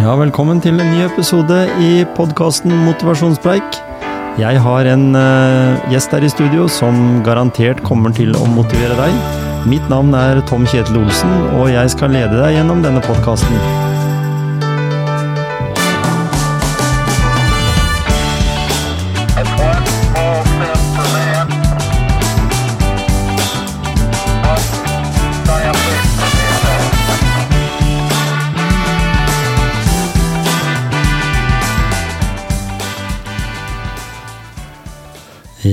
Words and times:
Ja, 0.00 0.14
velkommen 0.16 0.62
til 0.64 0.78
en 0.80 0.94
ny 0.94 1.02
episode 1.04 1.56
i 1.84 2.06
podkasten 2.16 2.72
Motivasjonspreik. 2.86 3.76
Jeg 4.40 4.62
har 4.64 4.88
en 4.88 5.10
uh, 5.12 5.76
gjest 5.92 6.16
her 6.16 6.24
i 6.24 6.30
studio 6.32 6.64
som 6.72 7.20
garantert 7.26 7.82
kommer 7.84 8.14
til 8.16 8.32
å 8.32 8.46
motivere 8.48 8.96
deg. 8.96 9.36
Mitt 9.68 9.92
navn 9.92 10.16
er 10.16 10.40
Tom 10.48 10.64
Kjetil 10.64 11.02
Olsen, 11.02 11.36
og 11.52 11.68
jeg 11.74 11.92
skal 11.92 12.16
lede 12.16 12.40
deg 12.40 12.56
gjennom 12.56 12.80
denne 12.86 13.04
podkasten. 13.04 13.89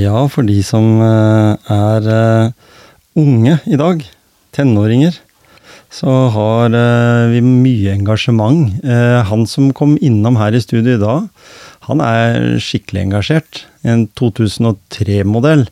Ja, 0.08 0.24
for 0.32 0.48
de 0.48 0.58
som 0.64 1.02
eh, 1.04 1.72
er 1.74 2.12
eh, 2.12 2.52
unge 3.20 3.58
i 3.68 3.80
dag, 3.80 4.04
tenåringer, 4.56 5.18
så 5.92 6.14
har 6.32 6.76
eh, 6.76 7.32
vi 7.34 7.42
mye 7.44 7.96
engasjement. 7.98 8.78
Han 9.32 9.48
som 9.50 9.74
kom 9.76 9.98
innom 10.04 10.40
her 10.40 10.56
i 10.56 10.64
studio 10.64 10.96
i 10.96 11.02
dag, 11.02 11.28
han 11.88 12.04
er 12.04 12.60
skikkelig 12.64 13.08
engasjert. 13.08 13.66
En 13.88 14.08
2003-modell. 14.20 15.68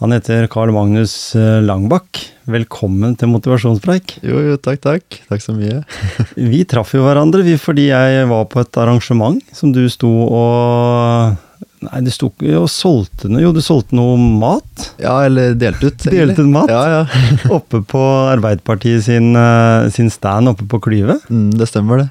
Han 0.00 0.14
heter 0.14 0.46
Carl 0.52 0.72
Magnus 0.72 1.32
Langbakk. 1.36 2.22
Velkommen 2.50 3.14
til 3.20 3.30
motivasjonspreik. 3.32 4.18
Jo, 4.24 4.40
jo, 4.44 4.56
takk, 4.60 4.80
takk. 4.84 5.20
Takk 5.28 5.44
så 5.44 5.56
mye. 5.56 5.82
Vi 6.52 6.64
traff 6.68 6.92
jo 6.96 7.04
hverandre 7.04 7.44
vi, 7.44 7.56
fordi 7.60 7.88
jeg 7.90 8.28
var 8.28 8.48
på 8.52 8.62
et 8.64 8.80
arrangement 8.80 9.40
som 9.56 9.72
du 9.76 9.84
sto 9.92 10.12
og 10.28 11.38
Nei, 11.80 12.00
du 12.04 12.10
sto 12.12 12.28
ikke 12.28 12.58
og 12.60 12.66
solgte 12.68 13.30
noe 13.32 13.40
Jo, 13.40 13.52
du 13.56 13.60
solgte 13.64 13.96
noe 13.96 14.18
mat 14.20 14.90
Ja, 15.00 15.14
eller 15.24 15.54
delt 15.56 15.80
ut. 15.80 15.94
egentlig. 16.04 16.34
Delt 16.34 16.42
ut 16.42 16.50
mat? 16.52 16.68
Ja, 16.72 16.82
ja. 17.00 17.22
oppe 17.56 17.80
på 17.88 18.02
Arbeiderpartiet 18.34 19.06
sin, 19.06 19.30
eh, 19.38 19.86
sin 19.94 20.10
stand 20.12 20.50
oppe 20.52 20.66
på 20.68 20.80
Klyve. 20.84 21.16
Mm, 21.32 21.54
det 21.56 21.70
stemmer, 21.70 22.02
det. 22.04 22.10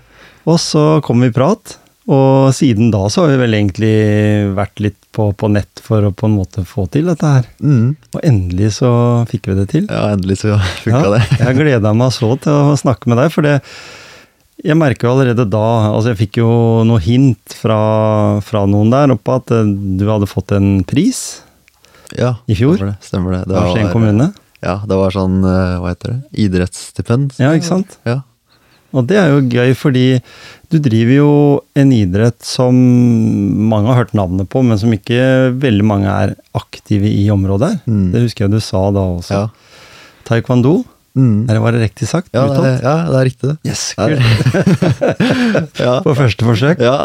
Og 0.49 0.57
så 0.63 0.87
kom 1.05 1.21
vi 1.21 1.29
i 1.29 1.35
prat. 1.35 1.75
Og 2.09 2.49
siden 2.57 2.89
da 2.89 3.03
så 3.13 3.21
har 3.27 3.35
vi 3.35 3.41
vel 3.43 3.53
egentlig 3.53 3.93
vært 4.57 4.81
litt 4.81 4.97
på, 5.13 5.27
på 5.37 5.45
nett 5.53 5.81
for 5.85 6.07
å 6.07 6.09
på 6.17 6.25
en 6.25 6.33
måte 6.39 6.63
få 6.65 6.87
til 6.89 7.05
dette 7.11 7.29
her. 7.35 7.45
Mm. 7.61 7.91
Og 8.15 8.19
endelig 8.25 8.71
så 8.79 8.89
fikk 9.29 9.51
vi 9.51 9.57
det 9.59 9.67
til. 9.75 9.85
Ja, 9.85 10.07
endelig 10.15 10.39
så 10.41 10.57
funka 10.83 11.03
Ja, 11.05 11.11
det. 11.19 11.21
jeg 11.43 11.59
gleda 11.61 11.93
meg 11.93 12.15
så 12.17 12.31
til 12.41 12.55
å 12.73 12.77
snakke 12.81 13.11
med 13.13 13.21
deg, 13.21 13.29
for 13.35 13.45
det 13.45 13.59
Jeg 14.65 14.75
merker 14.75 15.07
jo 15.07 15.13
allerede 15.15 15.45
da 15.47 15.65
Altså, 15.93 16.11
jeg 16.11 16.19
fikk 16.25 16.41
jo 16.41 16.49
noe 16.87 16.99
hint 17.03 17.55
fra, 17.55 17.79
fra 18.43 18.65
noen 18.67 18.91
der 18.91 19.13
oppe 19.15 19.37
at 19.39 19.53
eh, 19.55 19.69
du 19.99 20.03
hadde 20.09 20.29
fått 20.29 20.51
en 20.57 20.81
pris 20.87 21.41
Ja, 22.17 22.35
i 22.49 22.57
fjor. 22.57 22.75
Stemmer 22.79 22.91
det. 22.93 23.07
Stemmer 23.07 23.37
det. 23.37 23.43
det 23.47 23.55
var, 23.55 23.69
Skien 23.75 23.91
kommune. 23.93 24.31
Ja, 24.65 24.79
det 24.83 24.97
var 24.99 25.13
sånn, 25.15 25.39
eh, 25.47 25.77
hva 25.79 25.93
heter 25.93 26.15
det, 26.15 26.19
idrettsstipend. 26.47 27.37
Ja, 27.39 27.53
ikke 27.55 27.69
sant? 27.69 27.95
Ja. 28.07 28.21
Og 28.89 29.05
det 29.05 29.19
er 29.21 29.29
jo 29.29 29.43
gøy, 29.45 29.75
fordi 29.77 30.05
du 30.73 30.79
driver 30.81 31.13
jo 31.13 31.31
en 31.77 31.91
idrett 31.93 32.41
som 32.45 32.75
mange 33.69 33.91
har 33.91 34.01
hørt 34.01 34.15
navnet 34.17 34.49
på, 34.49 34.63
men 34.65 34.81
som 34.81 34.93
ikke 34.93 35.53
veldig 35.61 35.85
mange 35.85 36.09
er 36.09 36.33
aktive 36.57 37.09
i 37.09 37.27
området. 37.33 37.75
Mm. 37.85 38.07
Det 38.15 38.23
husker 38.25 38.47
jeg 38.47 38.55
du 38.57 38.63
sa 38.65 38.87
da 38.95 39.05
også. 39.13 39.43
Ja. 39.43 39.85
Taekwondo, 40.29 40.79
Mm. 41.17 41.49
eller 41.49 41.59
var 41.63 41.73
det 41.73 41.81
riktig 41.81 42.07
sagt? 42.07 42.29
Ja, 42.35 42.43
det, 42.47 42.57
Uttalt? 42.59 42.83
ja, 42.85 42.95
det 43.09 43.17
er 43.19 43.25
riktig, 43.27 43.49
det. 43.49 43.57
Yes, 43.65 43.83
kult. 43.97 45.79
Ja, 45.85 45.93
På 46.05 46.13
første 46.15 46.45
forsøk. 46.47 46.79
ja 46.83 46.95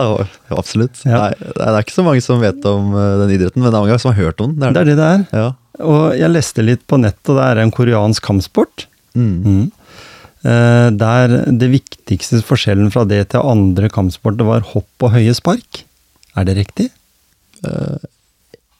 absolutt. 0.54 1.00
Ja. 1.06 1.22
Nei, 1.24 1.30
det 1.40 1.64
er 1.70 1.78
ikke 1.80 1.96
så 1.96 2.04
mange 2.06 2.22
som 2.24 2.42
vet 2.42 2.64
om 2.68 2.92
eh, 2.94 3.14
den 3.24 3.32
idretten, 3.38 3.62
men 3.62 3.70
det 3.70 3.78
er 3.78 3.84
mange 3.86 3.98
som 4.02 4.12
har 4.12 4.20
hørt 4.26 4.42
om 4.44 4.52
den. 4.58 4.74
Det 4.76 4.82
er 4.84 4.90
det 4.92 4.98
det 5.00 5.08
er. 5.12 5.24
Ja. 5.34 5.46
Og 5.84 6.02
jeg 6.20 6.30
leste 6.30 6.62
litt 6.62 6.84
på 6.90 6.98
nettet, 7.02 7.32
og 7.32 7.40
det 7.40 7.46
er 7.48 7.62
en 7.64 7.72
koreansk 7.74 8.22
kampsport. 8.28 8.86
Mm. 9.18 9.32
Mm. 9.46 9.64
Eh, 10.44 10.90
Der 11.00 11.38
det 11.64 11.70
viktigste 11.72 12.42
forskjellen 12.46 12.92
fra 12.94 13.06
det 13.08 13.22
til 13.32 13.40
andre 13.42 13.88
kampsporter 13.90 14.44
var 14.46 14.66
hopp 14.74 15.06
og 15.08 15.14
høye 15.16 15.34
spark. 15.34 15.84
Er 16.36 16.44
det 16.46 16.58
riktig? 16.60 16.90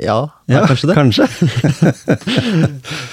Ja, 0.03 0.17
ja, 0.51 0.65
kanskje 0.67 0.89
det. 0.91 0.95
Kanskje. 0.99 1.27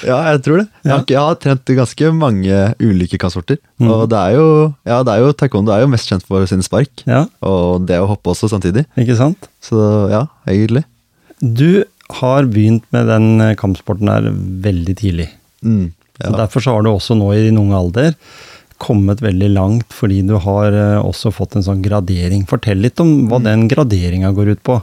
Ja, 0.02 0.18
jeg 0.32 0.42
tror 0.42 0.62
det. 0.62 0.66
Jeg, 0.82 0.92
har, 0.92 1.04
jeg 1.14 1.22
har 1.22 1.38
trent 1.38 1.72
ganske 1.78 2.10
mange 2.18 2.62
ulike 2.82 3.20
kampsporter. 3.22 3.60
Mm. 3.78 3.90
Og 3.94 4.04
det 4.10 4.18
er 4.18 4.38
jo, 4.40 4.48
ja, 4.90 4.98
det 5.06 5.14
er 5.14 5.22
jo 5.22 5.36
taekwondo 5.38 5.74
er 5.76 5.84
jo 5.84 5.92
mest 5.92 6.10
kjent 6.10 6.26
for 6.26 6.46
sine 6.50 6.66
spark. 6.66 7.04
Ja, 7.06 7.28
Og 7.46 7.86
det 7.86 8.00
å 8.02 8.10
hoppe 8.10 8.34
også 8.34 8.50
samtidig. 8.52 8.88
ikke 8.98 9.18
sant? 9.20 9.50
Så 9.62 9.78
ja, 10.12 10.26
egentlig. 10.50 10.84
Du 11.42 11.84
har 12.22 12.50
begynt 12.50 12.88
med 12.94 13.08
den 13.12 13.28
eh, 13.46 13.56
kampsporten 13.60 14.10
her 14.12 14.32
veldig 14.66 14.98
tidlig. 15.00 15.30
Mm, 15.62 15.92
ja. 16.18 16.34
Derfor 16.42 16.66
så 16.66 16.74
har 16.76 16.84
du 16.86 16.92
også 16.92 17.16
nå 17.18 17.30
i 17.38 17.46
din 17.46 17.62
unge 17.62 17.78
alder 17.78 18.18
kommet 18.82 19.22
veldig 19.22 19.52
langt, 19.54 19.94
fordi 19.94 20.24
du 20.26 20.36
har 20.42 20.74
eh, 20.74 20.98
også 21.02 21.32
fått 21.36 21.56
en 21.58 21.66
sånn 21.66 21.84
gradering. 21.86 22.48
Fortell 22.50 22.82
litt 22.82 23.00
om 23.04 23.28
hva 23.30 23.38
den 23.44 23.68
graderinga 23.72 24.34
går 24.36 24.56
ut 24.56 24.64
på. 24.66 24.80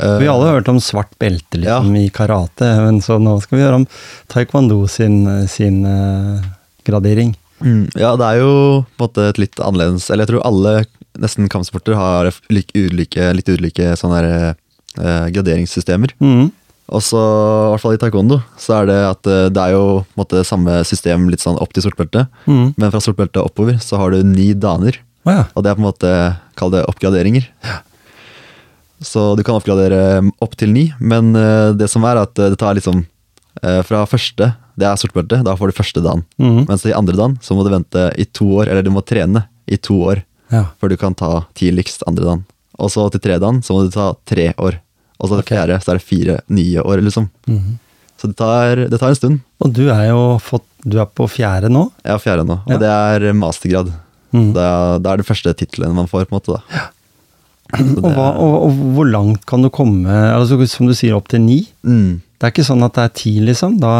Eh, 0.00 0.18
Vi 0.22 0.26
har 0.28 0.34
alle 0.36 0.52
hørt 0.56 0.68
om 0.70 0.78
svart 0.82 1.10
belte 1.18 1.58
liksom, 1.60 1.90
i 1.98 2.08
karate, 2.14 2.68
men 2.84 3.00
så 3.04 3.18
nå 3.22 3.38
skal 3.42 3.58
vi 3.58 3.64
høre 3.64 3.80
om 3.82 3.86
taekwondo 4.30 4.84
sin, 4.90 5.24
sin 5.50 5.80
uh, 5.86 6.38
gradering. 6.86 7.34
mm, 7.60 7.88
ja, 7.98 8.14
det 8.16 8.26
er 8.28 8.42
jo 8.44 8.52
på 8.96 9.02
en 9.02 9.08
måte 9.08 9.24
et 9.32 9.38
litt 9.42 9.58
annerledes 9.58 10.10
Eller 10.10 10.22
jeg 10.22 10.30
tror 10.30 10.46
alle 10.46 10.74
nesten 11.18 11.48
kampsporter 11.50 11.96
har 11.98 12.28
lik, 12.54 12.70
ulike, 12.78 13.32
litt 13.34 13.48
ulike 13.50 13.96
sånne 13.98 14.20
eh, 14.54 15.26
graderingssystemer. 15.34 16.12
Mm. 16.22 16.52
Og 16.94 17.02
så, 17.02 17.18
i 17.18 17.72
hvert 17.72 17.82
fall 17.82 17.96
i 17.96 17.98
taekwondo, 18.00 18.38
så 18.60 18.76
er 18.78 18.86
det 18.88 18.98
at 19.08 19.26
eh, 19.26 19.48
det 19.50 19.64
er 19.64 19.74
jo 19.74 19.82
på 20.06 20.14
en 20.14 20.22
måte 20.22 20.44
samme 20.46 20.76
system 20.86 21.26
litt 21.32 21.42
sånn 21.42 21.58
opp 21.58 21.74
til 21.74 21.84
sortbelte. 21.88 22.28
Mm. 22.46 22.70
Men 22.78 22.94
fra 22.94 23.02
sortbelte 23.02 23.42
oppover 23.42 23.80
så 23.82 23.98
har 23.98 24.14
du 24.14 24.22
ni 24.22 24.52
daner. 24.54 25.00
Oh, 25.26 25.32
ja. 25.34 25.42
Og 25.58 25.66
det 25.66 25.72
er 25.72 25.76
på 25.80 25.82
en 25.82 25.88
måte, 25.90 26.14
kall 26.60 26.70
det 26.76 26.86
oppgraderinger. 26.86 27.50
Så 29.00 29.36
du 29.38 29.44
kan 29.46 29.58
oppgradere 29.58 30.22
opp 30.42 30.56
til 30.58 30.72
ni, 30.74 30.88
men 30.98 31.30
eh, 31.38 31.70
det 31.78 31.88
som 31.90 32.04
er 32.08 32.18
at 32.24 32.38
eh, 32.38 32.50
det 32.52 32.58
tar 32.58 32.74
liksom 32.78 33.04
eh, 33.62 33.82
fra 33.86 34.02
første, 34.10 34.52
det 34.78 34.86
er 34.86 34.98
sortbelte, 34.98 35.40
da 35.46 35.54
får 35.58 35.70
du 35.70 35.78
første 35.78 36.02
dagen. 36.02 36.24
Mhm. 36.42 36.66
Mens 36.70 36.86
i 36.86 36.94
andre 36.96 37.16
dagen 37.18 37.38
så 37.42 37.54
må 37.54 37.66
du 37.66 37.72
vente 37.74 38.08
i 38.18 38.26
to 38.26 38.48
år, 38.58 38.70
eller 38.70 38.86
du 38.86 38.90
må 38.94 39.04
trene 39.06 39.46
i 39.66 39.78
to 39.78 40.00
år 40.10 40.22
ja. 40.52 40.66
før 40.80 40.92
du 40.92 40.98
kan 41.00 41.16
ta 41.18 41.44
tidligst 41.58 42.06
andre 42.10 42.26
dagen. 42.26 42.44
Og 42.78 42.92
så 42.94 43.08
til 43.10 43.22
tredje 43.22 43.42
dagen 43.42 43.62
så 43.66 43.74
må 43.74 43.86
du 43.86 43.94
ta 43.94 44.12
tre 44.28 44.52
år. 44.56 44.80
Og 45.18 45.26
så 45.26 45.38
til 45.38 45.44
okay. 45.44 45.56
fjerde 45.56 45.78
så 45.82 45.92
er 45.92 45.98
det 45.98 46.06
fire 46.06 46.40
nye 46.54 46.82
år, 46.82 47.02
liksom. 47.06 47.30
Mhm. 47.50 47.78
Så 48.18 48.26
det 48.26 48.34
tar, 48.34 48.80
det 48.90 48.98
tar 48.98 49.12
en 49.12 49.18
stund. 49.18 49.40
Og 49.62 49.70
du 49.70 49.84
er 49.94 50.08
jo 50.08 50.22
fått, 50.42 50.64
du 50.82 50.96
er 50.98 51.06
på 51.06 51.28
fjerde 51.30 51.68
nå. 51.70 51.84
Er 52.02 52.18
fjerde 52.18 52.42
nå, 52.48 52.56
og 52.66 52.72
Ja. 52.74 52.78
det 52.82 52.90
er 52.90 53.32
mastergrad. 53.32 53.92
Mhm. 54.34 54.52
Det, 54.54 54.62
er, 54.62 55.16
det 55.16 55.26
første 55.26 55.54
tittelen 55.54 55.94
man 55.94 56.10
får, 56.10 56.26
på 56.26 56.34
en 56.34 56.40
måte. 56.40 56.58
da. 56.58 56.62
Så 56.66 56.97
Og, 57.76 58.06
hva, 58.14 58.30
og, 58.40 58.54
og 58.68 58.78
hvor 58.96 59.08
langt 59.10 59.42
kan 59.48 59.60
du 59.64 59.68
komme? 59.68 60.08
Altså, 60.08 60.56
som 60.70 60.88
du 60.88 60.94
sier, 60.96 61.16
opp 61.18 61.28
til 61.28 61.42
ni? 61.44 61.58
Mm. 61.84 62.20
Det 62.38 62.46
er 62.48 62.54
ikke 62.54 62.64
sånn 62.68 62.84
at 62.86 62.94
det 62.96 63.04
er 63.04 63.14
ti, 63.18 63.32
liksom? 63.44 63.76
Da, 63.82 63.92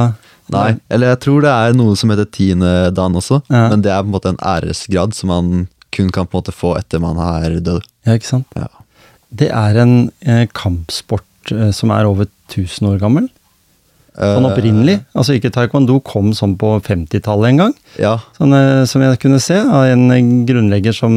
Nei, 0.54 0.78
eller 0.88 1.12
jeg 1.12 1.20
tror 1.26 1.42
det 1.44 1.52
er 1.52 1.74
noe 1.76 1.96
som 2.00 2.08
heter 2.14 2.28
tiende 2.32 2.70
dan 2.96 3.16
også, 3.18 3.42
Ja. 3.52 3.66
men 3.68 3.82
det 3.84 3.92
er 3.92 4.00
på 4.00 4.08
en 4.08 4.14
måte 4.14 4.32
en 4.32 4.40
æresgrad 4.40 5.12
som 5.16 5.28
man 5.34 5.50
kun 5.92 6.08
kan 6.14 6.24
på 6.28 6.38
en 6.38 6.40
måte 6.42 6.54
få 6.56 6.74
etter 6.78 7.02
man 7.02 7.20
er 7.20 7.58
død. 7.60 7.84
Ja, 8.06 8.16
ikke 8.16 8.30
sant? 8.30 8.46
Ja. 8.56 8.70
Det 9.28 9.50
er 9.52 9.76
en 9.82 9.96
eh, 10.24 10.46
kampsport 10.56 11.52
eh, 11.52 11.68
som 11.76 11.92
er 11.92 12.08
over 12.08 12.30
1000 12.48 12.88
år 12.94 13.02
gammel. 13.02 13.28
Sånn 14.18 14.42
Eh, 14.42 14.50
opprinnelig. 14.50 14.96
Altså 15.14 15.36
ikke 15.36 15.52
taekwondo 15.54 16.00
kom 16.02 16.32
sånn 16.34 16.56
på 16.58 16.72
50-tallet 16.82 17.52
en 17.52 17.60
gang. 17.60 17.74
Ja, 18.00 18.16
Sånn, 18.34 18.54
eh, 18.56 18.84
som 18.90 19.04
jeg 19.04 19.20
kunne 19.22 19.38
se 19.38 19.60
av 19.60 19.84
en 19.92 20.08
grunnlegger 20.48 20.96
som 20.96 21.12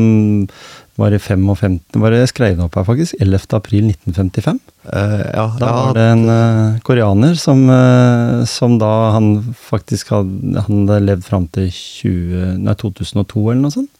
var 1.01 1.15
i 1.15 1.19
55 1.21 1.79
var 2.01 2.13
det 2.13 2.27
skrevet 2.31 2.61
opp 2.63 2.77
her, 2.79 2.85
faktisk. 2.87 3.17
11. 3.19 3.47
april 3.57 3.89
1955. 3.91 4.59
Uh, 4.85 5.23
ja, 5.27 5.45
Da 5.61 5.71
var 5.77 5.97
det 5.97 6.05
en 6.13 6.25
uh, 6.29 6.79
koreaner 6.87 7.35
som, 7.37 7.63
uh, 7.69 8.45
som 8.49 8.77
da 8.81 8.91
han 9.17 9.33
faktisk 9.57 10.13
hadde, 10.15 10.61
han 10.67 10.85
hadde 10.85 11.01
levd 11.09 11.25
fram 11.27 11.49
til 11.53 11.67
20, 11.73 12.61
nei, 12.65 12.77
2002 12.85 13.49
eller 13.49 13.65
noe 13.65 13.75
sånt. 13.75 13.91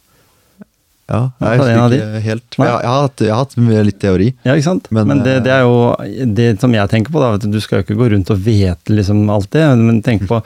Ja, 1.12 1.22
jeg 1.44 1.60
husker 1.60 1.96
ikke 1.96 2.20
helt. 2.24 2.46
Jeg, 2.56 2.68
jeg, 2.68 2.88
har 2.88 3.06
hatt, 3.06 3.24
jeg 3.26 3.34
har 3.34 3.42
hatt 3.44 3.88
litt 3.88 4.00
teori. 4.00 4.28
Ja, 4.48 4.56
ikke 4.56 4.68
sant? 4.70 4.88
Men, 4.96 5.10
Men, 5.10 5.24
det, 5.26 5.40
eh, 5.40 5.44
det 5.44 5.54
er 5.58 5.66
jo 5.66 6.36
det 6.38 6.50
som 6.62 6.76
jeg 6.76 6.92
tenker 6.94 7.14
på, 7.14 7.24
da. 7.24 7.34
Vet 7.36 7.48
du, 7.48 7.52
du 7.52 7.64
skal 7.64 7.82
jo 7.82 7.88
ikke 7.88 7.98
gå 8.00 8.12
rundt 8.14 8.32
og 8.32 8.46
vete 8.46 8.96
liksom 8.96 9.26
alt 9.34 9.52
det, 9.56 9.66
men 9.82 10.00
tenk 10.06 10.28
på 10.30 10.42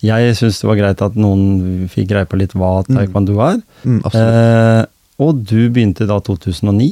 Jeg 0.00 0.34
syns 0.38 0.62
det 0.62 0.68
var 0.70 0.78
greit 0.80 1.04
at 1.04 1.18
noen 1.20 1.86
fikk 1.92 2.08
greie 2.14 2.26
på 2.26 2.40
litt 2.40 2.56
hva 2.56 2.80
taekwondo 2.88 3.36
er. 3.44 3.60
Mm, 3.84 4.00
absolutt. 4.00 4.40
Eh, 4.40 4.82
og 5.20 5.42
du 5.46 5.68
begynte 5.68 6.06
da 6.08 6.16
2009. 6.24 6.90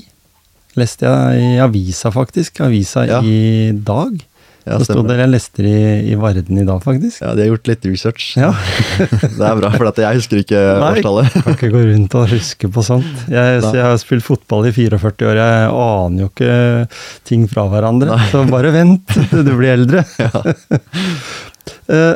Leste 0.78 1.08
jeg 1.08 1.44
i 1.56 1.60
avisa, 1.64 2.12
faktisk. 2.14 2.60
Avisa 2.66 3.06
Ja. 3.08 3.22
i 3.25 3.72
dag. 3.72 4.19
Ja, 4.69 4.76
det 4.76 4.84
sto 4.84 5.00
der 5.06 5.22
jeg 5.22 5.30
leste 5.32 5.64
i, 5.64 6.10
i 6.12 6.16
Varden 6.20 6.58
i 6.60 6.64
dag, 6.69 6.82
faktisk. 6.84 7.22
Ja, 7.25 7.30
de 7.32 7.40
har 7.46 7.54
gjort 7.54 7.69
litt 7.70 7.86
research. 7.88 8.26
Ja. 8.36 8.50
det 9.38 9.46
er 9.48 9.56
bra, 9.56 9.70
for 9.72 9.88
at 9.88 9.96
jeg 10.02 10.19
husker 10.19 10.42
ikke 10.42 10.60
Nei, 10.60 10.90
årstallet. 10.98 11.38
kan 11.46 11.56
ikke 11.56 11.70
gå 11.72 11.84
rundt 11.88 12.16
og 12.20 12.26
huske 12.34 12.69
på 12.75 12.84
sånt. 12.84 13.22
Jeg, 13.32 13.62
så 13.64 13.72
jeg 13.78 13.86
har 13.86 13.96
spilt 14.02 14.26
fotball 14.26 14.69
i 14.69 14.75
44 14.76 15.30
år, 15.30 15.40
jeg 15.40 15.72
aner 15.72 16.26
jo 16.26 16.28
ikke 16.28 16.58
ting 17.30 17.48
fra 17.48 17.64
hverandre. 17.72 18.20
Så 18.28 18.44
bare 18.52 18.75
vent 18.76 19.16
du 19.32 19.54
blir 19.56 19.72
eldre. 19.78 20.04
Eh, 21.88 22.14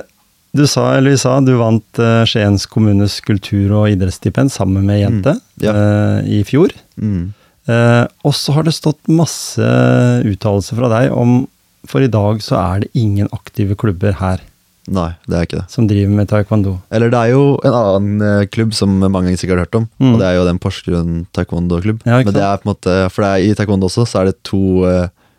Du 0.53 0.67
sa, 0.69 0.91
eller 0.99 1.15
vi 1.15 1.19
sa, 1.21 1.39
du 1.41 1.55
vant 1.57 1.99
uh, 2.03 2.25
Skiens 2.29 2.67
kommunes 2.69 3.21
kultur- 3.25 3.73
og 3.73 3.87
idrettsstipend 3.95 4.53
sammen 4.53 4.85
med 4.85 5.01
jente 5.01 5.33
Mm, 5.39 5.65
ja. 5.65 5.73
uh, 5.73 6.19
i 6.29 6.43
fjor. 6.45 6.75
Mm. 7.01 7.33
Uh, 7.69 8.05
og 8.27 8.35
så 8.37 8.53
har 8.57 8.67
det 8.67 8.75
stått 8.77 9.01
masse 9.09 9.63
uttalelser 10.29 10.77
fra 10.81 10.89
deg 10.91 11.13
om 11.15 11.45
For 11.87 12.03
i 12.03 12.09
dag 12.11 12.41
så 12.43 12.57
er 12.59 12.83
det 12.85 12.91
ingen 12.99 13.29
aktive 13.35 13.75
klubber 13.79 14.13
her 14.21 14.43
Nei, 14.91 15.13
det 15.31 15.37
er 15.39 15.47
ikke 15.47 15.59
det. 15.61 15.69
som 15.71 15.87
driver 15.87 16.11
med 16.19 16.29
taekwondo. 16.31 16.73
Eller 16.91 17.09
det 17.11 17.19
er 17.21 17.31
jo 17.37 17.43
en 17.63 17.75
annen 17.79 18.49
klubb 18.51 18.73
som 18.75 18.97
mange 18.99 19.37
sikkert 19.39 19.61
har 19.61 19.65
hørt 19.69 19.77
om, 19.79 19.85
Mm. 20.03 20.09
og 20.13 20.19
det 20.19 20.27
er 20.27 20.35
jo 20.41 20.45
den 20.49 20.59
Porsgrunn 20.59 21.13
taekwondo-klubb. 21.33 22.01
Ja, 22.05 22.19
Men 22.19 22.35
det 22.35 22.43
er 22.43 22.59
på 22.59 22.67
en 22.67 22.73
måte, 22.75 22.97
for 23.15 23.23
det 23.23 23.31
er, 23.31 23.45
i 23.47 23.55
taekwondo 23.55 23.87
også 23.87 24.03
så 24.11 24.21
er 24.21 24.25
det 24.33 24.43
to 24.43 24.59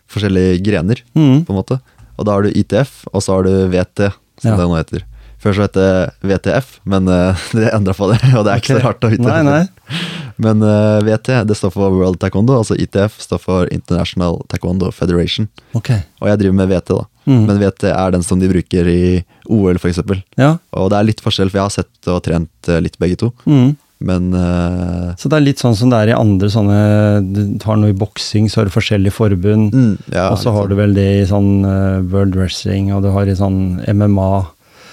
forskjellige 0.08 0.62
grener, 0.64 1.02
Mm. 1.14 1.44
på 1.44 1.52
en 1.52 1.60
måte. 1.60 1.82
Og 2.18 2.26
da 2.26 2.32
har 2.38 2.42
du 2.48 2.52
ITF, 2.56 3.04
og 3.14 3.20
så 3.22 3.36
har 3.36 3.44
du 3.44 3.68
VT, 3.68 4.14
som 4.42 4.52
Ja. 4.54 4.58
det 4.58 4.70
nå 4.70 4.78
heter. 4.78 5.06
Før 5.44 5.58
så 5.58 5.66
het 5.66 5.76
det 5.76 5.90
VTF, 6.24 6.78
men 6.88 7.08
uh, 7.12 7.36
det 7.58 7.72
endra 7.76 7.94
på 7.98 8.08
det, 8.12 8.20
og 8.38 8.46
det 8.46 8.54
er 8.54 8.62
ikke 8.62 8.78
okay. 8.78 8.82
så 8.82 8.88
rart 8.88 9.08
å 9.08 9.12
vite. 9.12 9.28
Nei, 9.28 9.42
nei. 9.44 9.64
Men 10.44 10.64
uh, 10.66 10.98
VT 11.06 11.44
det 11.46 11.56
står 11.56 11.70
for 11.76 11.94
World 11.94 12.18
Taekwondo, 12.18 12.56
altså 12.58 12.74
ITF 12.82 13.20
står 13.22 13.38
for 13.38 13.70
International 13.72 14.40
Taekwondo 14.50 14.90
Federation. 14.92 15.46
Ok. 15.78 15.92
Og 16.24 16.32
jeg 16.32 16.40
driver 16.42 16.58
med 16.58 16.72
VT, 16.72 16.96
da. 16.98 17.06
Mm. 17.30 17.44
Men 17.48 17.60
VT 17.62 17.86
er 17.92 18.16
den 18.16 18.26
som 18.26 18.42
de 18.42 18.50
bruker 18.50 18.90
i 18.90 19.04
OL, 19.46 19.78
f.eks. 19.78 20.02
Ja. 20.40 20.56
Og 20.74 20.90
det 20.92 20.98
er 20.98 21.08
litt 21.08 21.22
forskjell, 21.24 21.52
for 21.54 21.62
jeg 21.62 21.68
har 21.70 21.76
sett 21.76 22.10
og 22.12 22.24
trent 22.26 22.72
eh, 22.72 22.82
litt 22.84 22.98
begge 23.00 23.20
to. 23.22 23.30
Mm. 23.46 23.76
Men 24.04 24.34
uh, 24.36 25.14
Så 25.16 25.30
det 25.32 25.38
er 25.38 25.46
litt 25.46 25.62
sånn 25.64 25.78
som 25.80 25.92
det 25.94 26.00
er 26.04 26.10
i 26.12 26.16
andre 26.18 26.50
sånne 26.52 26.78
Du 27.24 27.64
har 27.64 27.78
noe 27.80 27.94
i 27.94 27.96
boksing, 27.96 28.50
så 28.52 28.60
har 28.62 28.68
du 28.68 28.74
forskjellige 28.76 29.16
forbund. 29.16 29.72
mm, 29.72 29.94
ja, 30.12 30.26
og 30.34 30.38
så 30.42 30.52
har 30.52 30.68
du 30.68 30.76
vel 30.76 30.92
det 30.98 31.06
i 31.22 31.26
sånn 31.30 31.64
uh, 31.64 32.02
World 32.12 32.36
Wrestling, 32.36 32.92
og 32.96 33.06
du 33.06 33.10
har 33.16 33.32
i 33.32 33.36
sånn 33.40 33.80
MMA, 33.88 34.30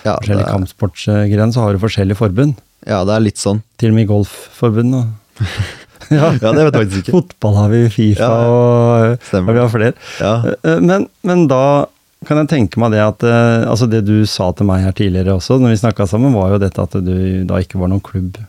ja, 0.07 0.15
forskjellige 0.21 0.47
er, 0.47 0.53
kampsportsgren, 0.55 1.53
så 1.57 1.67
har 1.67 1.75
du 1.75 1.83
forskjellige 1.83 2.21
forbund. 2.23 2.55
ja, 2.87 3.03
det 3.05 3.17
er 3.19 3.27
litt 3.27 3.41
sånn. 3.43 3.63
Til 3.83 3.91
og 3.91 3.99
med 3.99 4.07
i 4.07 4.11
golfforbund. 4.15 5.01
Ja. 6.11 6.33
Ja, 6.43 6.51
det 6.57 6.65
vet 6.67 6.75
jeg 6.75 6.81
faktisk 6.81 7.01
ikke. 7.05 7.13
Fotball 7.15 7.53
har 7.55 7.69
vi, 7.71 7.81
Fifa 7.95 8.27
Ja, 8.27 8.39
og 8.51 9.21
Stemmer. 9.29 9.55
vi 9.55 9.61
har 9.63 9.69
flere. 9.71 9.93
Ja, 10.19 10.33
Eh, 10.67 10.81
Men, 10.83 11.05
men 11.23 11.45
da 11.47 11.87
kan 12.27 12.41
jeg 12.41 12.49
tenke 12.51 12.81
meg 12.83 12.91
det 12.97 12.99
at 13.05 13.23
altså 13.71 13.87
Det 13.89 14.01
du 14.09 14.27
sa 14.27 14.49
til 14.53 14.67
meg 14.67 14.83
her 14.83 14.93
tidligere 14.97 15.37
også, 15.39 15.61
når 15.63 15.71
vi 15.77 15.79
snakka 15.85 16.09
sammen, 16.11 16.35
var 16.35 16.51
jo 16.57 16.59
dette 16.65 16.83
at 16.83 16.97
du 17.07 17.45
da 17.47 17.61
ikke 17.63 17.79
var 17.79 17.93
noen 17.93 18.03
klubb 18.03 18.41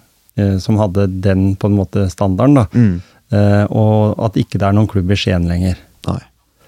som 0.63 0.77
hadde 0.79 1.07
den 1.21 1.55
på 1.59 1.67
en 1.67 1.75
måte 1.75 2.05
standarden. 2.09 2.55
da. 2.61 2.67
mm, 2.71 3.01
Eh, 3.31 3.63
og 3.71 4.19
at 4.25 4.35
ikke 4.35 4.59
det 4.59 4.67
er 4.67 4.75
noen 4.75 4.89
klubb 4.91 5.11
i 5.13 5.15
Skien 5.15 5.45
lenger. 5.47 5.77
nei, 6.07 6.19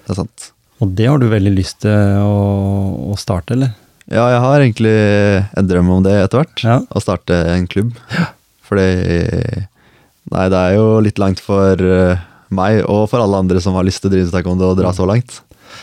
det 0.06 0.14
er 0.14 0.20
sant. 0.22 0.46
Og 0.80 0.94
det 0.96 1.06
har 1.10 1.20
du 1.20 1.26
veldig 1.28 1.52
lyst 1.54 1.82
til 1.84 1.92
å, 2.24 3.12
å 3.12 3.16
starte, 3.20 3.52
eller? 3.52 3.74
Ja, 4.08 4.24
jeg 4.32 4.40
har 4.40 4.60
egentlig 4.62 4.94
en 5.60 5.68
drøm 5.68 5.90
om 5.92 6.02
det 6.04 6.14
etter 6.22 6.40
hvert. 6.40 6.64
Ja. 6.64 6.78
Å 6.88 7.02
starte 7.04 7.36
en 7.52 7.68
klubb. 7.70 7.92
Fordi 8.64 8.88
Nei, 10.32 10.46
det 10.48 10.56
er 10.56 10.74
jo 10.78 10.84
litt 11.04 11.18
langt 11.20 11.40
for 11.44 11.76
eh, 11.84 12.20
meg 12.48 12.78
og 12.88 13.02
for 13.12 13.20
alle 13.20 13.42
andre 13.44 13.60
som 13.60 13.76
har 13.76 13.84
lyst 13.84 14.00
til 14.00 14.08
å 14.08 14.14
drive 14.14 14.32
taekwondo 14.32 14.70
og 14.72 14.78
dra 14.78 14.88
så 14.96 15.04
langt. 15.08 15.42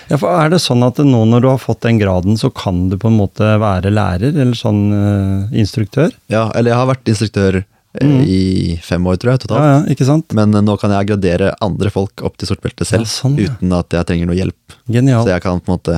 Ja, 0.10 0.18
for 0.18 0.30
Er 0.36 0.50
det 0.50 0.60
sånn 0.62 0.84
at 0.86 0.98
nå 0.98 1.26
når 1.28 1.42
du 1.42 1.48
har 1.48 1.58
fått 1.62 1.82
den 1.82 2.00
graden, 2.00 2.38
så 2.38 2.50
kan 2.54 2.90
du 2.90 2.98
på 2.98 3.08
en 3.08 3.18
måte 3.20 3.58
være 3.62 3.92
lærer, 3.94 4.32
eller 4.36 4.54
sånn 4.58 4.82
uh, 4.92 5.52
instruktør? 5.58 6.12
Ja, 6.32 6.50
eller 6.56 6.72
jeg 6.72 6.80
har 6.82 6.88
vært 6.94 7.12
instruktør 7.14 7.62
eh, 7.62 7.68
Mm. 8.08 8.22
i 8.24 8.78
fem 8.82 9.04
år, 9.06 9.18
tror 9.20 9.34
jeg, 9.34 9.40
totalt. 9.44 9.60
ja, 9.60 9.72
ja, 9.82 9.82
ikke 9.92 10.06
sant? 10.08 10.32
Men 10.34 10.54
eh, 10.56 10.62
nå 10.64 10.78
kan 10.80 10.92
jeg 10.96 11.10
gradere 11.10 11.50
andre 11.62 11.90
folk 11.92 12.22
opp 12.24 12.38
til 12.40 12.48
sortbelte 12.48 12.86
selv, 12.88 13.04
Ja, 13.04 13.12
sånn, 13.12 13.36
ja. 13.38 13.50
uten 13.52 13.74
at 13.76 13.90
jeg 13.92 14.06
trenger 14.08 14.28
noe 14.30 14.38
hjelp. 14.40 14.78
Genial. 14.88 15.26
Så 15.26 15.34
jeg 15.34 15.42
kan 15.44 15.60
på 15.60 15.68
en 15.74 15.76
måte 15.78 15.98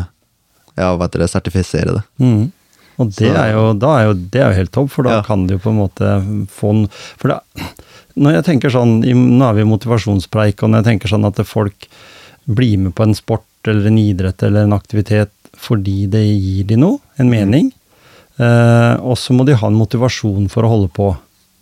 ja, 0.75 0.88
hva 0.98 1.06
heter 1.06 1.22
det, 1.22 1.30
sertifisere 1.30 1.94
det. 2.00 2.04
Mm. 2.19 2.51
Og 2.98 3.07
det 3.13 3.30
Så- 3.30 3.38
er, 3.38 3.51
jo, 3.54 3.74
da 3.78 3.92
er 4.00 4.04
jo, 4.07 4.13
det 4.13 4.42
er 4.42 4.50
jo 4.51 4.57
helt 4.57 4.72
topp, 4.74 4.90
for 4.90 5.04
da 5.04 5.22
kan 5.22 5.45
du 5.45 5.54
jo 5.54 5.60
på 5.62 5.69
en 5.69 5.78
måte 5.84 6.48
få 6.50 6.69
en 6.74 6.88
For 7.18 7.28
det, 7.30 7.40
når 8.18 8.34
jeg 8.40 8.45
tenker 8.45 8.69
sånn, 8.74 9.01
nå 9.06 9.45
er 9.50 9.54
vi 9.54 9.62
i 9.62 9.69
motivasjonspreik, 9.69 10.62
og 10.63 10.69
når 10.74 10.81
jeg 10.84 10.90
tenker 11.00 11.10
sånn 11.13 11.25
at 11.30 11.45
folk 11.45 11.88
blir 12.50 12.78
med 12.78 12.94
på 12.95 13.04
en 13.06 13.13
sport 13.13 13.45
eller 13.68 13.89
en 13.89 13.98
idrett 14.01 14.44
eller 14.44 14.68
en 14.68 14.75
aktivitet 14.75 15.31
fordi 15.63 16.06
det 16.12 16.24
gir 16.25 16.68
de 16.68 16.77
noe, 16.81 17.00
en 17.21 17.30
mening, 17.30 17.69
eh, 18.42 18.94
og 19.00 19.18
så 19.21 19.36
må 19.38 19.45
de 19.48 19.56
ha 19.57 19.69
en 19.69 19.77
motivasjon 19.77 20.50
for 20.51 20.65
å 20.65 20.71
holde 20.71 20.89
på. 20.95 21.12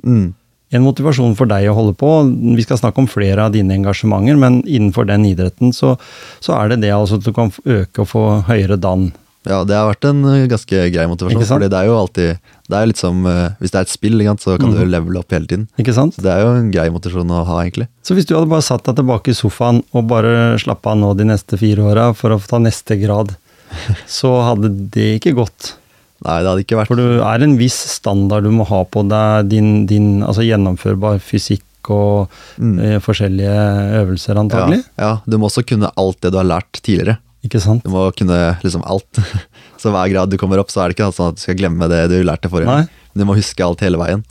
Mm. 0.07 0.31
En 0.71 0.86
motivasjon 0.86 1.36
for 1.36 1.51
deg 1.51 1.68
å 1.68 1.75
holde 1.75 1.94
på. 2.00 2.09
Vi 2.56 2.63
skal 2.63 2.80
snakke 2.80 3.03
om 3.03 3.09
flere 3.12 3.44
av 3.45 3.51
dine 3.51 3.75
engasjementer, 3.75 4.39
men 4.39 4.62
innenfor 4.63 5.09
den 5.09 5.27
idretten 5.27 5.75
så, 5.75 5.98
så 6.39 6.56
er 6.56 6.71
det 6.71 6.86
det 6.86 6.94
altså 6.95 7.19
at 7.19 7.27
du 7.27 7.33
kan 7.36 7.51
øke 7.51 8.06
og 8.06 8.09
få 8.13 8.24
høyere 8.47 8.80
dann. 8.80 9.09
Ja, 9.48 9.64
det 9.66 9.74
har 9.74 9.88
vært 9.90 10.06
en 10.06 10.22
eh, 10.30 10.44
ganske 10.50 10.82
grei 10.94 11.06
motivasjon, 11.10 11.42
fordi 11.50 11.70
det 11.74 11.78
er 11.80 11.88
jo 11.90 11.96
alltid 11.98 12.52
Det 12.70 12.78
er 12.78 12.90
litt 12.92 13.00
som 13.02 13.24
eh, 13.26 13.56
Hvis 13.58 13.74
det 13.74 13.80
er 13.80 13.88
et 13.88 13.94
spill, 13.94 14.22
så 14.38 14.58
kan 14.62 14.70
mm. 14.70 14.76
du 14.78 14.82
levele 14.86 15.22
opp 15.24 15.34
hele 15.34 15.50
tiden. 15.50 15.66
Ikke 15.82 15.96
sant? 15.98 16.14
Så 16.14 16.26
det 16.26 16.30
er 16.34 16.44
jo 16.44 16.52
en 16.60 16.70
grei 16.74 16.88
motivasjon 16.94 17.34
å 17.34 17.42
ha, 17.50 17.58
egentlig. 17.64 17.88
Så 18.06 18.18
hvis 18.18 18.30
du 18.30 18.36
hadde 18.38 18.52
bare 18.52 18.66
satt 18.66 18.86
deg 18.86 19.00
tilbake 19.00 19.34
i 19.34 19.38
sofaen 19.38 19.82
og 19.98 20.06
bare 20.12 20.60
slappa 20.62 20.94
av 20.94 21.02
nå 21.02 21.14
de 21.18 21.26
neste 21.32 21.58
fire 21.58 21.88
åra 21.90 22.12
for 22.18 22.36
å 22.36 22.42
ta 22.46 22.62
neste 22.62 23.00
grad, 23.02 23.34
så 24.20 24.36
hadde 24.46 24.70
det 24.94 25.16
ikke 25.18 25.34
gått. 25.42 25.74
Nei, 26.22 26.38
det 26.44 26.52
hadde 26.52 26.64
ikke 26.68 26.78
vært 26.78 26.92
For 26.92 27.02
du 27.02 27.24
er 27.26 27.42
en 27.42 27.58
viss 27.58 27.80
standard 27.96 28.46
du 28.46 28.54
må 28.54 28.68
ha 28.70 28.84
på 28.86 29.02
deg, 29.10 29.50
din, 29.50 29.74
din 29.90 30.10
altså 30.22 30.46
gjennomførbar 30.46 31.22
fysikk 31.26 31.66
og 31.90 32.30
Mm. 32.62 32.78
eh, 32.78 33.00
forskjellige 33.02 33.62
øvelser, 34.04 34.38
antagelig. 34.38 34.84
Ja, 35.00 35.04
ja, 35.04 35.22
du 35.26 35.38
må 35.38 35.50
også 35.50 35.66
kunne 35.66 35.90
alt 35.98 36.22
det 36.22 36.30
du 36.32 36.38
har 36.38 36.46
lært 36.46 36.78
tidligere. 36.84 37.18
Ikke 37.46 37.62
sant? 37.64 37.84
Du 37.86 37.90
må 37.94 38.04
kunne 38.18 38.38
liksom 38.62 38.84
alt. 38.86 39.20
Så 39.82 39.90
hver 39.94 40.12
grad 40.14 40.30
du 40.30 40.38
kommer 40.38 40.62
opp, 40.62 40.70
så 40.70 40.84
er 40.84 40.92
det 40.92 40.98
ikke 41.00 41.10
sånn 41.16 41.32
at 41.34 41.40
du 41.40 41.42
skal 41.42 41.58
glemme 41.58 41.88
det 41.90 42.04
du 42.12 42.20
lærte 42.22 42.52
forrige 42.52 42.70
gang. 42.70 42.90
Du 43.18 43.24
må 43.26 43.34
huske 43.34 43.66
alt 43.66 43.82
hele 43.82 43.98
veien, 43.98 44.22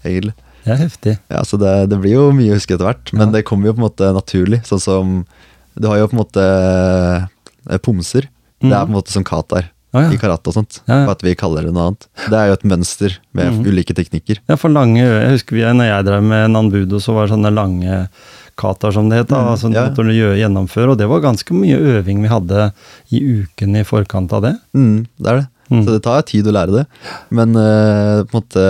egentlig. 0.00 0.32
Det 0.64 0.72
er 0.74 0.80
heftig. 0.80 1.12
Ja, 1.30 1.42
Så 1.44 1.58
det, 1.60 1.74
det 1.92 1.98
blir 2.00 2.16
jo 2.16 2.24
mye 2.36 2.54
å 2.54 2.56
huske 2.56 2.74
etter 2.76 2.88
hvert, 2.88 3.12
men 3.12 3.28
Ja. 3.28 3.34
det 3.36 3.44
kommer 3.48 3.68
jo 3.68 3.74
på 3.76 3.82
en 3.82 3.86
måte 3.88 4.08
naturlig. 4.16 4.62
Sånn 4.68 4.80
som 4.80 5.12
Du 5.78 5.86
har 5.86 6.00
jo 6.00 6.08
på 6.08 6.16
en 6.16 6.22
måte 6.24 6.46
pomser. 7.84 7.84
pomser. 7.84 8.28
Det 8.64 8.72
er 8.72 8.86
på 8.88 8.90
en 8.90 8.96
måte 8.98 9.12
som 9.14 9.24
katar 9.24 9.68
Ah, 9.94 10.02
ja. 10.04 10.10
i 10.12 10.18
karate 10.20 10.50
og 10.50 10.52
sånt. 10.52 10.82
Ja, 10.84 10.98
ja. 11.00 11.04
For 11.06 11.14
at 11.16 11.22
vi 11.24 11.32
kaller 11.38 11.64
det 11.64 11.72
noe 11.72 11.86
annet. 11.88 12.06
Det 12.28 12.36
er 12.36 12.50
jo 12.50 12.56
et 12.58 12.64
mønster 12.68 13.14
med 13.32 13.54
mm. 13.54 13.62
ulike 13.70 13.94
teknikker. 13.96 14.40
Ja, 14.50 14.58
for 14.60 14.68
lange 14.68 15.00
Jeg 15.00 15.30
husker 15.32 15.56
vi, 15.56 15.62
når 15.64 15.88
jeg 15.88 16.04
drev 16.10 16.26
med 16.28 16.50
Nanbudo, 16.52 17.00
så 17.00 17.14
var 17.16 17.24
det 17.24 17.32
sånne 17.32 17.52
lange 17.56 18.02
katar, 18.58 18.94
som 18.94 19.08
det 19.10 19.22
het. 19.22 19.32
Mm, 19.32 19.52
altså 19.54 19.70
ja. 19.72 19.86
måtte 19.86 20.06
du 20.06 20.12
gjennomføre, 20.14 20.92
og 20.92 21.00
det 21.00 21.08
var 21.10 21.24
ganske 21.24 21.54
mye 21.56 21.78
øving 21.96 22.20
vi 22.24 22.32
hadde 22.32 22.70
i 23.14 23.22
ukene 23.40 23.84
i 23.84 23.88
forkant 23.88 24.34
av 24.36 24.44
det. 24.44 24.54
Mm, 24.76 25.06
det 25.18 25.32
er 25.32 25.40
det. 25.42 25.48
Mm. 25.68 25.82
Så 25.84 25.94
det 25.94 26.04
tar 26.04 26.28
tid 26.28 26.48
å 26.48 26.54
lære 26.56 26.80
det. 26.80 26.84
Men 27.34 27.52
uh, 27.56 28.24
på 28.24 28.32
en 28.32 28.38
måte 28.38 28.62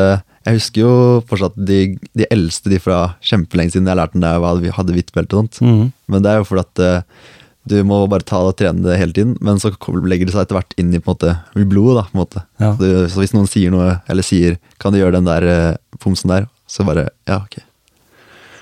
Jeg 0.49 0.57
husker 0.57 0.81
jo 0.81 0.93
fortsatt 1.29 1.59
de, 1.69 1.81
de 2.17 2.27
eldste, 2.33 2.71
de 2.73 2.81
fra 2.83 3.13
kjempelenge 3.23 3.75
siden 3.75 3.91
jeg 3.91 3.99
lærte 4.01 4.17
den 4.17 4.25
der 4.25 4.65
jeg 4.65 4.75
hadde 4.79 4.95
hvitt 4.97 5.13
belte 5.15 5.37
og 5.37 5.45
sånt. 5.45 5.61
Mm. 5.61 5.91
Men 6.09 6.25
det 6.25 6.33
er 6.33 6.41
jo 6.41 6.49
fordi 6.49 6.65
at 6.65 6.83
uh, 6.83 7.27
du 7.69 7.77
må 7.85 8.01
bare 8.09 8.25
ta 8.27 8.41
det 8.43 8.53
og 8.55 8.59
trene 8.59 8.85
det 8.85 8.99
hele 9.01 9.15
tiden, 9.15 9.37
men 9.45 9.61
så 9.61 9.73
legger 10.09 10.29
det 10.29 10.35
seg 10.35 10.47
etter 10.47 10.59
hvert 10.59 10.77
inn 10.81 10.95
i 10.95 11.01
på 11.03 11.13
en 11.13 11.17
måte, 11.17 11.35
i 11.59 11.69
blodet. 11.69 11.99
da, 11.99 12.05
på 12.09 12.17
en 12.17 12.23
måte. 12.23 12.45
Ja. 12.63 12.73
Så, 12.73 12.81
du, 12.81 13.09
så 13.13 13.23
hvis 13.23 13.35
noen 13.37 13.51
sier 13.51 13.75
noe, 13.75 13.99
eller 14.09 14.27
sier 14.27 14.59
'kan 14.79 14.95
du 14.95 15.01
gjøre 15.03 15.19
den 15.19 15.29
der 15.29 15.49
eh, 15.53 15.99
pomsen 16.01 16.33
der', 16.33 16.49
så 16.69 16.87
bare 16.89 17.11
ja, 17.29 17.43
ok. 17.43 17.61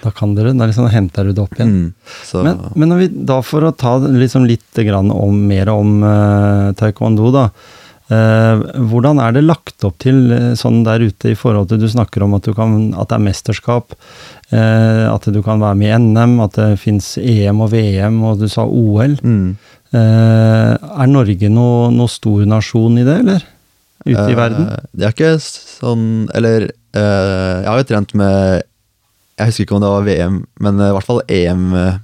Da 0.06 0.12
kan 0.14 0.36
dere, 0.36 0.52
da 0.54 0.68
liksom 0.68 0.86
henter 0.92 1.26
du 1.26 1.34
det 1.34 1.42
opp 1.42 1.56
igjen. 1.56 1.72
Mm, 1.72 2.12
så 2.28 2.44
Men, 2.46 2.60
men 2.78 2.98
vi, 3.00 3.08
da 3.26 3.40
for 3.42 3.66
å 3.66 3.72
ta 3.74 3.96
liksom 4.04 4.44
litt 4.46 4.78
grann 4.86 5.10
om, 5.10 5.40
mer 5.48 5.72
om 5.72 5.98
uh, 6.04 6.70
taekwondo, 6.78 7.32
da. 7.34 7.48
Uh, 8.06 8.62
hvordan 8.86 9.18
er 9.18 9.34
det 9.34 9.42
lagt 9.48 9.82
opp 9.82 9.96
til 9.98 10.30
eh, 10.30 10.52
sånn 10.54 10.84
der 10.86 11.02
ute 11.02 11.32
i 11.32 11.34
forhold 11.34 11.72
til 11.72 11.80
Du 11.82 11.88
snakker 11.90 12.22
om 12.22 12.36
at, 12.36 12.46
du 12.46 12.54
kan, 12.54 12.76
at 12.94 13.10
det 13.10 13.16
er 13.16 13.24
mesterskap, 13.24 13.96
uh, 14.52 15.10
at 15.10 15.26
du 15.26 15.40
kan 15.42 15.58
være 15.64 15.80
med 15.80 15.90
i 15.90 15.98
NM, 16.04 16.36
at 16.44 16.54
det 16.54 16.68
fins 16.78 17.16
EM 17.18 17.64
og 17.66 17.72
VM, 17.74 18.22
og 18.30 18.44
du 18.44 18.46
sa 18.52 18.62
OL. 18.62 19.18
mm, 19.18 19.48
er 19.96 21.10
Norge 21.10 21.50
noe, 21.50 21.90
noe 21.94 22.10
stor 22.10 22.46
nasjon 22.46 22.98
i 23.00 23.04
det, 23.06 23.18
eller? 23.24 23.50
Ute 24.06 24.30
i 24.30 24.38
verden? 24.38 24.70
Det 24.94 25.06
er 25.08 25.14
ikke 25.14 25.30
sånn 25.40 26.28
Eller 26.36 26.68
jeg 26.94 27.66
har 27.66 27.80
jo 27.80 27.86
trent 27.88 28.12
med 28.18 28.66
Jeg 29.36 29.50
husker 29.50 29.66
ikke 29.66 29.76
om 29.76 29.82
det 29.84 29.90
var 29.92 30.04
VM, 30.06 30.36
men 30.64 30.80
eh, 30.80 30.88
i 30.88 30.94
hvert 30.96 31.04
fall 31.08 31.20
EM, 31.28 31.64
eh, 31.76 31.98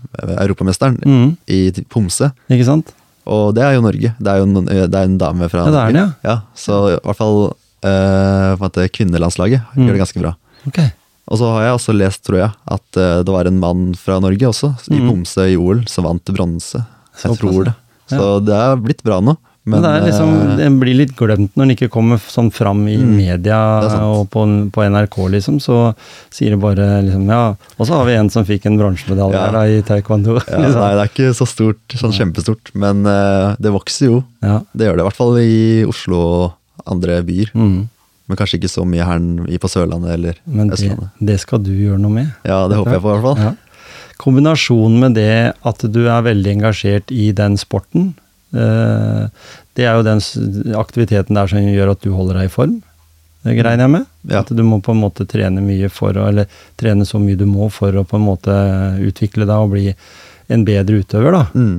Mm, 1.08 1.36
i 1.48 1.60
Pomse. 1.88 2.32
ikke 2.50 2.66
sant? 2.68 2.92
Og 3.26 3.54
det 3.54 3.62
er 3.64 3.76
jo 3.76 3.84
Norge. 3.84 4.10
Det 4.18 4.28
er 4.32 4.40
jo 4.42 4.48
en, 4.48 4.64
det 4.66 4.94
er 4.98 5.04
en 5.06 5.18
dame 5.18 5.48
fra 5.48 5.64
Ja, 5.64 5.70
det 5.70 5.80
er 5.80 5.92
den, 5.92 6.00
ja. 6.02 6.08
ja. 6.28 6.36
Så 6.58 6.80
i 6.92 6.98
hvert 7.00 7.16
fall 7.16 7.38
eh, 7.86 8.88
kvinnelandslaget 8.92 9.62
Mm. 9.76 9.86
gjør 9.86 9.92
det 9.96 10.02
ganske 10.02 10.20
bra. 10.20 10.34
Ok. 10.68 10.78
Og 11.32 11.38
så 11.38 11.48
har 11.54 11.62
jeg 11.68 11.76
også 11.78 11.94
lest, 11.96 12.22
tror 12.26 12.38
jeg, 12.42 12.50
at 12.76 12.96
eh, 13.00 13.22
det 13.24 13.32
var 13.32 13.46
en 13.48 13.60
mann 13.62 13.94
fra 13.96 14.18
Norge 14.20 14.42
også, 14.50 14.74
i 14.90 14.98
Mm. 15.00 15.08
Pomse 15.08 15.46
i 15.48 15.56
OL, 15.56 15.84
som 15.88 16.04
vant 16.04 16.24
bronse. 16.34 16.84
Jeg 17.22 17.38
tror 17.38 17.64
det. 17.70 17.74
Så 18.10 18.44
det 18.44 18.54
er 18.58 18.76
blitt 18.76 19.02
bra 19.06 19.20
nå. 19.24 19.36
Men, 19.64 19.78
Men, 19.78 19.82
det, 19.84 19.90
er 19.94 20.04
liksom, 20.08 20.30
eh, 20.42 20.56
det 20.58 20.68
blir 20.80 20.96
litt 20.98 21.12
glemt 21.14 21.52
når 21.54 21.62
den 21.68 21.72
ikke 21.76 21.88
kommer 21.94 22.18
sånn 22.18 22.48
fram 22.50 22.80
i 22.90 22.96
Mm, 22.98 23.12
media 23.14 23.58
det 23.84 24.00
og 24.02 24.24
på, 24.34 24.42
på 24.74 24.82
NRK, 24.90 25.18
liksom. 25.36 25.60
Så 25.62 25.76
sier 26.34 26.50
det 26.56 26.58
bare 26.64 26.88
liksom 27.06 27.28
ja. 27.30 27.54
Og 27.78 27.86
så 27.86 27.94
har 28.00 28.08
vi 28.08 28.16
en 28.18 28.30
som 28.34 28.42
fikk 28.48 28.66
en 28.66 28.78
bronsemedalje 28.80 29.38
Ja. 29.38 29.52
da, 29.54 29.62
i 29.70 29.78
taekwondo. 29.86 30.34
ja, 30.40 30.58
liksom. 30.64 30.80
Nei, 30.82 30.90
det 30.98 31.04
er 31.04 31.12
ikke 31.12 31.30
så 31.38 31.46
stort, 31.46 31.78
sånn 31.94 32.10
kjempestort. 32.16 32.72
Men 32.74 33.06
uh, 33.06 33.54
det 33.62 33.70
vokser 33.70 34.10
jo. 34.10 34.24
ja. 34.42 34.58
Det 34.74 34.88
gjør 34.90 34.98
det. 34.98 35.04
I 35.04 35.08
hvert 35.12 35.20
fall 35.22 35.38
i 35.38 35.56
Oslo 35.86 36.18
og 36.26 36.88
andre 36.90 37.20
byer. 37.22 37.52
Mm. 37.54 37.88
Men 38.26 38.38
kanskje 38.38 38.58
ikke 38.58 38.70
så 38.72 38.82
mye 38.88 39.04
her 39.06 39.58
på 39.62 39.68
Sørlandet 39.70 40.10
eller 40.16 40.34
Men 40.46 40.70
det, 40.72 40.80
Østlandet. 40.80 41.10
det 41.20 41.38
skal 41.42 41.62
du 41.62 41.70
gjøre 41.70 42.00
noe 42.02 42.10
med. 42.18 42.34
Ja, 42.48 42.64
det 42.66 42.78
håper 42.82 42.96
jeg 42.98 43.02
på, 43.04 43.14
i 43.14 43.20
hvert 43.20 43.28
fall. 43.30 43.46
Ja. 43.46 43.54
Kombinasjonen 44.22 44.98
med 45.02 45.14
det 45.18 45.52
at 45.66 45.82
du 45.92 46.02
er 46.06 46.22
veldig 46.26 46.52
engasjert 46.58 47.10
i 47.14 47.30
den 47.36 47.56
sporten, 47.58 48.12
det 48.52 49.84
er 49.86 49.96
jo 49.96 50.04
den 50.04 50.20
aktiviteten 50.76 51.38
der 51.38 51.48
som 51.48 51.64
gjør 51.64 51.94
at 51.94 52.02
du 52.04 52.10
holder 52.12 52.40
deg 52.40 52.50
i 52.50 52.52
form. 52.52 52.74
Det 53.42 53.56
regner 53.58 53.86
jeg 53.86 53.92
med? 53.96 54.10
Ja. 54.30 54.42
At 54.42 54.52
du 54.54 54.62
må 54.62 54.78
på 54.84 54.94
en 54.94 55.00
måte 55.02 55.26
trene 55.26 55.62
mye 55.64 55.88
for 55.90 56.14
å, 56.14 56.28
eller 56.30 56.50
trene 56.78 57.06
så 57.08 57.18
mye 57.18 57.38
du 57.38 57.46
må 57.48 57.66
for 57.74 57.96
å 57.96 58.04
på 58.06 58.18
en 58.18 58.28
måte 58.28 58.58
utvikle 59.02 59.48
deg 59.48 59.64
og 59.64 59.72
bli 59.74 59.88
en 60.52 60.64
bedre 60.66 61.00
utøver, 61.00 61.34
da. 61.34 61.42
Mm. 61.54 61.76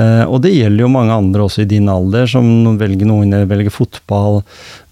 Eh, 0.00 0.24
og 0.24 0.40
det 0.44 0.54
gjelder 0.54 0.84
jo 0.84 0.90
mange 0.92 1.14
andre 1.14 1.44
også 1.44 1.64
i 1.64 1.68
din 1.70 1.90
alder, 1.92 2.26
som 2.30 2.46
noen 2.46 2.78
velger, 2.80 3.08
noen 3.08 3.34
velger 3.50 3.74
fotball, 3.74 4.40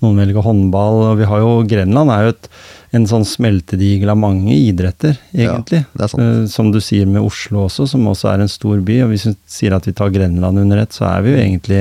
noen 0.05 0.21
velger 0.23 0.47
håndball. 0.47 1.01
Og 1.09 1.23
vi 1.23 1.29
har 1.31 1.43
jo 1.43 1.53
Grenland 1.69 2.13
er 2.13 2.27
jo 2.27 2.35
et, 2.35 2.51
en 2.93 3.07
sånn 3.09 3.25
smeltedigel 3.25 4.11
av 4.13 4.19
mange 4.21 4.53
idretter, 4.53 5.17
egentlig. 5.33 5.83
Ja, 5.87 5.99
det 6.03 6.11
sant. 6.13 6.23
Eh, 6.23 6.41
som 6.53 6.73
du 6.75 6.81
sier 6.85 7.09
med 7.09 7.25
Oslo 7.25 7.67
også, 7.67 7.87
som 7.89 8.05
også 8.11 8.29
er 8.35 8.45
en 8.45 8.53
stor 8.53 8.83
by. 8.85 8.99
Og 9.07 9.15
hvis 9.15 9.31
du 9.31 9.37
sier 9.49 9.73
at 9.77 9.89
vi 9.89 9.95
tar 9.97 10.13
Grenland 10.13 10.61
under 10.61 10.83
ett, 10.83 10.93
så 10.93 11.07
er 11.09 11.25
vi 11.25 11.33
jo 11.33 11.41
egentlig 11.41 11.81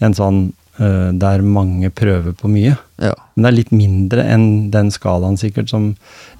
en 0.00 0.16
sånn 0.16 0.38
uh, 0.80 1.10
der 1.12 1.44
mange 1.44 1.90
prøver 1.92 2.32
på 2.38 2.48
mye. 2.48 2.78
Ja. 3.02 3.12
Men 3.36 3.44
det 3.44 3.50
er 3.50 3.56
litt 3.58 3.74
mindre 3.76 4.24
enn 4.26 4.46
den 4.74 4.88
skalaen 4.94 5.36
sikkert 5.38 5.68
som 5.70 5.90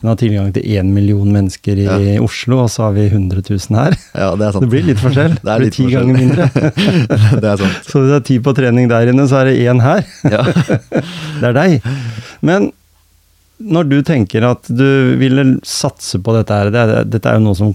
en 0.00 0.08
har 0.08 0.16
tilgang 0.18 0.48
til 0.56 0.64
én 0.64 0.88
million 0.94 1.28
mennesker 1.34 1.78
i 1.78 1.84
Ja. 1.86 1.98
Oslo, 2.24 2.62
og 2.64 2.72
så 2.72 2.88
har 2.88 2.96
vi 2.96 3.04
100 3.10 3.44
000 3.44 3.76
her. 3.78 3.94
ja, 4.14 4.32
det 4.40 4.48
er 4.48 4.52
sant. 4.56 4.64
Det 4.64 4.72
blir 4.72 4.88
litt 4.88 5.04
forskjell. 5.04 5.36
Det 5.42 5.52
er 5.52 5.62
blir 5.66 5.76
ti 5.76 5.90
ganger 5.92 6.18
mindre. 6.24 6.48
det 7.44 7.52
er 7.52 7.60
sant. 7.60 7.78
Så 7.92 8.06
det 8.08 8.16
er 8.22 8.26
ti 8.32 8.40
på 8.40 8.56
trening 8.56 8.88
der 8.88 9.12
inne, 9.12 9.28
så 9.28 9.42
er 9.44 9.52
det 9.52 9.60
én 9.68 9.84
her. 9.84 10.02
Ja. 10.32 10.42
Det 10.48 11.52
er 11.52 11.58
deg. 11.60 11.80
Men 12.40 12.72
når 13.60 13.88
du 13.90 13.96
tenker 14.06 14.44
at 14.46 14.68
du 14.70 15.16
ville 15.18 15.58
satse 15.66 16.20
på 16.22 16.34
dette 16.36 16.54
her, 16.54 16.70
det 16.70 16.82
er, 16.84 17.04
dette 17.04 17.26
er 17.32 17.38
jo 17.40 17.46
noe 17.48 17.58
som 17.58 17.74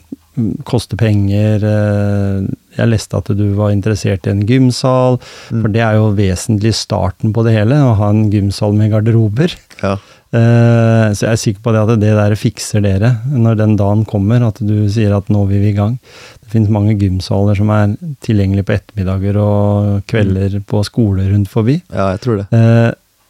koster 0.66 0.98
penger. 0.98 1.62
eh, 1.62 2.48
Jeg 2.80 2.90
leste 2.90 3.20
at 3.20 3.28
du 3.38 3.44
var 3.54 3.70
interessert 3.76 4.26
i 4.26 4.32
en 4.32 4.46
gymsal, 4.50 5.20
for 5.52 5.68
det 5.70 5.84
er 5.86 6.00
jo 6.00 6.08
vesentlig 6.18 6.72
starten 6.74 7.34
på 7.36 7.44
det 7.46 7.54
hele, 7.60 7.76
å 7.86 7.94
ha 8.00 8.10
en 8.10 8.30
gymsal 8.34 8.74
med 8.74 8.92
garderober. 8.96 9.54
ja. 9.84 9.98
Eh, 10.34 11.14
Så 11.14 11.28
jeg 11.28 11.32
er 11.32 11.38
sikker 11.38 11.62
på 11.62 11.72
det 11.76 11.82
at 11.84 12.00
det 12.02 12.14
der 12.18 12.34
fikser 12.34 12.82
dere 12.82 13.12
når 13.30 13.56
den 13.60 13.76
dagen 13.78 14.02
kommer, 14.10 14.42
at 14.48 14.58
du 14.66 14.90
sier 14.90 15.14
at 15.16 15.30
nå 15.30 15.44
vil 15.48 15.62
vi 15.62 15.70
i 15.70 15.78
gang. 15.78 16.00
Det 16.42 16.50
finnes 16.50 16.72
mange 16.74 16.96
gymsaler 16.98 17.54
som 17.60 17.70
er 17.70 17.94
tilgjengelige 18.26 18.66
på 18.66 18.74
ettermiddager 18.80 19.38
og 19.38 20.02
kvelder 20.10 20.58
på 20.66 20.82
skoler 20.90 21.30
rundt 21.36 21.52
forbi. 21.54 21.84
ja, 21.94 22.10
jeg 22.16 22.22
tror 22.26 22.42
det. 22.42 22.48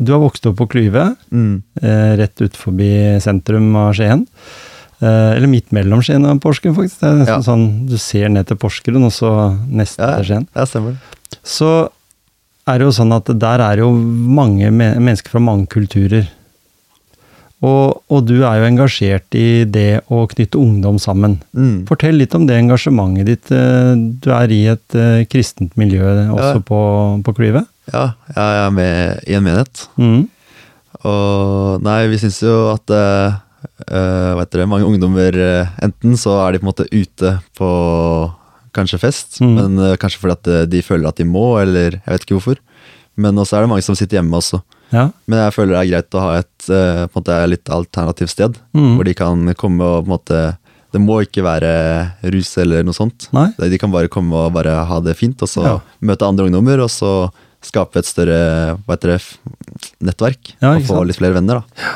Du 0.03 0.11
har 0.11 0.19
vokst 0.23 0.45
opp 0.49 0.57
på 0.59 0.67
Klyve, 0.69 1.15
Mm. 1.31 1.61
eh, 1.81 2.15
rett 2.17 2.41
ut 2.41 2.53
forbi 2.57 3.19
sentrum 3.21 3.75
av 3.75 3.93
Skien. 3.93 4.25
Eh, 5.01 5.31
Eller 5.35 5.47
midt 5.47 5.71
mellom 5.71 6.01
Skien 6.01 6.25
og 6.25 6.39
Porsgrunn, 6.41 6.75
faktisk. 6.75 6.99
Det 6.99 7.09
er 7.09 7.17
nesten 7.21 7.27
Ja. 7.27 7.39
sånn 7.41 7.87
du 7.89 7.97
ser 7.97 8.29
ned 8.29 8.47
til 8.47 8.57
Porsgrunn, 8.57 9.03
og 9.03 9.11
så 9.11 9.57
neste 9.69 9.99
Ja, 9.99 10.15
til 10.17 10.25
Skien. 10.25 10.47
ja, 10.55 10.65
stemmer. 10.65 10.97
Så 11.43 11.89
er 12.67 12.77
det 12.79 12.85
jo 12.85 12.91
sånn 13.03 13.13
at 13.15 13.25
der 13.39 13.59
er 13.59 13.77
jo 13.77 13.91
mange 13.91 14.71
me 14.71 14.93
mennesker 14.95 15.29
fra 15.29 15.39
mange 15.41 15.67
kulturer. 15.67 16.27
Og, 17.63 18.01
og 18.11 18.25
du 18.27 18.41
er 18.43 18.59
jo 18.59 18.67
engasjert 18.67 19.33
i 19.39 19.63
det 19.63 20.01
å 20.11 20.25
knytte 20.27 20.59
ungdom 20.59 20.97
sammen. 20.99 21.37
Mm. 21.55 21.85
Fortell 21.87 22.17
litt 22.19 22.33
om 22.35 22.45
det 22.45 22.57
engasjementet 22.59 23.25
ditt. 23.29 23.51
Eh, 23.55 23.95
Du 24.19 24.31
er 24.35 24.51
i 24.51 24.65
et 24.67 24.95
eh, 24.99 25.23
kristent 25.31 25.71
miljø 25.79 26.03
også 26.27 26.55
Ja. 26.55 26.59
på, 26.59 27.23
på 27.23 27.33
Klyve. 27.37 27.65
Ja, 27.91 28.13
jeg 28.35 28.59
er 28.63 28.69
med 28.71 29.23
i 29.27 29.33
en 29.35 29.43
menighet. 29.43 29.87
Mm. 29.99 30.21
Og 31.03 31.81
nei, 31.83 31.97
vi 32.11 32.19
syns 32.21 32.37
jo 32.45 32.53
at 32.71 32.93
uh, 32.93 34.37
vet 34.39 34.53
det, 34.55 34.67
mange 34.69 34.85
ungdommer 34.87 35.35
eh, 35.35 35.71
Enten 35.83 36.15
så 36.19 36.35
er 36.45 36.53
de 36.55 36.61
på 36.61 36.67
en 36.67 36.69
måte 36.71 36.85
ute 36.93 37.33
på 37.57 37.69
kanskje 38.73 38.99
fest, 39.01 39.39
Mm. 39.43 39.55
men 39.57 39.79
uh, 39.83 39.95
kanskje 40.01 40.21
fordi 40.21 40.33
at 40.37 40.47
eh, 40.49 40.63
de 40.69 40.79
føler 40.85 41.07
at 41.09 41.19
de 41.19 41.25
må, 41.27 41.43
eller 41.61 41.99
jeg 41.99 42.07
vet 42.13 42.23
ikke 42.25 42.37
hvorfor. 42.39 42.61
Men 43.21 43.37
også 43.37 43.57
er 43.59 43.65
det 43.65 43.69
mange 43.69 43.85
som 43.85 43.95
sitter 43.99 44.17
hjemme 44.17 44.39
også. 44.39 44.61
Ja. 44.93 45.09
Men 45.29 45.43
jeg 45.43 45.53
føler 45.53 45.73
det 45.75 45.81
er 45.83 45.91
greit 45.91 46.15
å 46.17 46.23
ha 46.23 46.31
et 46.39 46.69
uh, 46.71 47.03
på 47.05 47.19
en 47.19 47.21
måte 47.21 47.37
litt 47.51 47.69
alternativt 47.73 48.31
sted, 48.33 48.57
Mm. 48.73 48.95
hvor 48.97 49.05
de 49.09 49.13
kan 49.17 49.53
komme 49.59 49.83
og 49.85 50.05
på 50.05 50.07
en 50.09 50.15
måte 50.17 50.41
Det 50.93 51.01
må 51.01 51.15
ikke 51.25 51.41
være 51.41 51.69
rus 52.29 52.51
eller 52.61 52.83
noe 52.85 52.93
sånt. 52.93 53.25
Nei? 53.33 53.47
De 53.57 53.77
kan 53.81 53.89
bare 53.89 54.07
komme 54.13 54.35
og 54.45 54.51
bare 54.53 54.75
ha 54.85 54.99
det 55.01 55.15
fint, 55.17 55.41
og 55.41 55.49
så 55.49 55.63
Ja. 55.65 55.79
møte 56.05 56.21
andre 56.27 56.45
ungdommer, 56.45 56.83
og 56.85 56.89
så 56.93 57.31
skape 57.63 57.99
et 58.01 58.05
større 58.09 58.39
hva 58.85 58.95
heter 58.97 59.15
det, 59.15 59.21
nettverk. 60.03 60.53
Ja, 60.61 60.73
og 60.75 60.83
få 60.87 60.97
sant? 60.99 61.07
litt 61.09 61.19
flere 61.19 61.37
venner, 61.37 61.61
da. 61.61 61.93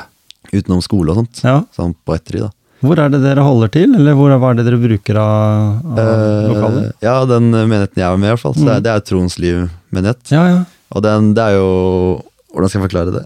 Utenom 0.54 0.82
skole 0.86 1.12
og 1.12 1.20
sånt. 1.22 1.42
Ja. 1.44 1.58
Sånn 1.76 1.94
på 2.08 2.16
ettertid, 2.16 2.46
da. 2.48 2.52
Hvor 2.86 3.00
er 3.02 3.10
det 3.10 3.24
dere 3.24 3.42
holder 3.42 3.72
til, 3.74 3.96
eller 3.98 4.14
hvor, 4.14 4.30
hva 4.38 4.52
er 4.54 4.60
det 4.60 4.66
dere 4.68 4.78
bruker 4.78 5.18
av, 5.18 5.80
av 5.98 6.12
lokaler? 6.52 6.84
Eh, 6.92 7.06
ja, 7.08 7.16
den 7.26 7.48
menigheten 7.52 7.98
jeg 8.04 8.06
er 8.06 8.20
med 8.22 8.30
i, 8.30 8.34
hvert 8.36 8.44
fall. 8.44 8.54
Så 8.54 8.62
Mm. 8.62 8.68
det 8.68 8.76
er- 8.78 8.84
det 8.86 8.92
er 8.94 9.06
Troens 9.10 9.38
Liv 9.40 9.70
menighet. 9.92 10.32
Ja, 10.32 10.44
ja. 10.48 10.60
Og 10.94 11.02
den, 11.04 11.34
det 11.34 11.44
er 11.44 11.56
jo 11.58 12.24
Hvordan 12.54 12.70
skal 12.70 12.82
jeg 12.82 12.90
forklare 12.90 13.12
det? 13.14 13.26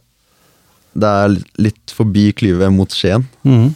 Det 0.98 1.08
er 1.08 1.36
litt 1.62 1.92
forbi 1.96 2.34
Klyve 2.34 2.72
mot 2.74 2.90
Skien. 2.90 3.24
Mm. 3.46 3.76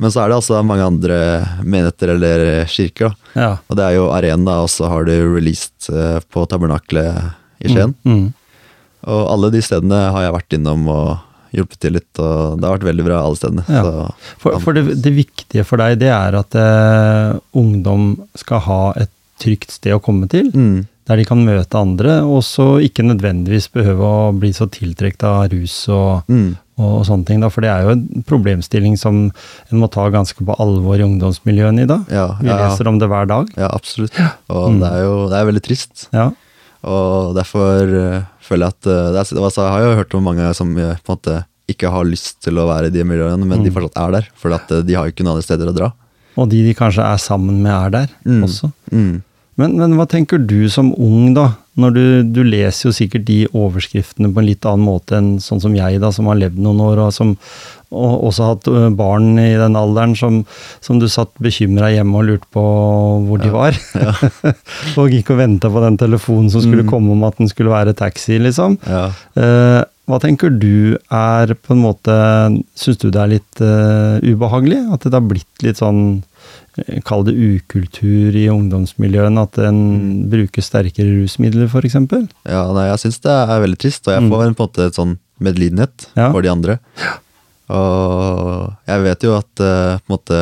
Men 0.00 0.10
så 0.10 0.22
er 0.24 0.28
det 0.30 0.38
altså 0.38 0.62
mange 0.64 0.82
andre 0.86 1.18
menigheter 1.62 2.14
eller 2.14 2.64
kirker. 2.66 3.10
da. 3.34 3.40
ja. 3.40 3.50
Og 3.68 3.76
det 3.76 3.84
er 3.84 3.94
jo 3.98 4.08
Arena, 4.10 4.62
og 4.62 4.68
så 4.70 4.88
har 4.88 5.04
du 5.04 5.12
released 5.34 5.90
eh, 5.92 6.20
på 6.32 6.46
Tabernaklet 6.48 7.34
i 7.64 7.68
Skien. 7.72 7.94
Mm. 8.04 8.26
Og 9.08 9.22
alle 9.32 9.50
de 9.54 9.62
stedene 9.62 9.98
har 10.12 10.22
jeg 10.26 10.34
vært 10.34 10.56
innom 10.58 10.86
og 10.90 11.18
hjulpet 11.54 11.78
til 11.80 11.94
litt, 11.96 12.18
og 12.20 12.58
det 12.60 12.66
har 12.68 12.74
vært 12.76 12.88
veldig 12.90 13.04
bra 13.06 13.22
alle 13.24 13.38
stedene. 13.40 13.64
Ja. 13.72 13.82
Så, 13.86 14.34
For, 14.42 14.58
for 14.60 14.76
det, 14.76 14.98
det 15.02 15.12
viktige 15.16 15.64
for 15.64 15.80
deg, 15.80 15.96
det 16.02 16.10
er 16.12 16.36
at 16.36 16.54
eh, 16.60 17.38
ungdom 17.56 18.10
skal 18.36 18.60
ha 18.66 18.80
et 19.00 19.10
trygt 19.40 19.70
sted 19.72 19.94
å 19.96 20.02
komme 20.02 20.28
til, 20.28 20.50
mm, 20.52 20.86
der 21.08 21.16
de 21.16 21.24
kan 21.24 21.40
møte 21.46 21.78
andre, 21.80 22.18
og 22.26 22.42
så 22.44 22.74
ikke 22.84 23.06
nødvendigvis 23.06 23.70
behøve 23.72 24.04
å 24.04 24.32
bli 24.36 24.50
så 24.52 24.66
tiltrukket 24.68 25.24
av 25.24 25.46
rus 25.54 25.76
og, 25.94 26.26
mm, 26.28 26.50
og 26.84 26.98
sånne 27.08 27.24
ting. 27.30 27.40
Da, 27.40 27.48
for 27.54 27.64
det 27.64 27.70
er 27.72 27.86
jo 27.86 27.94
en 27.94 28.02
problemstilling 28.28 28.98
som 29.00 29.22
en 29.30 29.80
må 29.80 29.88
ta 29.94 30.04
ganske 30.12 30.44
på 30.44 30.56
alvor 30.60 31.00
i 31.00 31.06
ungdomsmiljøene 31.06 31.86
i 31.86 31.88
dag. 31.88 32.04
ja, 32.12 32.26
Vi 32.42 32.50
ja, 32.52 32.58
leser 32.66 32.90
om 32.92 32.98
det 33.00 33.08
hver 33.08 33.30
dag. 33.30 33.48
ja, 33.56 33.70
absolutt. 33.72 34.20
Og 34.52 34.68
Mm. 34.74 34.82
det 34.84 34.90
er 34.92 35.00
jo 35.06 35.16
det 35.32 35.38
er 35.40 35.48
veldig 35.48 35.64
trist. 35.64 36.08
Ja. 36.12 36.28
Og 36.86 37.34
derfor 37.34 37.82
eh, 37.90 38.22
føler 38.44 38.68
jeg 38.68 38.74
at 38.76 38.86
eh, 38.86 39.06
det 39.12 39.20
er, 39.22 39.42
altså, 39.42 39.62
Jeg 39.64 39.72
har 39.74 39.80
jo 39.86 39.96
hørt 39.98 40.14
om 40.14 40.22
mange 40.28 40.50
som 40.54 40.70
eh, 40.78 40.94
på 41.02 41.12
en 41.12 41.16
måte 41.18 41.38
ikke 41.68 41.90
har 41.92 42.04
lyst 42.08 42.38
til 42.44 42.56
å 42.56 42.66
være 42.68 42.88
i 42.88 42.94
de 42.94 43.02
miljøene, 43.04 43.44
men 43.44 43.62
de 43.64 43.68
Mm. 43.70 43.74
fortsatt 43.74 43.98
er 44.06 44.12
der. 44.12 44.28
For 44.40 44.48
de 44.82 44.94
har 44.94 45.04
jo 45.04 45.12
ikke 45.12 45.24
noen 45.26 45.36
andre 45.36 45.44
steder 45.44 45.68
å 45.68 45.74
dra. 45.76 45.92
Og 46.38 46.48
de 46.48 46.62
de 46.64 46.72
kanskje 46.74 47.02
er 47.04 47.18
sammen 47.20 47.60
med, 47.62 47.72
er 47.72 47.90
der 47.90 48.08
Mm. 48.24 48.44
også. 48.46 48.72
Mm. 48.92 49.22
Men, 49.58 49.76
men 49.76 49.96
hva 49.98 50.06
tenker 50.08 50.38
du 50.38 50.68
som 50.70 50.94
ung, 50.94 51.34
da? 51.34 51.56
Når 51.78 51.92
du, 51.94 52.04
du 52.34 52.40
leser 52.42 52.88
jo 52.88 52.92
sikkert 52.96 53.24
de 53.28 53.44
overskriftene 53.54 54.32
på 54.34 54.40
en 54.42 54.48
litt 54.48 54.66
annen 54.66 54.82
måte 54.88 55.14
enn 55.20 55.28
sånn 55.42 55.60
som 55.62 55.74
jeg, 55.78 56.00
da, 56.02 56.10
som 56.14 56.26
har 56.26 56.38
levd 56.40 56.58
noen 56.64 56.80
år, 56.82 57.04
og 57.06 57.12
som 57.14 57.36
og 57.88 58.24
også 58.28 58.44
hatt 58.50 58.66
barn 58.98 59.38
i 59.40 59.54
den 59.56 59.72
alderen 59.78 60.12
som, 60.18 60.42
som 60.84 60.98
du 61.00 61.06
satt 61.08 61.30
bekymra 61.40 61.88
hjemme 61.94 62.18
og 62.20 62.26
lurte 62.28 62.50
på 62.52 62.64
hvor 63.24 63.40
de 63.40 63.48
var. 63.54 63.78
og 65.00 65.08
gikk 65.14 65.30
og 65.32 65.38
venta 65.40 65.70
på 65.72 65.80
den 65.86 65.96
telefonen 66.00 66.50
som 66.52 66.60
skulle 66.66 66.84
Mm. 66.84 66.90
komme 66.90 67.14
om 67.16 67.24
at 67.24 67.38
den 67.40 67.48
skulle 67.48 67.72
være 67.72 67.94
taxi, 67.96 68.36
liksom. 68.44 68.76
Ja. 68.84 69.06
Eh, 69.40 69.80
hva 70.08 70.18
tenker 70.22 70.50
du 70.58 70.96
er 71.12 71.52
på 71.54 71.74
en 71.74 71.82
måte 71.84 72.14
Syns 72.74 72.98
du 73.02 73.10
det 73.12 73.20
er 73.20 73.30
litt 73.34 73.60
uh, 73.60 74.16
ubehagelig? 74.24 74.78
At 74.94 75.04
det 75.04 75.12
har 75.14 75.26
blitt 75.28 75.62
litt 75.66 75.76
sånn 75.80 76.22
eh, 76.80 76.98
Kall 77.04 77.24
det 77.28 77.34
ukultur 77.36 78.34
i 78.38 78.46
ungdomsmiljøene, 78.52 79.44
at 79.44 79.58
en 79.68 79.80
Mm. 79.98 80.28
bruker 80.32 80.62
sterkere 80.64 81.22
rusmidler, 81.22 81.68
f.eks.? 81.68 81.94
ja, 82.48 82.62
nei, 82.72 82.86
jeg 82.88 83.02
syns 83.04 83.20
det 83.24 83.34
er 83.36 83.60
veldig 83.64 83.78
trist, 83.84 84.06
og 84.08 84.14
jeg 84.14 84.22
Mm. 84.24 84.30
får 84.32 84.44
en, 84.46 84.54
på 84.54 84.62
en 84.64 84.68
måte 84.68 84.86
et 84.88 84.94
sånn 84.98 85.18
medlidenhet 85.40 86.06
Ja. 86.16 86.30
for 86.32 86.40
de 86.42 86.48
andre. 86.50 86.78
Og 87.68 88.72
jeg 88.88 89.02
vet 89.04 89.26
jo 89.26 89.34
at 89.36 89.60
uh, 89.60 89.98
på 90.00 90.08
en 90.08 90.14
måte 90.16 90.38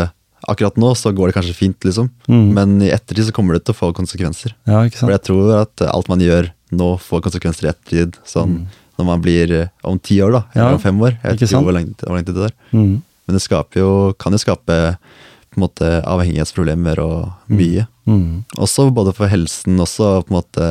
akkurat 0.46 0.76
nå 0.78 0.92
så 0.94 1.10
går 1.16 1.32
det 1.32 1.34
kanskje 1.40 1.56
fint, 1.58 1.78
liksom. 1.82 2.10
Mm. 2.30 2.52
Men 2.54 2.76
i 2.86 2.92
ettertid 2.94 3.26
så 3.26 3.34
kommer 3.34 3.56
det 3.56 3.64
til 3.66 3.74
å 3.74 3.78
få 3.80 3.88
konsekvenser. 3.96 4.52
Ja, 4.68 4.84
ikke 4.86 5.00
For 5.02 5.10
jeg 5.10 5.24
tror 5.26 5.54
at 5.64 5.82
alt 5.90 6.08
man 6.12 6.22
gjør 6.22 6.52
nå, 6.70 6.92
får 7.02 7.24
konsekvenser 7.26 7.66
i 7.66 7.72
ettertid. 7.72 8.18
Sånn 8.28 8.66
når 8.96 9.08
man 9.08 9.22
blir 9.24 9.52
eh, 9.52 9.68
om 9.84 9.98
ti 9.98 10.20
år, 10.24 10.32
da. 10.32 10.42
eller 10.54 10.70
Ja, 10.70 10.74
om 10.74 10.82
fem 10.82 11.00
år. 11.02 11.16
Jeg 11.22 11.32
vet 11.32 11.42
ikke 11.46 11.62
hvor 11.62 11.76
lenge, 11.76 11.94
hvor 12.02 12.16
lenge 12.16 12.32
det 12.32 12.48
er. 12.50 12.54
Mm. 12.72 13.02
Men 13.26 13.36
det 13.36 13.42
jo, 13.76 14.14
kan 14.18 14.32
jo 14.32 14.38
skape 14.38 14.76
på 14.96 15.58
en 15.58 15.64
måte 15.64 15.88
avhengighetsproblemer 16.06 16.98
og 17.02 17.32
mye. 17.48 17.86
Mm. 18.06 18.44
Også 18.58 18.90
både 18.94 19.12
for 19.16 19.26
helsen, 19.26 19.80
også 19.82 20.22
på 20.26 20.30
en 20.32 20.36
måte 20.38 20.68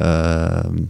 øh, 0.00 0.86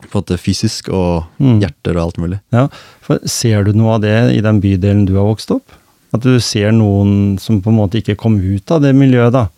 på 0.00 0.18
en 0.18 0.22
måte 0.22 0.38
fysisk 0.40 0.88
og 0.88 1.24
Mm. 1.38 1.60
hjerter 1.60 1.96
og 1.96 2.02
alt 2.06 2.18
mulig. 2.18 2.40
Ja, 2.52 2.68
for 3.00 3.18
Ser 3.26 3.64
du 3.64 3.72
noe 3.72 3.94
av 3.94 4.00
det 4.00 4.34
i 4.36 4.40
den 4.40 4.60
bydelen 4.60 5.06
du 5.06 5.14
har 5.16 5.24
vokst 5.28 5.50
opp? 5.50 5.64
At 6.12 6.20
du 6.22 6.38
ser 6.40 6.72
noen 6.72 7.38
som 7.38 7.60
på 7.62 7.70
en 7.70 7.76
måte 7.76 7.98
ikke 8.00 8.16
kom 8.18 8.38
ut 8.40 8.70
av 8.70 8.82
det 8.82 8.94
miljøet, 8.94 9.32
da? 9.32 9.48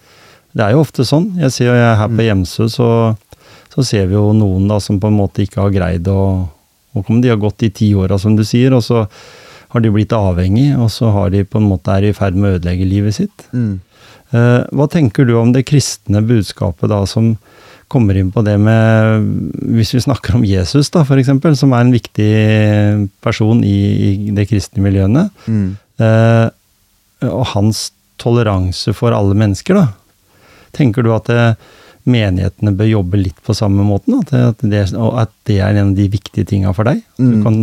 Det 0.53 0.61
er 0.67 0.73
jo 0.73 0.83
ofte 0.85 1.05
sånn. 1.09 1.31
Jeg 1.41 1.51
ser 1.53 1.65
jo 1.71 1.73
jeg 1.79 1.87
er 1.89 1.97
her 1.97 2.09
på 2.13 2.27
Hjemsø, 2.27 2.69
så, 2.69 2.89
så 3.73 3.85
ser 3.87 4.11
vi 4.11 4.19
jo 4.19 4.33
noen 4.37 4.69
da 4.69 4.79
som 4.83 4.99
på 5.01 5.09
en 5.09 5.17
måte 5.17 5.47
ikke 5.47 5.63
har 5.63 5.73
greid 5.75 6.11
å, 6.13 6.49
og 6.93 7.09
om 7.09 7.23
De 7.25 7.31
har 7.33 7.41
gått 7.41 7.65
i 7.65 7.73
ti 7.73 7.95
åra, 7.97 8.19
som 8.21 8.37
du 8.37 8.45
sier, 8.45 8.75
og 8.77 8.85
så 8.85 9.07
har 9.73 9.81
de 9.81 9.93
blitt 9.95 10.13
avhengig, 10.13 10.75
og 10.77 10.91
så 10.93 11.09
har 11.15 11.33
de 11.33 11.47
på 11.49 11.61
en 11.61 11.71
måte 11.71 11.95
er 11.95 12.11
i 12.11 12.13
ferd 12.17 12.37
med 12.37 12.51
å 12.51 12.59
ødelegge 12.59 12.89
livet 12.89 13.17
sitt. 13.17 13.47
Eh, 14.33 14.61
hva 14.69 14.89
tenker 14.93 15.25
du 15.29 15.33
om 15.41 15.55
det 15.55 15.65
kristne 15.69 16.21
budskapet 16.29 16.93
da, 16.93 17.01
som 17.09 17.33
kommer 17.93 18.17
inn 18.17 18.31
på 18.33 18.41
det 18.41 18.55
med 18.57 19.27
Hvis 19.77 19.91
vi 19.93 20.01
snakker 20.01 20.39
om 20.39 20.45
Jesus, 20.49 20.89
da, 20.93 21.03
eksempel, 21.05 21.57
som 21.57 21.75
er 21.77 21.85
en 21.85 21.93
viktig 21.93 22.33
person 23.25 23.61
i, 23.65 23.79
i 24.29 24.33
det 24.37 24.49
kristne 24.49 24.85
miljøene. 24.85 25.27
Mm. 25.45 25.77
Eh, 26.01 26.49
og 27.29 27.45
hans 27.53 27.91
toleranse 28.21 28.95
for 28.97 29.15
alle 29.17 29.37
mennesker, 29.37 29.81
da. 29.81 30.41
Tenker 30.73 31.05
du 31.05 31.13
at 31.13 31.29
eh, 31.33 31.55
menighetene 32.09 32.73
bør 32.77 32.89
jobbe 32.91 33.19
litt 33.21 33.39
på 33.47 33.55
samme 33.55 33.85
måten? 33.87 34.19
At, 34.23 34.59
det- 34.63 34.95
og 34.99 35.19
at 35.23 35.31
det 35.49 35.59
er 35.61 35.77
en 35.79 35.91
av 35.93 35.97
de 35.97 36.09
viktige 36.13 36.47
tinga 36.49 36.73
for 36.75 36.85
deg? 36.89 37.03
Mm. 37.19 37.43
kan, 37.45 37.59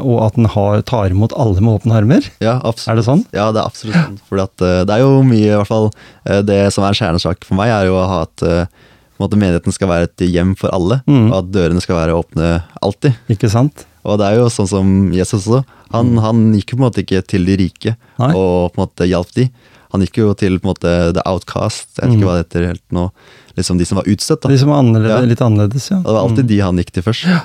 og 0.00 0.16
at 0.26 0.38
den 0.38 0.46
har, 0.54 0.82
tar 0.88 1.10
imot 1.12 1.34
alle 1.36 1.60
med 1.60 1.80
åpne 1.80 1.98
armer? 2.00 2.28
Ja, 2.40 2.58
absolutt. 2.64 2.88
Er 2.92 2.96
det 3.00 3.04
sånn? 3.08 3.24
Ja, 3.36 3.50
det 3.52 3.60
er 3.62 3.68
absolutt 3.68 3.98
sånn. 3.98 4.18
Fordi 4.30 4.46
at 4.46 4.64
eh, 4.68 4.78
det 4.88 4.96
er 4.96 5.04
jo 5.04 5.22
mye, 5.26 5.44
i 5.50 5.56
hvert 5.58 5.68
fall 5.68 5.90
eh, 6.24 6.40
Det 6.42 6.60
som 6.72 6.84
er 6.88 6.96
kjernesak 6.98 7.44
for 7.44 7.58
meg, 7.60 7.68
er 7.74 7.90
jo 7.90 7.98
å 8.00 8.06
ha 8.08 8.22
at 8.28 8.42
eh, 8.48 8.64
på 9.12 9.20
en 9.20 9.26
måte 9.28 9.38
menigheten 9.38 9.74
skal 9.76 9.90
være 9.92 10.08
et 10.08 10.24
hjem 10.32 10.54
for 10.58 10.72
alle, 10.74 11.02
Mm. 11.06 11.28
og 11.30 11.36
at 11.42 11.50
dørene 11.54 11.82
skal 11.84 11.98
være 12.00 12.16
åpne 12.16 12.48
alltid. 12.82 13.14
Ikke 13.30 13.50
sant? 13.52 13.84
Og 14.02 14.16
det 14.18 14.26
er 14.32 14.40
jo 14.40 14.48
sånn 14.50 14.66
som 14.66 14.88
Jesus 15.14 15.44
også. 15.46 15.60
Han, 15.92 16.16
han 16.18 16.40
gikk 16.56 16.72
på 16.72 16.80
en 16.80 16.86
måte 16.88 17.04
ikke 17.04 17.20
til 17.28 17.44
de 17.46 17.54
rike 17.60 17.92
Mm. 17.92 18.24
Nei. 18.24 18.32
og 18.38 18.72
på 18.72 18.80
en 18.80 18.82
måte 18.86 19.06
hjalp 19.08 19.30
de. 19.36 19.44
Han 19.92 20.00
gikk 20.06 20.16
jo 20.22 20.32
til 20.34 20.58
på 20.58 20.64
en 20.68 20.72
måte 20.74 20.92
the 21.14 21.22
outcast, 21.28 21.88
jeg 21.98 22.08
vet 22.08 22.14
ikke 22.16 22.22
Mm. 22.22 22.28
hva 22.28 22.36
det 22.38 22.44
heter 22.48 22.66
helt 22.70 22.84
nå. 22.92 23.10
Liksom 23.56 23.78
de 23.78 23.84
som 23.84 23.96
var 24.00 24.04
utstøtt. 24.08 24.40
da. 24.40 24.48
De 24.48 24.58
som 24.58 24.68
var 24.72 24.78
annerledes, 24.82 25.20
Ja. 25.20 25.26
litt 25.28 25.42
annerledes, 25.44 25.90
ja. 25.90 25.96
Og 25.98 26.04
det 26.04 26.14
var 26.16 26.22
alltid 26.28 26.46
de 26.48 26.58
han 26.60 26.76
gikk 26.80 26.90
til 26.92 27.02
først. 27.02 27.42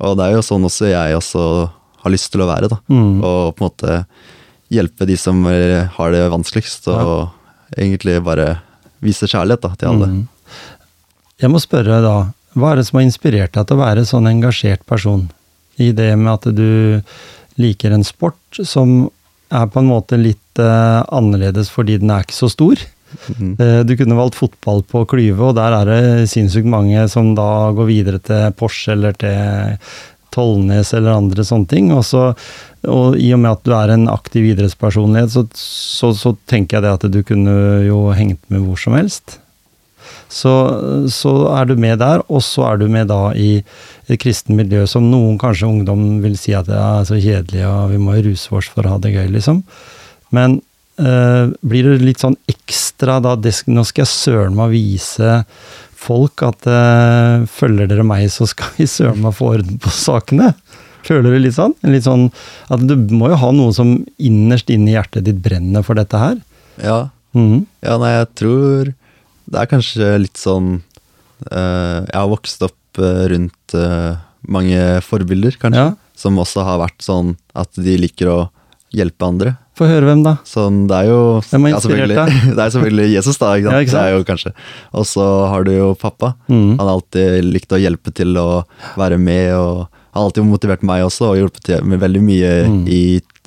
Og 0.00 0.16
det 0.16 0.24
er 0.28 0.32
jo 0.36 0.42
sånn 0.46 0.64
også 0.64 0.86
jeg 0.92 1.16
også 1.18 1.70
har 2.04 2.10
lyst 2.12 2.30
til 2.30 2.40
å 2.40 2.46
være. 2.46 2.68
da. 2.68 2.78
Mm. 2.88 3.22
Og 3.24 3.56
på 3.56 3.62
en 3.64 3.68
måte 3.70 4.06
hjelpe 4.70 5.06
de 5.06 5.16
som 5.16 5.44
eh, 5.46 5.86
har 5.96 6.10
det 6.12 6.30
vanskeligst, 6.30 6.86
og 6.88 7.30
egentlig 7.76 8.22
bare 8.22 8.60
vise 9.02 9.26
kjærlighet 9.26 9.60
da, 9.60 9.74
til 9.74 9.88
alle. 9.88 10.06
Mm. 10.06 10.28
Jeg 11.40 11.50
må 11.50 11.58
spørre 11.62 12.00
da, 12.02 12.14
hva 12.58 12.72
er 12.72 12.76
det 12.76 12.86
som 12.86 12.98
har 12.98 13.06
inspirert 13.06 13.52
deg 13.52 13.66
til 13.66 13.76
å 13.76 13.82
være 13.84 14.06
sånn 14.06 14.26
engasjert 14.30 14.86
person? 14.86 15.28
I 15.78 15.92
det 15.92 16.16
med 16.18 16.32
at 16.32 16.54
du 16.54 17.02
liker 17.58 17.92
en 17.92 18.04
sport 18.04 18.34
som 18.66 19.10
er 19.50 19.66
på 19.66 19.78
en 19.80 19.88
måte 19.88 20.18
litt 20.20 20.38
eh, 20.62 21.00
annerledes 21.14 21.72
fordi 21.72 21.98
den 22.02 22.12
er 22.14 22.26
ikke 22.26 22.38
så 22.38 22.50
stor. 22.52 22.84
Mm. 23.38 23.54
Uh, 23.56 23.80
du 23.88 23.94
kunne 23.96 24.18
valgt 24.18 24.36
fotball 24.36 24.82
på 24.84 25.04
Klyve, 25.08 25.50
og 25.50 25.56
der 25.56 25.72
er 25.78 25.88
det 25.88 26.28
sinnssykt 26.28 26.68
mange 26.68 27.06
som 27.08 27.32
da 27.38 27.70
går 27.76 27.88
videre 27.88 28.20
til 28.20 28.52
Porsche 28.58 28.92
eller 28.92 29.16
til 29.16 29.80
Tollnes 30.34 30.92
eller 30.92 31.16
andre 31.16 31.44
sånne 31.46 31.70
ting. 31.70 31.90
Og, 31.96 32.04
så, 32.06 32.30
og 32.84 33.16
i 33.16 33.32
og 33.34 33.42
med 33.42 33.54
at 33.54 33.64
du 33.66 33.74
er 33.76 33.94
en 33.94 34.08
aktiv 34.12 34.50
idrettspersonlighet, 34.52 35.34
så, 35.34 35.46
så, 35.56 36.12
så 36.16 36.36
tenker 36.50 36.78
jeg 36.78 36.86
det 36.86 36.96
at 36.98 37.12
du 37.12 37.20
kunne 37.26 37.58
jo 37.88 38.08
hengt 38.16 38.42
med 38.52 38.66
hvor 38.66 38.80
som 38.80 38.98
helst. 38.98 39.38
Så, 40.28 40.52
så 41.12 41.32
er 41.56 41.68
du 41.68 41.76
med 41.80 41.98
der, 42.02 42.20
og 42.28 42.42
så 42.44 42.66
er 42.68 42.80
du 42.80 42.86
med 42.92 43.08
da 43.08 43.30
i 43.32 43.62
et 44.08 44.20
kristen 44.20 44.56
miljø 44.58 44.84
som 44.88 45.08
noen 45.08 45.38
kanskje 45.40 45.68
ungdom 45.68 46.20
vil 46.24 46.36
si 46.40 46.52
at 46.56 46.68
det 46.68 46.76
er 46.76 47.06
så 47.08 47.16
kjedelig, 47.16 47.64
og 47.68 47.94
vi 47.94 48.00
må 48.02 48.18
jo 48.18 48.26
ruse 48.28 48.52
oss 48.60 48.68
for 48.72 48.84
å 48.84 48.96
ha 48.96 49.00
det 49.04 49.14
gøy, 49.16 49.26
liksom. 49.38 49.62
Men 50.34 50.60
eh, 51.00 51.50
blir 51.60 51.88
det 51.88 52.04
litt 52.04 52.24
sånn 52.24 52.36
ekstra 52.50 53.18
da 53.24 53.36
Nå 53.38 53.84
skal 53.86 54.04
jeg 54.04 54.12
søren 54.12 54.56
meg 54.58 54.74
vise 54.74 55.42
folk 55.98 56.44
at 56.46 56.68
eh, 56.70 57.46
følger 57.50 57.90
dere 57.90 58.06
meg, 58.06 58.28
så 58.32 58.46
skal 58.48 58.74
vi 58.78 58.86
søren 58.90 59.22
meg 59.24 59.36
få 59.36 59.54
orden 59.56 59.80
på 59.82 59.92
sakene. 59.94 60.52
Føler 61.06 61.34
du 61.34 61.40
litt 61.40 61.56
sånn? 61.56 61.74
Litt 61.88 62.06
sånn 62.06 62.28
at 62.72 62.82
du 62.84 62.94
må 63.16 63.30
jo 63.32 63.38
ha 63.40 63.50
noe 63.54 63.74
som 63.74 63.96
innerst 64.20 64.70
inne 64.74 64.92
i 64.92 64.96
hjertet 64.96 65.26
ditt 65.28 65.40
brenner 65.42 65.84
for 65.86 65.98
dette 65.98 66.20
her. 66.20 66.36
Ja. 66.82 66.98
Mm. 67.36 67.66
ja, 67.84 67.94
nei, 68.00 68.12
jeg 68.14 68.28
tror 68.40 68.90
det 69.48 69.58
er 69.60 69.68
kanskje 69.68 70.06
litt 70.16 70.38
sånn 70.40 70.78
uh, 71.52 72.00
Jeg 72.00 72.16
har 72.16 72.30
vokst 72.30 72.62
opp 72.64 73.00
uh, 73.02 73.26
rundt 73.28 73.74
uh, 73.76 74.16
mange 74.48 74.80
forbilder, 75.04 75.58
kanskje, 75.60 75.90
Ja. 75.90 76.16
som 76.18 76.40
også 76.40 76.64
har 76.66 76.80
vært 76.80 77.04
sånn 77.04 77.34
at 77.58 77.76
de 77.76 77.98
liker 78.00 78.32
å 78.32 78.38
hjelpe 78.96 79.28
andre. 79.28 79.54
Få 79.78 79.86
høre 79.86 80.08
hvem, 80.08 80.22
da. 80.26 80.32
Sånn, 80.48 80.80
det 80.90 80.96
er 81.04 81.10
jo 81.12 81.18
Hvem 81.46 81.66
har 81.68 81.74
ja, 81.76 82.06
da? 82.16 82.24
Det 82.56 82.62
er 82.64 82.72
selvfølgelig 82.74 83.12
Jesus, 83.14 83.38
da. 83.38 83.52
Ikke 83.58 83.68
sant? 83.68 83.76
Ja, 83.76 83.84
ikke 83.84 83.92
sant? 83.92 84.00
Det 84.00 84.08
er 84.08 84.16
jo 84.16 84.26
kanskje. 84.26 84.52
Og 84.98 85.06
så 85.06 85.26
har 85.52 85.68
du 85.68 85.70
jo 85.76 85.92
pappa. 86.00 86.32
Mm. 86.50 86.72
Han 86.80 86.82
har 86.82 86.94
alltid 86.96 87.46
likt 87.46 87.72
å 87.76 87.80
hjelpe 87.80 88.12
til 88.18 88.34
å 88.42 88.48
være 88.98 89.20
med, 89.22 89.52
og 89.54 89.84
han 89.86 90.18
har 90.18 90.26
alltid 90.32 90.48
motivert 90.48 90.82
meg 90.88 91.04
også, 91.06 91.30
og 91.30 91.38
hjulpet 91.38 91.62
til 91.68 91.84
med 91.86 92.02
veldig 92.02 92.22
mye 92.26 92.52
Mm. 92.68 92.80
i, 92.90 93.00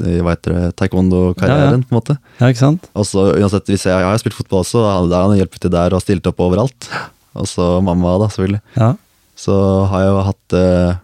i 0.07 0.17
hva 0.23 0.33
heter 0.37 0.55
det, 0.55 0.63
taekwondo-karrieren, 0.79 1.75
Ja, 1.75 1.77
ja. 1.77 1.83
på 1.83 1.91
en 1.91 1.99
måte. 1.99 2.15
Ja, 2.39 2.47
ikke 2.53 2.63
sant? 2.63 2.87
Og 2.95 3.05
så 3.09 3.27
uansett, 3.35 3.67
hvis 3.67 3.83
jeg, 3.89 3.91
jeg 3.93 4.07
har 4.07 4.21
spilt 4.23 4.37
fotball 4.39 4.63
også, 4.63 4.81
da 5.11 5.19
har 5.25 5.27
han 5.33 5.37
hjulpet 5.41 5.65
til 5.67 5.73
der 5.75 5.93
og 5.97 6.01
stilt 6.05 6.25
opp 6.31 6.39
overalt. 6.47 6.87
Og 7.35 7.47
så 7.51 7.67
mamma, 7.83 8.15
da, 8.23 8.31
selvfølgelig. 8.31 8.61
Ja. 8.79 8.93
Så 9.41 9.53
har 9.91 10.05
jeg 10.05 10.13
jo 10.15 10.23
hatt 10.29 10.55
eh, 10.57 10.95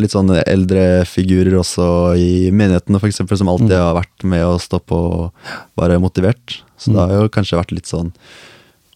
litt 0.00 0.10
sånne 0.14 0.42
eldre 0.46 1.04
figurer 1.06 1.58
også 1.60 2.16
i 2.18 2.50
menighetene, 2.50 3.00
eksempel, 3.02 3.36
som 3.38 3.48
alltid 3.48 3.70
Mm. 3.74 3.80
har 3.84 3.94
vært 4.02 4.24
med 4.24 4.44
å 4.44 4.58
stå 4.60 4.80
på 4.80 4.96
og 4.96 5.32
være 5.76 6.00
motivert. 6.00 6.62
Så 6.78 6.92
det 6.92 7.00
har 7.00 7.10
jo 7.22 7.28
kanskje 7.28 7.58
vært 7.60 7.72
litt 7.72 7.86
sånn 7.86 8.12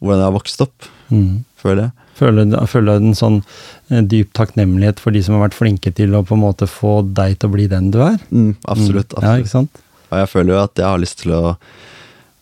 hvordan 0.01 0.18
jeg 0.20 0.29
har 0.29 0.37
vokst 0.38 0.61
opp, 0.62 0.88
mm. 1.11 1.44
føler 1.57 1.83
jeg. 1.88 1.92
Føler, 2.18 2.66
føler 2.66 2.96
en 2.98 3.14
sånn 3.14 3.44
eh, 3.90 4.01
dyp 4.03 4.33
takknemlighet 4.35 4.98
for 4.98 5.11
de 5.14 5.22
som 5.22 5.37
har 5.37 5.48
vært 5.48 5.55
flinke 5.59 5.92
til 5.94 6.11
å 6.18 6.24
på 6.27 6.35
en 6.35 6.42
måte 6.42 6.66
få 6.66 7.03
deg 7.14 7.38
til 7.38 7.48
å 7.48 7.53
bli 7.53 7.66
den 7.70 7.90
du 7.94 8.01
er? 8.03 8.18
Mm, 8.33 8.57
absolutt. 8.66 9.12
absolutt. 9.14 9.22
Ja, 9.22 9.37
ikke 9.38 9.53
sant? 9.55 9.70
Og 10.11 10.18
jeg 10.18 10.29
føler 10.33 10.55
jo 10.55 10.62
at 10.64 10.74
jeg 10.74 10.87
har 10.88 10.98
lyst 10.98 11.18
til 11.22 11.33
å 11.37 11.57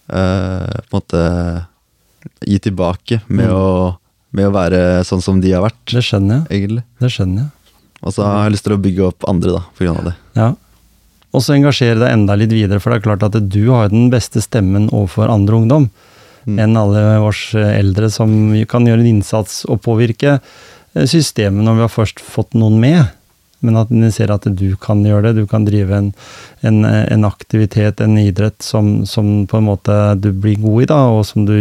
eh, 0.09 0.81
på 0.89 0.97
en 0.97 1.01
måte 1.01 1.67
gi 2.47 2.59
tilbake 2.59 3.21
med, 3.29 3.47
Mm. 3.49 3.55
å, 3.55 3.97
med 4.33 4.47
å 4.49 4.53
være 4.55 4.81
sånn 5.05 5.23
som 5.23 5.41
de 5.41 5.53
har 5.53 5.63
vært, 5.63 5.85
Det 5.93 6.03
skjønner 6.03 6.47
jeg. 6.49 6.63
egentlig. 6.63 6.85
Det 7.01 7.11
skjønner 7.13 7.43
jeg. 7.43 7.51
Og 8.07 8.15
så 8.15 8.25
har 8.25 8.47
jeg 8.47 8.57
lyst 8.57 8.69
til 8.69 8.77
å 8.77 8.83
bygge 8.83 9.07
opp 9.11 9.27
andre, 9.29 9.59
da, 9.59 9.91
av 9.93 10.03
det. 10.07 10.17
Ja. 10.39 10.51
Og 11.35 11.43
så 11.43 11.57
engasjere 11.57 11.99
deg 12.01 12.15
enda 12.15 12.37
litt 12.39 12.55
videre, 12.55 12.79
for 12.81 12.95
det 12.95 13.01
er 13.01 13.09
klart 13.11 13.27
at 13.27 13.37
du 13.51 13.63
har 13.69 13.91
den 13.93 14.07
beste 14.13 14.41
stemmen 14.45 14.87
overfor 14.95 15.33
andre 15.33 15.59
ungdom 15.59 15.91
Mm. 16.47 16.59
enn 16.63 16.79
alle 16.79 17.03
oss 17.27 17.51
eldre 17.59 18.09
som 18.13 18.31
kan 18.71 18.87
gjøre 18.87 19.03
en 19.03 19.15
innsats 19.17 19.65
og 19.67 19.81
påvirke 19.83 20.37
eh, 20.39 21.07
systemet 21.11 21.67
når 21.67 21.75
vi 21.79 21.83
har 21.83 21.91
først 21.91 22.23
fått 22.23 22.55
noen 22.55 22.79
med. 22.83 23.03
Men 23.67 23.81
at 23.81 23.91
de 23.91 24.11
ser 24.15 24.31
at 24.31 24.47
du 24.47 24.69
kan 24.79 25.01
gjøre 25.03 25.33
det, 25.33 25.43
du 25.43 25.51
kan 25.51 25.65
drive 25.67 25.91
en, 25.97 26.13
en, 26.61 26.85
en 26.87 27.27
aktivitet, 27.27 28.03
en 28.05 28.19
idrett 28.21 28.63
som, 28.63 29.01
som 29.09 29.49
på 29.51 29.59
en 29.59 29.67
måte 29.67 29.97
du 30.23 30.31
blir 30.31 30.61
god 30.63 30.85
i, 30.85 30.89
da, 30.93 31.01
og 31.17 31.25
som 31.27 31.49
du 31.49 31.57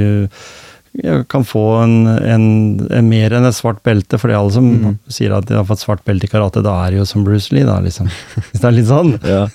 kan 1.28 1.44
få 1.48 1.64
en, 1.84 1.96
en, 2.08 2.46
en 2.94 3.08
mer 3.10 3.36
enn 3.36 3.48
et 3.48 3.58
svart 3.58 3.82
belte, 3.86 4.20
for 4.22 4.32
alle 4.32 4.54
som 4.56 4.68
mm. 4.72 4.98
sier 5.12 5.36
at 5.36 5.48
de 5.50 5.58
har 5.58 5.68
fått 5.68 5.84
svart 5.84 6.04
belte 6.08 6.30
i 6.30 6.32
karate, 6.32 6.64
da 6.66 6.78
er 6.86 6.94
det 6.94 7.02
jo 7.02 7.08
som 7.10 7.26
Bruce 7.28 7.56
Lee, 7.56 7.68
da, 7.68 7.80
liksom. 7.84 8.10
Hvis 8.50 8.62
det 8.62 8.70
er 8.70 8.78
litt 8.78 8.92
sånn. 8.92 9.16
Ja. 9.26 9.46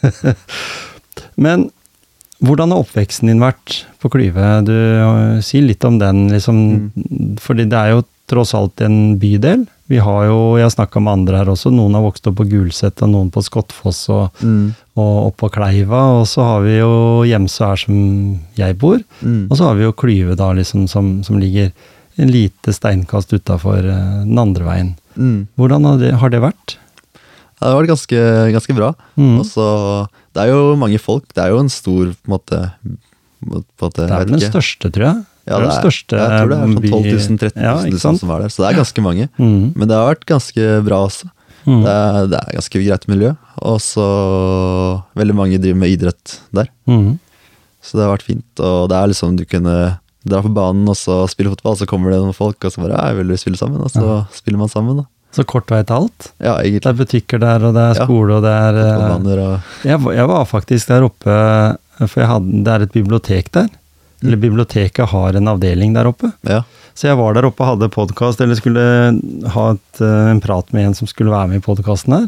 Men 1.45 1.71
hvordan 2.41 2.73
har 2.73 2.85
oppveksten 2.85 3.29
din 3.29 3.43
vært 3.43 3.83
på 4.01 4.09
Klyve? 4.13 4.53
Du 4.65 4.73
øh, 4.73 5.41
Si 5.45 5.61
litt 5.65 5.85
om 5.85 5.99
den, 6.01 6.29
liksom. 6.33 6.61
Fordi 7.41 7.69
det 7.69 7.81
er 7.81 7.97
jo 7.97 8.05
tross 8.31 8.55
alt 8.57 8.81
en 8.87 9.17
bydel. 9.21 9.67
Vi 9.91 9.99
har 9.99 10.25
jo, 10.29 10.39
jeg 10.57 10.69
har 10.69 10.73
snakka 10.73 11.01
med 11.03 11.13
andre 11.19 11.41
her 11.41 11.49
også, 11.51 11.73
noen 11.75 11.97
har 11.99 12.05
vokst 12.05 12.29
opp 12.31 12.37
på 12.39 12.47
Gulset, 12.51 13.03
og 13.03 13.11
noen 13.11 13.31
på 13.35 13.43
Skottfoss 13.43 14.05
og, 14.15 14.43
Mm. 14.47 14.75
og 14.97 15.15
oppå 15.33 15.51
Kleiva. 15.51 16.03
Og 16.21 16.27
så 16.31 16.45
har 16.47 16.61
vi 16.63 16.77
jo 16.79 16.91
Hjemsø 17.27 17.65
her 17.73 17.81
som 17.83 17.97
jeg 18.57 18.79
bor. 18.79 19.01
Mm. 19.23 19.49
Og 19.51 19.57
så 19.59 19.67
har 19.67 19.75
vi 19.81 19.89
jo 19.89 19.93
Klyve 19.99 20.37
da, 20.39 20.53
liksom, 20.55 20.87
som, 20.89 21.23
som 21.27 21.41
ligger 21.43 21.73
en 22.21 22.31
lite 22.31 22.73
steinkast 22.77 23.33
utafor 23.35 23.83
den 23.83 24.39
andre 24.39 24.65
veien. 24.67 24.95
Mm. 25.17 25.49
Hvordan 25.59 25.85
har 25.89 25.99
det, 25.99 26.13
har 26.23 26.31
det 26.31 26.41
vært? 26.45 26.77
Det 27.61 27.69
har 27.69 27.77
vært 27.83 27.91
ganske, 27.93 28.21
ganske 28.55 28.75
bra. 28.77 28.93
Mm. 29.21 29.35
Også, 29.43 29.67
det 30.37 30.45
er 30.47 30.53
jo 30.55 30.77
mange 30.81 30.99
folk. 31.03 31.27
Det 31.35 31.43
er 31.45 31.51
jo 31.53 31.59
en 31.65 31.69
stor 31.73 32.13
på 32.15 32.31
en 32.31 32.35
måte, 32.37 32.61
på 33.43 33.59
en 33.59 33.65
måte 33.83 34.07
Det 34.07 34.17
er 34.17 34.31
den 34.31 34.41
største, 34.47 34.89
tror 34.95 35.07
jeg. 35.11 35.25
Ja, 35.51 35.59
det 35.61 35.69
er 35.71 35.77
største 35.83 36.17
jeg 36.21 36.31
tror 36.31 36.49
det 36.53 36.57
er 36.57 36.65
sånn 36.65 36.79
12 36.79 37.11
000, 37.11 37.39
13 37.43 37.61
000 37.61 37.67
Ja, 37.67 37.75
ikke 37.83 37.95
liksom, 37.97 38.19
som 38.23 38.31
er 38.37 38.45
der. 38.47 38.49
Så 38.55 38.63
det 38.63 38.69
er 38.71 38.79
ganske 38.81 39.03
mange. 39.05 39.29
Mm. 39.37 39.73
Men 39.77 39.89
det 39.91 39.97
har 39.99 40.11
vært 40.15 40.27
ganske 40.31 40.69
bra 40.87 41.03
også. 41.09 41.31
Mm. 41.67 41.83
Det, 41.85 41.93
er, 41.95 42.29
det 42.33 42.39
er 42.41 42.55
ganske 42.57 42.83
greit 42.87 43.09
miljø. 43.11 43.33
Og 43.61 43.81
så 43.85 44.07
veldig 45.19 45.37
mange 45.37 45.59
driver 45.61 45.81
med 45.83 45.93
idrett 45.97 46.39
der. 46.57 46.71
Mm. 46.89 47.19
Så 47.85 47.97
det 47.99 48.05
har 48.07 48.15
vært 48.15 48.27
fint. 48.29 48.63
Og 48.65 48.89
det 48.93 48.97
er 49.01 49.11
liksom 49.13 49.37
du 49.39 49.45
kunne 49.49 49.77
dra 50.29 50.43
på 50.45 50.51
banen 50.53 50.89
og 50.93 50.99
så 51.01 51.23
spille 51.33 51.49
fotball, 51.55 51.79
så 51.81 51.87
kommer 51.89 52.13
det 52.13 52.19
noen 52.21 52.37
folk 52.37 52.61
og 52.69 52.73
så 52.75 52.83
bare 52.85 52.99
ja, 52.99 53.15
vil 53.17 53.31
du 53.33 53.39
spille 53.41 53.57
sammen? 53.57 53.81
Og 53.81 53.89
så 53.95 54.19
spiller 54.37 54.61
man 54.61 54.69
sammen, 54.73 54.99
da. 55.01 55.07
Så 55.33 55.45
kort 55.49 55.71
vei 55.71 55.79
til 55.87 55.95
alt. 55.97 56.33
Ja, 56.43 56.57
Det 56.61 56.85
er 56.91 56.97
butikker 56.99 57.39
der, 57.41 57.63
og 57.69 57.73
det 57.77 57.85
er 57.87 57.95
Ja. 58.01 58.05
skole, 58.05 58.35
og 58.37 58.43
det 58.45 58.51
er 58.51 58.81
eh, 58.83 59.15
og 59.15 59.87
jeg, 59.87 60.01
var- 60.03 60.13
jeg 60.19 60.27
var 60.29 60.45
faktisk 60.51 60.89
der 60.91 61.07
oppe, 61.07 61.37
for 62.09 62.21
jeg 62.21 62.29
hadde, 62.29 62.65
det 62.67 62.73
er 62.75 62.83
et 62.83 62.93
bibliotek 62.93 63.51
der. 63.55 63.69
Eller 64.23 64.37
biblioteket 64.37 65.09
har 65.15 65.37
en 65.39 65.49
avdeling 65.49 65.95
der 65.97 66.09
oppe. 66.11 66.33
Ja. 66.47 66.63
Så 66.95 67.07
jeg 67.09 67.17
var 67.17 67.33
der 67.37 67.47
oppe 67.49 67.63
og 67.65 67.71
hadde 67.79 67.89
podkast, 67.95 68.41
eller 68.45 68.59
skulle 68.59 68.83
ha 69.55 69.65
et, 69.73 70.01
eh, 70.05 70.31
en 70.35 70.41
prat 70.45 70.73
med 70.77 70.91
en 70.91 70.95
som 70.99 71.09
skulle 71.09 71.33
være 71.33 71.49
med 71.49 71.63
i 71.63 71.65
podkasten 71.65 72.13
her, 72.17 72.27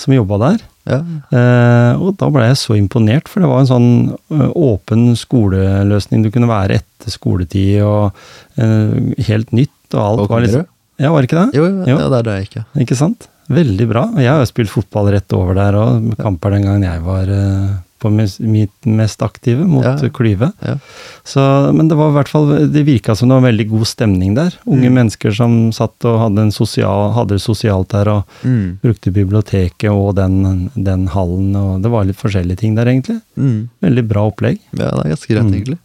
som 0.00 0.14
jobba 0.16 0.38
der. 0.42 0.64
ja. 0.90 0.98
Eh, 1.30 2.00
og 2.00 2.16
da 2.18 2.30
ble 2.32 2.46
jeg 2.48 2.56
så 2.58 2.74
imponert, 2.78 3.28
for 3.28 3.40
det 3.44 3.50
var 3.52 3.60
en 3.62 3.70
sånn 3.70 3.90
eh, 4.34 4.48
åpen 4.56 5.12
skoleløsning. 5.20 6.24
Du 6.24 6.30
kunne 6.34 6.48
være 6.50 6.80
etter 6.80 7.12
skoletid 7.14 7.82
og 7.86 8.16
eh, 8.58 9.14
helt 9.28 9.52
nytt, 9.54 9.76
og 9.94 10.00
alt 10.00 10.24
og 10.24 10.32
var 10.34 10.42
liksom 10.46 10.66
Ja, 11.00 11.10
var 11.14 11.24
ikke 11.24 11.38
det? 11.46 11.54
Jo, 11.56 11.64
jo, 11.68 11.84
Jo. 11.88 11.98
ja, 12.00 12.08
det 12.12 12.18
er 12.18 12.26
det 12.26 12.32
jeg 12.40 12.48
ikke. 12.50 12.64
Ikke 12.84 12.96
sant? 12.98 13.28
Veldig 13.50 13.86
bra. 13.90 14.02
Jeg 14.20 14.28
har 14.30 14.42
jo 14.42 14.48
spilt 14.50 14.70
fotball 14.70 15.08
rett 15.14 15.32
over 15.34 15.54
der 15.58 15.74
og 15.78 16.10
kamper 16.20 16.52
den 16.54 16.66
gangen 16.66 16.84
jeg 16.86 17.00
var 17.06 17.30
eh, 17.34 17.70
på 18.00 18.10
mitt 18.12 18.86
mest 18.88 19.20
aktive, 19.22 19.64
mot 19.68 19.84
Ja. 19.84 19.96
Klyve. 20.10 20.52
ja. 20.64 20.76
Så, 21.24 21.40
men 21.76 21.88
det 21.88 21.96
var 21.98 22.10
i 22.10 22.14
hvert 22.16 22.28
fall, 22.32 22.48
det 22.72 22.84
virka 22.86 23.14
som 23.16 23.28
det 23.28 23.36
var 23.38 23.46
veldig 23.52 23.68
god 23.70 23.86
stemning 23.86 24.34
der. 24.34 24.54
Unge 24.66 24.88
Mm. 24.88 24.94
mennesker 24.98 25.34
som 25.36 25.70
satt 25.72 26.04
og 26.08 26.18
hadde, 26.18 26.38
en 26.48 26.50
sosial, 26.52 27.12
hadde 27.14 27.36
det 27.36 27.42
sosialt 27.44 27.88
der 27.92 28.08
og 28.08 28.24
Mm. 28.44 28.78
brukte 28.82 29.12
biblioteket 29.12 29.90
og 29.92 30.14
den, 30.16 30.70
den 30.74 31.06
hallen. 31.08 31.54
og 31.56 31.82
Det 31.82 31.90
var 31.90 32.04
litt 32.04 32.16
forskjellige 32.16 32.56
ting 32.58 32.74
der, 32.74 32.86
egentlig. 32.86 33.20
Mm. 33.38 33.68
Veldig 33.82 34.08
bra 34.08 34.26
opplegg. 34.30 34.58
Ja, 34.72 34.90
det 34.90 35.04
er 35.06 35.14
ganske 35.14 35.28
greit, 35.34 35.44
Mm. 35.44 35.54
egentlig. 35.54 35.78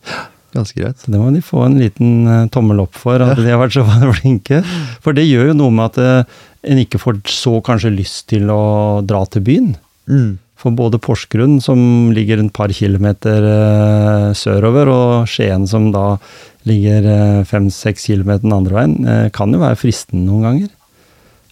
Ganske 0.56 0.76
greit. 0.82 0.98
Så 1.04 1.12
det 1.12 1.20
må 1.20 1.34
de 1.34 1.42
få 1.42 1.66
en 1.66 1.78
liten 1.78 2.28
uh, 2.28 2.48
tommel 2.48 2.80
opp 2.80 2.94
for, 2.96 3.20
at 3.22 3.36
de 3.36 3.44
har 3.52 3.60
vært 3.60 3.76
så 3.76 3.84
flinke. 4.22 4.64
For 5.04 5.12
det 5.12 5.26
gjør 5.28 5.48
jo 5.52 5.54
noe 5.54 5.70
med 5.72 5.86
at 5.92 5.98
uh, 5.98 6.24
en 6.64 6.78
ikke 6.80 6.98
får 6.98 7.20
så 7.28 7.62
kanskje 7.62 7.92
lyst 7.96 8.28
til 8.32 8.48
å 8.50 9.04
dra 9.06 9.26
til 9.26 9.42
byen. 9.42 9.76
Mm. 10.08 10.38
For 10.56 10.72
både 10.72 10.98
Porsgrunn, 11.04 11.58
som 11.62 12.12
ligger 12.16 12.40
et 12.42 12.54
par 12.56 12.72
kilometer 12.74 13.44
eh, 13.50 14.30
sørover, 14.38 14.88
og 14.90 15.28
Skien, 15.30 15.68
som 15.68 15.90
da 15.92 16.16
ligger 16.66 17.44
fem-seks 17.46 18.08
kilometer 18.08 18.46
den 18.48 18.56
andre 18.56 18.78
veien, 18.80 18.96
eh, 19.06 19.28
kan 19.36 19.52
jo 19.54 19.60
være 19.62 19.78
fristende 19.78 20.24
noen 20.30 20.48
ganger. 20.48 20.72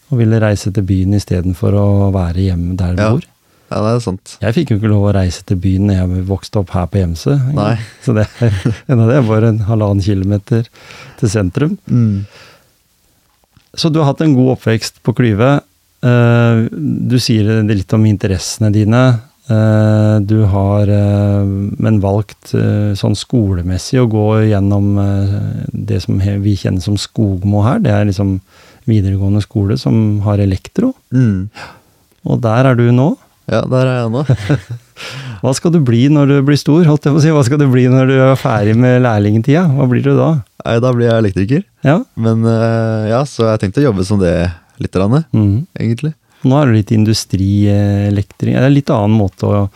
Og 0.10 0.22
ville 0.22 0.40
reise 0.42 0.72
til 0.74 0.86
byen 0.88 1.14
istedenfor 1.18 1.76
å 1.78 1.86
være 2.16 2.48
hjemme 2.48 2.78
der 2.80 2.96
du 2.96 3.02
Ja. 3.04 3.12
bor. 3.18 3.28
Ja, 3.74 3.80
det 3.82 3.92
er 3.96 4.00
sant. 4.06 4.38
Jeg 4.42 4.54
fikk 4.54 4.70
jo 4.72 4.78
ikke 4.78 4.90
lov 4.92 5.08
å 5.10 5.14
reise 5.16 5.42
til 5.50 5.58
byen 5.58 5.88
når 5.90 5.96
jeg 5.98 6.26
vokste 6.30 6.60
opp 6.62 6.70
her 6.76 6.86
på 6.94 7.00
Gjemse. 7.02 7.38
Så 8.06 8.14
det, 8.14 8.28
en 8.88 9.00
av 9.02 9.10
det 9.10 9.22
bare 9.28 9.48
en 9.50 9.64
halvannen 9.66 10.04
kilometer 10.06 10.68
til 11.18 11.30
sentrum. 11.32 11.78
Mm. 11.90 12.26
Så 13.74 13.90
du 13.90 13.98
har 14.00 14.12
hatt 14.12 14.22
en 14.22 14.36
god 14.38 14.52
oppvekst 14.60 15.02
på 15.02 15.16
Klyve. 15.18 15.56
Eh, 16.04 16.68
Du 16.72 17.16
sier 17.22 17.64
litt 17.64 17.94
om 17.96 18.04
interessene 18.10 18.72
dine. 18.74 19.04
Eh, 19.50 20.20
Du 20.24 20.44
har 20.52 20.90
eh, 20.92 21.44
men 21.80 22.02
valgt 22.04 22.54
sånn 23.00 23.16
skolemessig 23.18 24.02
å 24.02 24.10
gå 24.12 24.28
gjennom 24.50 24.94
det 25.74 26.02
som 26.04 26.20
vi 26.20 26.56
kjenner 26.60 26.84
som 26.84 26.98
Skogmo 27.00 27.64
her. 27.66 27.80
Det 27.84 27.92
er 27.92 28.08
liksom 28.12 28.40
videregående 28.88 29.42
skole 29.44 29.78
som 29.80 30.20
har 30.26 30.42
elektro. 30.44 30.94
Mm. 31.14 31.50
Og 32.28 32.42
der 32.44 32.72
er 32.72 32.76
du 32.80 32.90
nå. 32.92 33.14
Ja, 33.52 33.62
der 33.68 33.88
er 33.88 33.98
jeg 34.04 34.12
nå. 34.14 34.24
Hva 35.44 35.52
skal 35.56 35.74
du 35.76 35.82
bli 35.84 36.06
når 36.12 36.30
du 36.30 36.36
blir 36.48 36.60
stor? 36.60 36.84
Holdt 36.88 37.04
jeg 37.08 37.16
på 37.16 37.20
å 37.20 37.24
si. 37.24 37.32
Hva 37.36 37.44
skal 37.44 37.60
du 37.60 37.66
bli 37.72 37.90
når 37.92 38.08
du 38.12 38.14
er 38.16 38.40
ferdig 38.40 38.76
med 38.80 39.02
lærlingtida? 39.04 39.66
Hva 39.76 39.88
blir 39.92 40.04
du 40.06 40.14
da? 40.16 40.30
Nei, 40.64 40.78
da 40.80 40.92
blir 40.96 41.10
jeg 41.10 41.20
elektriker. 41.20 41.64
Ja. 41.84 41.98
Men 42.16 42.46
ja, 43.12 43.24
så 43.28 43.50
jeg 43.50 43.64
tenkte 43.66 43.84
å 43.84 43.90
jobbe 43.90 44.06
som 44.08 44.22
det 44.24 44.36
litt, 44.80 44.96
rann, 44.96 45.26
Mhm. 45.34 45.68
egentlig. 45.80 46.14
Nå 46.44 46.58
er 46.62 46.66
du 46.66 46.74
litt 46.74 46.92
industrielektring. 46.92 48.54
Det 48.54 48.62
er 48.62 48.66
en 48.68 48.74
litt 48.74 48.90
annen 48.92 49.18
måte 49.18 49.48
å, 49.48 49.70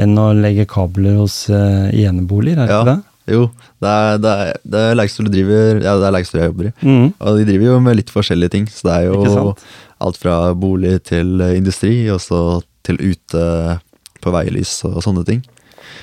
enn 0.00 0.16
å 0.20 0.30
legge 0.36 0.66
kabler 0.68 1.16
hos 1.20 1.48
uh, 1.50 1.88
eneboliger, 1.92 2.58
er 2.62 2.66
det 2.66 2.74
Ja. 2.74 2.80
ikke 2.82 2.94
det? 2.96 3.04
Jo, 3.30 3.44
det 3.80 3.88
er, 3.88 4.18
det 4.18 4.30
er, 4.30 4.56
det 4.66 4.80
er 4.90 4.94
Leikstol 4.96 5.28
driver 5.30 5.80
Ja, 5.84 5.92
det 6.00 6.06
er 6.08 6.14
Leikstol 6.16 6.40
jeg 6.40 6.48
jobber 6.50 6.66
i. 6.66 6.72
Mm. 6.82 7.12
Og 7.20 7.36
de 7.38 7.44
driver 7.46 7.66
jo 7.68 7.80
med 7.84 7.96
litt 8.00 8.10
forskjellige 8.10 8.50
ting. 8.50 8.64
Så 8.66 8.82
det 8.88 8.94
er 8.96 9.04
jo 9.12 9.54
alt 10.00 10.16
fra 10.18 10.52
bolig 10.58 10.96
til 11.06 11.40
eh, 11.40 11.52
industri, 11.60 12.08
og 12.10 12.18
så 12.24 12.40
til 12.82 12.96
ute 12.98 13.78
på 14.24 14.32
veilys 14.34 14.72
og 14.88 14.98
sånne 15.04 15.24
ting. 15.28 15.44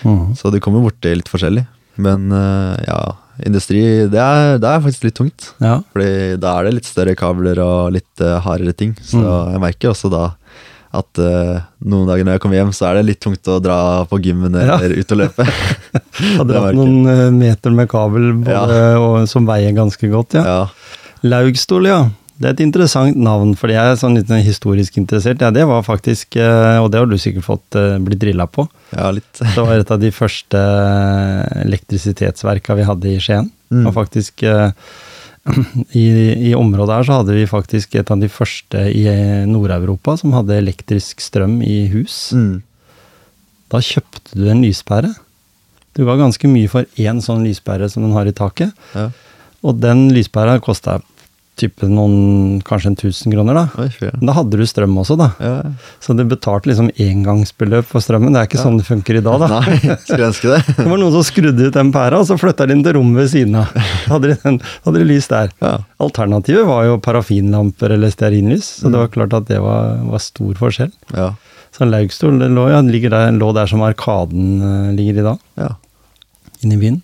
Mm. 0.06 0.38
Så 0.38 0.52
det 0.54 0.62
kommer 0.64 0.86
borti 0.86 1.12
litt 1.18 1.28
forskjellig. 1.28 1.66
Men 1.98 2.32
eh, 2.32 2.86
ja, 2.88 3.00
industri, 3.46 3.82
det 4.10 4.20
er, 4.22 4.58
det 4.62 4.70
er 4.72 4.82
faktisk 4.82 5.04
litt 5.10 5.16
tungt. 5.20 5.52
Ja. 5.62 5.80
Fordi 5.94 6.38
da 6.42 6.56
er 6.60 6.68
det 6.70 6.74
litt 6.80 6.90
større 6.90 7.14
kabler 7.20 7.60
og 7.64 7.92
litt 7.98 8.24
uh, 8.24 8.40
hardere 8.46 8.74
ting. 8.74 8.96
Så 9.04 9.20
Mm. 9.22 9.52
jeg 9.54 9.62
merker 9.62 9.92
også 9.94 10.10
da 10.14 10.24
at 10.98 11.20
uh, 11.20 11.60
noen 11.84 12.08
dager 12.08 12.24
når 12.26 12.38
jeg 12.38 12.42
kommer 12.42 12.58
hjem, 12.58 12.72
så 12.74 12.88
er 12.90 12.98
det 12.98 13.06
litt 13.10 13.20
tungt 13.22 13.46
å 13.52 13.60
dra 13.62 14.06
på 14.10 14.18
gymmen 14.24 14.56
Ja. 14.56 14.78
eller 14.80 14.96
ut 14.98 15.12
og 15.12 15.20
løpe. 15.20 15.46
Hadde 16.40 16.62
hatt 16.64 16.78
noen 16.80 17.06
eh, 17.12 17.26
meter 17.36 17.76
med 17.76 17.90
kabel 17.92 18.32
både, 18.40 18.80
og, 18.98 19.18
som 19.30 19.46
veier 19.46 19.76
ganske 19.78 20.10
godt, 20.10 20.40
ja. 20.40 20.46
ja. 20.48 21.04
Laugstol, 21.28 21.86
ja. 21.90 22.00
Det 22.38 22.46
er 22.46 22.54
et 22.54 22.62
interessant 22.62 23.18
navn, 23.18 23.56
fordi 23.58 23.74
jeg 23.74 23.92
er 23.92 23.96
sånn 23.98 24.18
litt 24.20 24.30
historisk 24.46 25.00
interessert. 25.02 25.42
Ja, 25.42 25.50
det 25.54 25.64
var 25.66 25.82
faktisk, 25.86 26.38
eh, 26.38 26.78
og 26.78 26.92
det 26.94 27.02
har 27.02 27.10
du 27.10 27.18
sikkert 27.18 27.48
fått 27.48 27.78
eh, 27.80 27.98
blitt 28.04 28.22
drilla 28.22 28.46
på, 28.46 28.68
ja, 28.92 29.10
litt. 29.16 29.32
det 29.56 29.58
var 29.58 29.74
et 29.74 29.94
av 29.94 30.02
de 30.02 30.12
første 30.14 30.62
eh, 30.62 31.64
elektrisitetsverka 31.64 32.78
vi 32.78 32.86
hadde 32.86 33.10
i 33.10 33.18
Skien. 33.24 33.50
Mm. 33.74 33.88
Og 33.90 33.96
faktisk 33.96 34.46
i, 34.46 36.06
i 36.52 36.54
området 36.54 37.00
her 37.00 37.10
så 37.10 37.20
hadde 37.24 37.40
vi 37.40 37.50
faktisk 37.50 37.98
et 37.98 38.14
av 38.14 38.22
de 38.22 38.30
første 38.30 38.86
i 38.94 39.08
Nord-Europa 39.50 40.20
som 40.22 40.38
hadde 40.38 40.62
elektrisk 40.62 41.26
strøm 41.26 41.58
i 41.66 41.88
hus. 41.96 42.20
Mm. 42.38 42.62
Da 43.74 43.82
kjøpte 43.82 44.38
du 44.38 44.46
en 44.46 44.62
lyspære. 44.62 45.16
Du 45.98 46.06
ga 46.06 46.20
ganske 46.22 46.54
mye 46.54 46.70
for 46.70 46.86
én 47.02 47.18
sånn 47.26 47.42
lyspære 47.50 47.90
som 47.90 48.06
den 48.06 48.14
har 48.14 48.30
i 48.30 48.38
taket. 48.38 48.78
Ja. 48.94 49.10
Og 49.66 49.82
den 49.82 50.12
lyspæra 50.14 50.60
kosta 50.62 51.00
type 51.58 51.88
noen, 51.90 52.60
kanskje 52.66 52.92
en 52.92 52.98
1000 52.98 53.34
kroner, 53.34 53.58
da. 53.58 53.64
Oi. 53.82 53.88
Men 54.14 54.30
Da 54.30 54.36
hadde 54.38 54.60
du 54.60 54.66
strøm 54.70 54.96
også, 55.02 55.18
da. 55.20 55.30
Ja. 55.42 55.56
Så 56.04 56.16
du 56.18 56.24
betalte 56.30 56.70
liksom 56.70 56.92
engangsbeløp 57.02 57.88
for 57.90 58.04
strømmen. 58.04 58.34
Det 58.36 58.42
er 58.44 58.50
ikke 58.50 58.60
Ja. 58.60 58.66
sånn 58.68 58.78
det 58.78 58.86
funker 58.88 59.18
i 59.18 59.24
dag, 59.26 59.40
da. 59.42 59.60
Nei, 59.66 59.98
skulle 60.04 60.30
ønske 60.30 60.54
det. 60.54 60.62
Det 60.78 60.88
var 60.88 61.02
noen 61.02 61.16
som 61.18 61.26
skrudde 61.28 61.68
ut 61.68 61.74
den 61.74 61.92
pæra, 61.96 62.22
og 62.22 62.28
så 62.30 62.38
flytta 62.40 62.68
de 62.68 62.76
den 62.76 62.84
til 62.86 62.98
rommet 63.00 63.24
ved 63.24 63.32
siden 63.34 63.56
av. 63.60 63.74
Hadde 64.08 64.32
de, 64.34 64.38
den, 64.44 64.62
hadde 64.86 65.02
de 65.02 65.10
lys 65.10 65.28
der. 65.34 65.52
Ja. 65.62 65.74
Alternativet 66.04 66.66
var 66.70 66.86
jo 66.86 67.00
parafinlamper 67.04 67.98
eller 67.98 68.14
stearinlys, 68.14 68.70
så 68.82 68.92
det 68.94 69.02
var 69.02 69.12
klart 69.14 69.34
at 69.34 69.50
det 69.50 69.60
var, 69.64 69.98
var 70.06 70.24
stor 70.24 70.54
forskjell. 70.62 70.94
Ja. 71.16 71.34
Så 71.76 71.86
Laugstol 71.86 72.40
det 72.42 72.50
lå, 72.54 72.70
lå 72.72 73.50
der 73.54 73.68
som 73.70 73.84
Arkaden 73.86 74.62
eh, 74.62 74.94
ligger 74.98 75.20
i 75.22 75.26
dag, 75.32 75.40
ja. 75.60 75.74
inne 76.64 76.78
i 76.78 76.82
byen. 76.82 77.02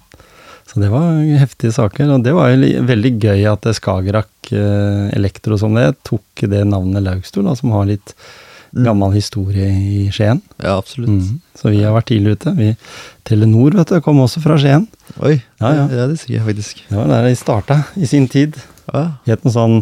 Så 0.69 0.79
det 0.81 0.89
var 0.93 1.19
heftige 1.41 1.73
saker, 1.75 2.09
og 2.15 2.23
det 2.23 2.33
var 2.33 2.49
jo 2.53 2.85
veldig 2.87 3.11
gøy 3.21 3.43
at 3.51 3.67
Skagerrak 3.77 4.51
eh, 4.55 5.09
Elektro 5.17 5.57
som 5.59 5.75
det 5.75 5.89
tok 6.07 6.45
det 6.49 6.63
navnet 6.69 7.03
Laugstol, 7.03 7.49
som 7.59 7.71
har 7.75 7.85
litt 7.91 8.15
Mm. 8.73 8.85
gammel 8.87 9.11
historie 9.13 9.67
i 9.69 10.07
Skien. 10.09 10.39
ja, 10.57 10.79
absolutt. 10.79 11.09
Mm. 11.13 11.41
Så 11.53 11.69
vi 11.69 11.83
har 11.83 11.93
vært 11.93 12.07
tidlig 12.09 12.31
ute. 12.39 12.55
Vi, 12.57 12.71
Telenor 13.23 13.75
vet 13.77 13.91
du, 13.93 13.99
kom 14.01 14.17
også 14.23 14.41
fra 14.41 14.55
Skien. 14.57 14.87
Oi, 15.21 15.35
Ja, 15.61 15.69
ja. 15.77 15.83
ja, 15.93 16.07
det 16.09 16.17
sier 16.17 16.39
jeg 16.39 16.47
faktisk. 16.47 16.81
Det 16.89 16.97
var 16.97 17.05
der 17.11 17.27
de 17.29 17.35
starta 17.37 17.77
i 18.01 18.07
sin 18.09 18.25
tid. 18.27 18.57
Ja. 18.91 19.03
Het 19.27 19.45
noe 19.45 19.53
sånn 19.53 19.77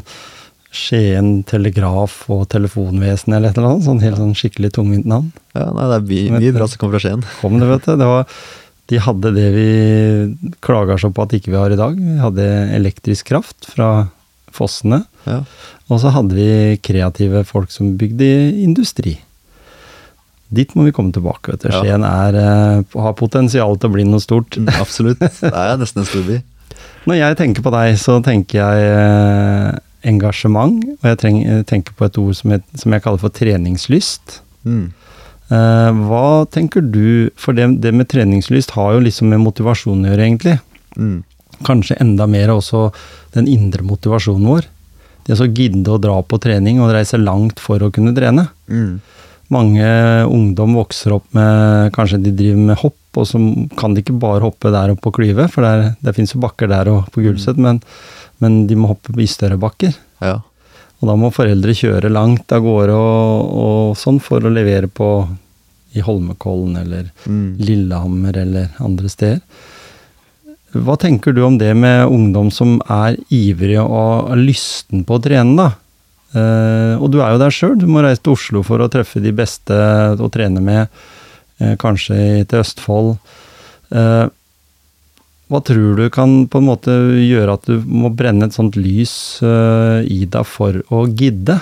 Skien 0.72 1.42
Telegraf 1.48 2.30
og 2.32 2.50
Telefonvesen 2.52 3.32
eller 3.36 3.52
et 3.54 3.58
eller 3.62 3.74
annet. 3.78 3.86
Sånn 3.88 4.04
helt 4.04 4.20
sånn 4.20 4.36
skikkelig 4.36 4.74
tungvint 4.76 5.08
navn. 5.08 5.32
ja, 5.56 5.70
nei, 5.72 5.88
det 5.88 5.98
er 6.02 6.36
mye, 6.40 6.52
bra 6.56 6.68
som 6.68 6.80
kommer 6.84 7.00
fra 7.00 7.06
Skien. 7.08 7.24
Kom 7.40 7.60
det, 7.60 7.68
vet 7.72 7.88
du. 7.88 7.96
Det 8.00 8.08
var, 8.12 8.28
de 8.90 9.00
hadde 9.00 9.32
det 9.36 9.50
vi 9.56 9.68
klager 10.64 11.00
så 11.00 11.12
på 11.14 11.24
at 11.24 11.36
ikke 11.38 11.54
vi 11.54 11.60
har 11.60 11.74
i 11.74 11.80
dag. 11.80 11.96
Vi 11.96 12.18
hadde 12.20 12.48
elektrisk 12.76 13.30
kraft 13.30 13.70
fra 13.70 14.10
fossene. 14.52 15.04
Ja. 15.28 15.42
Og 15.92 16.02
så 16.04 16.12
hadde 16.16 16.36
vi 16.36 16.80
kreative 16.84 17.44
folk 17.48 17.72
som 17.72 17.94
bygde 18.00 18.28
industri. 18.64 19.18
Dit 20.52 20.74
må 20.76 20.84
vi 20.84 20.92
komme 20.96 21.14
tilbake. 21.16 21.54
vet 21.54 21.64
du. 21.64 21.70
Skien 21.72 22.04
er, 22.04 22.36
eh, 22.36 23.00
har 23.00 23.14
potensial 23.16 23.78
til 23.78 23.90
å 23.90 23.94
bli 23.94 24.04
noe 24.04 24.20
stort. 24.20 24.58
Mm, 24.58 24.68
absolutt. 24.82 25.20
Det 25.40 25.54
er 25.54 25.78
nesten 25.80 26.04
en 26.04 26.10
storby. 26.10 26.42
Når 27.08 27.18
jeg 27.18 27.38
tenker 27.40 27.64
på 27.66 27.72
deg, 27.74 27.96
så 27.98 28.20
tenker 28.24 28.60
jeg 28.60 28.90
eh, 28.92 29.80
engasjement. 30.12 30.84
Og 31.00 31.08
jeg 31.08 31.66
tenker 31.70 31.96
på 31.96 32.08
et 32.08 32.20
ord 32.20 32.36
som 32.36 32.52
jeg, 32.52 32.66
som 32.76 32.92
jeg 32.92 33.04
kaller 33.06 33.24
for 33.24 33.34
treningslyst. 33.34 34.42
Mm. 34.68 34.92
Eh, 35.52 35.92
hva 36.08 36.46
tenker 36.48 36.86
du 36.94 37.28
For 37.36 37.52
det, 37.58 37.66
det 37.84 37.92
med 37.92 38.08
treningslyst 38.08 38.72
har 38.78 38.94
jo 38.96 39.02
liksom 39.04 39.34
med 39.34 39.44
motivasjon 39.44 40.06
å 40.06 40.12
gjøre, 40.14 40.28
egentlig. 40.28 40.58
Mm. 40.96 41.18
Kanskje 41.68 42.00
enda 42.02 42.28
mer 42.30 42.54
også 42.54 42.90
den 43.36 43.50
indre 43.52 43.84
motivasjonen 43.86 44.48
vår. 44.48 44.70
Det 45.28 45.38
å 45.38 45.50
gidde 45.50 45.92
å 45.94 46.02
dra 46.02 46.18
på 46.26 46.40
trening 46.42 46.80
og 46.82 46.94
reise 46.96 47.20
langt 47.20 47.62
for 47.62 47.84
å 47.84 47.92
kunne 47.94 48.16
trene. 48.18 48.48
Mm. 48.72 49.02
Mange 49.52 49.88
ungdom 50.32 50.78
vokser 50.80 51.18
opp 51.18 51.28
med 51.36 51.92
Kanskje 51.96 52.22
de 52.24 52.32
driver 52.36 52.70
med 52.72 52.80
hopp, 52.82 52.98
og 53.20 53.28
så 53.28 53.42
kan 53.78 53.94
de 53.94 54.02
ikke 54.02 54.16
bare 54.16 54.46
hoppe 54.46 54.72
der 54.72 54.94
oppe 54.94 55.04
på 55.10 55.18
Klyve, 55.20 55.50
for 55.52 55.68
der, 55.68 55.92
det 56.00 56.16
fins 56.16 56.32
jo 56.32 56.40
bakker 56.42 56.72
der 56.72 56.88
og 56.88 57.12
på 57.12 57.26
Gulset, 57.26 57.60
men, 57.60 57.82
men 58.40 58.64
de 58.70 58.78
må 58.80 58.94
hoppe 58.94 59.14
i 59.20 59.28
større 59.30 59.60
bakker. 59.60 59.92
Ja. 60.24 60.38
Og 61.02 61.10
da 61.10 61.18
må 61.18 61.32
foreldre 61.34 61.74
kjøre 61.74 62.12
langt 62.14 62.52
av 62.54 62.62
gårde 62.66 62.94
og, 62.94 63.54
og 63.66 63.98
sånn 63.98 64.20
for 64.22 64.46
å 64.46 64.54
levere 64.54 64.88
på 64.88 65.12
i 65.98 66.04
Holmenkollen 66.06 66.78
eller 66.80 67.10
Mm. 67.28 67.58
Lillehammer 67.60 68.38
eller 68.38 68.70
andre 68.80 69.10
steder. 69.10 69.42
Hva 70.72 70.96
tenker 70.98 71.34
du 71.36 71.42
om 71.44 71.58
det 71.60 71.74
med 71.76 72.08
ungdom 72.08 72.50
som 72.52 72.78
er 72.88 73.18
ivrige 73.30 73.84
og 73.84 74.30
har 74.30 74.40
lysten 74.40 75.04
på 75.04 75.18
å 75.18 75.24
trene, 75.24 75.58
da? 75.58 75.70
Eh, 76.32 76.96
og 76.96 77.12
du 77.12 77.20
er 77.20 77.34
jo 77.34 77.42
der 77.42 77.52
sjøl, 77.52 77.76
du 77.76 77.90
må 77.92 78.04
reise 78.06 78.24
til 78.24 78.38
Oslo 78.38 78.62
for 78.64 78.80
å 78.80 78.88
treffe 78.92 79.20
de 79.20 79.34
beste 79.36 79.76
å 80.16 80.30
trene 80.32 80.64
med, 80.64 80.88
eh, 81.60 81.76
kanskje 81.76 82.48
til 82.48 82.62
Østfold. 82.64 83.18
Eh, 83.92 84.30
hva 85.52 85.60
tror 85.68 86.00
du 86.00 86.06
kan 86.14 86.46
på 86.48 86.62
en 86.62 86.68
måte 86.70 86.94
gjøre 87.20 87.58
at 87.58 87.68
du 87.68 87.84
må 87.84 88.12
brenne 88.16 88.48
et 88.48 88.56
sånt 88.56 88.78
lys 88.80 89.14
eh, 89.44 90.00
i 90.08 90.24
deg 90.24 90.48
for 90.48 90.80
å 90.94 91.04
gidde? 91.10 91.58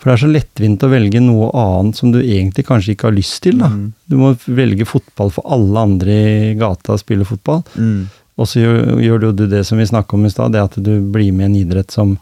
For 0.00 0.08
det 0.08 0.14
er 0.16 0.22
så 0.22 0.30
lettvint 0.32 0.82
å 0.82 0.90
velge 0.90 1.20
noe 1.22 1.50
annet 1.60 1.98
som 2.00 2.10
du 2.10 2.18
egentlig 2.18 2.64
kanskje 2.66 2.96
ikke 2.96 3.10
har 3.10 3.14
lyst 3.14 3.42
til. 3.44 3.60
da. 3.60 3.68
Mm. 3.70 3.90
Du 4.08 4.16
må 4.18 4.32
velge 4.48 4.88
fotball 4.88 5.30
for 5.34 5.46
alle 5.46 5.84
andre 5.86 6.16
i 6.16 6.54
gata 6.58 6.96
spiller 6.98 7.28
fotball. 7.28 7.62
Mm. 7.76 8.08
Og 8.40 8.48
så 8.48 8.64
gjør, 8.64 8.78
gjør 9.04 9.26
du 9.36 9.44
det 9.52 9.62
som 9.68 9.78
vi 9.78 9.86
snakka 9.86 10.16
om 10.16 10.24
i 10.26 10.32
stad, 10.32 10.56
det 10.56 10.64
at 10.64 10.78
du 10.80 10.94
blir 11.12 11.30
med 11.36 11.50
i 11.50 11.50
en 11.50 11.58
idrett 11.60 11.92
som 11.92 12.16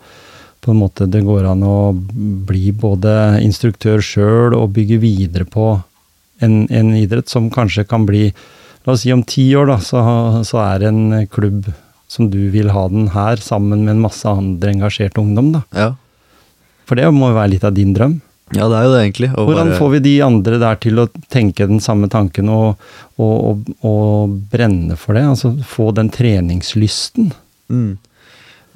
på 0.59 0.75
en 0.75 0.81
måte 0.83 1.07
det 1.07 1.23
går 1.23 1.47
an 1.47 1.63
å 1.63 1.95
bli 1.95 2.73
både 2.75 3.39
instruktør 3.47 4.03
sjøl 4.03 4.57
og 4.59 4.75
bygge 4.75 4.99
videre 5.01 5.47
på 5.49 5.71
en, 6.43 6.57
en 6.67 6.91
idrett 6.99 7.31
som 7.31 7.47
kanskje 7.55 7.87
kan 7.89 8.05
bli 8.09 8.27
La 8.89 8.95
oss 8.97 9.03
si 9.05 9.13
om 9.13 9.21
ti 9.29 9.45
år, 9.59 9.69
da, 9.69 9.77
så, 9.85 10.01
så 10.49 10.63
er 10.65 10.81
det 10.81 10.89
en 10.89 11.27
klubb 11.29 11.67
som 12.09 12.31
du 12.33 12.39
vil 12.55 12.71
ha 12.73 12.87
den 12.89 13.11
her, 13.13 13.37
sammen 13.45 13.83
med 13.85 13.93
en 13.99 14.01
masse 14.07 14.25
andre 14.31 14.73
engasjerte 14.73 15.21
ungdom, 15.21 15.51
da. 15.59 15.61
Ja. 15.77 15.89
For 16.89 16.97
det 16.97 17.05
må 17.13 17.29
jo 17.29 17.37
være 17.37 17.53
litt 17.53 17.67
av 17.69 17.75
din 17.77 17.91
drøm. 17.93 18.15
ja, 18.57 18.65
det 18.65 18.79
er 18.79 18.87
jo 18.87 18.93
det, 18.95 19.01
egentlig. 19.05 19.29
Hvordan 19.37 19.69
bare- 19.75 19.77
får 19.83 19.91
vi 19.93 19.99
de 20.07 20.15
andre 20.25 20.59
der 20.63 20.79
til 20.81 21.03
å 21.03 21.09
tenke 21.29 21.67
den 21.69 21.83
samme 21.85 22.09
tanken 22.09 22.49
og, 22.49 22.79
og, 23.21 23.35
og, 23.51 23.69
og 23.85 24.39
brenne 24.55 24.97
for 24.97 25.13
det? 25.19 25.27
Altså 25.35 25.53
få 25.69 25.91
den 25.99 26.09
treningslysten? 26.09 27.29
Mm. 27.69 27.99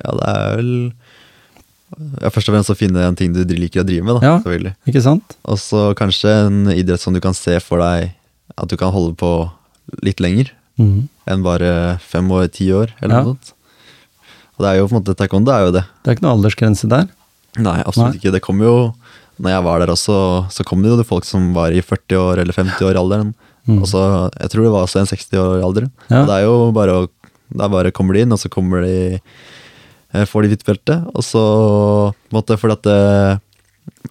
Ja, 0.05 0.13
det 0.19 0.29
er 0.29 0.57
vel 0.61 0.71
ja, 2.21 2.29
Først 2.33 2.49
og 2.51 2.55
fremst 2.59 2.73
å 2.73 2.77
finne 2.77 3.07
en 3.09 3.17
ting 3.17 3.33
du 3.33 3.41
liker 3.57 3.81
å 3.81 3.89
drive 3.89 4.05
med, 4.05 4.19
da, 4.21 4.29
Ja. 4.29 4.37
selvfølgelig. 4.45 4.75
Ikke 4.93 5.03
sant? 5.09 5.39
Og 5.49 5.57
så 5.61 5.87
kanskje 5.97 6.37
en 6.45 6.61
idrett 6.77 7.01
som 7.01 7.17
du 7.17 7.21
kan 7.25 7.33
se 7.37 7.57
for 7.65 7.81
deg 7.81 8.13
at 8.59 8.69
du 8.69 8.77
kan 8.77 8.93
holde 8.93 9.17
på 9.17 9.33
litt 10.01 10.23
lenger 10.23 10.53
mm. 10.81 11.09
enn 11.29 11.45
bare 11.45 11.99
fem 12.03 12.31
år, 12.33 12.49
ti 12.53 12.71
år, 12.73 12.95
eller 13.01 13.15
Ja. 13.15 13.23
noe 13.23 13.35
sånt. 13.35 13.53
Og 14.57 14.65
det 14.65 14.71
er 14.71 14.79
jo 14.79 14.89
på 14.89 14.95
en 14.95 15.01
måte 15.03 15.17
taekwondo 15.19 15.53
er 15.53 15.67
jo 15.67 15.75
det. 15.75 15.85
Det 16.03 16.11
er 16.11 16.17
ikke 16.17 16.27
noe 16.27 16.37
aldersgrense 16.37 16.89
der. 16.89 17.09
Nei, 17.59 17.79
absolutt 17.85 18.15
Nei. 18.15 18.21
ikke. 18.21 18.33
Det 18.33 18.43
kom 18.45 18.61
jo 18.65 18.95
Når 19.43 19.51
jeg 19.51 19.65
var 19.65 19.81
der 19.81 19.91
også, 19.91 20.17
så 20.53 20.63
kom 20.63 20.83
det 20.85 20.91
jo 20.93 21.03
folk 21.09 21.25
som 21.25 21.55
var 21.57 21.73
i 21.73 21.81
40 21.81 22.15
år 22.21 22.39
eller 22.39 22.53
50 22.53 22.85
år 22.85 22.99
alderen. 23.01 23.33
Mm. 23.67 23.81
Og 23.81 23.89
så, 23.89 24.31
jeg 24.39 24.51
tror 24.53 24.63
det 24.63 24.73
var 24.75 24.85
også 24.85 25.01
en 25.01 25.09
60 25.09 25.39
år 25.41 25.65
alder. 25.65 25.89
Ja. 26.11 26.21
Og 26.21 26.29
det 26.29 26.37
er 26.37 26.45
jo 26.47 26.71
bare 26.77 26.93
å 26.93 27.09
Da 27.53 27.67
bare 27.69 27.91
kommer 27.93 28.15
de 28.15 28.23
inn, 28.23 28.33
og 28.33 28.39
så 28.39 28.49
kommer 28.49 28.81
de 28.81 29.19
eh, 30.13 30.25
Får 30.25 30.43
de 30.43 30.53
hvitt 30.53 30.65
belte, 30.65 30.95
og 31.13 31.25
så 31.25 31.43
måte 32.33 32.57
fordi 32.57 32.77
at 32.79 32.87
det, 32.87 33.41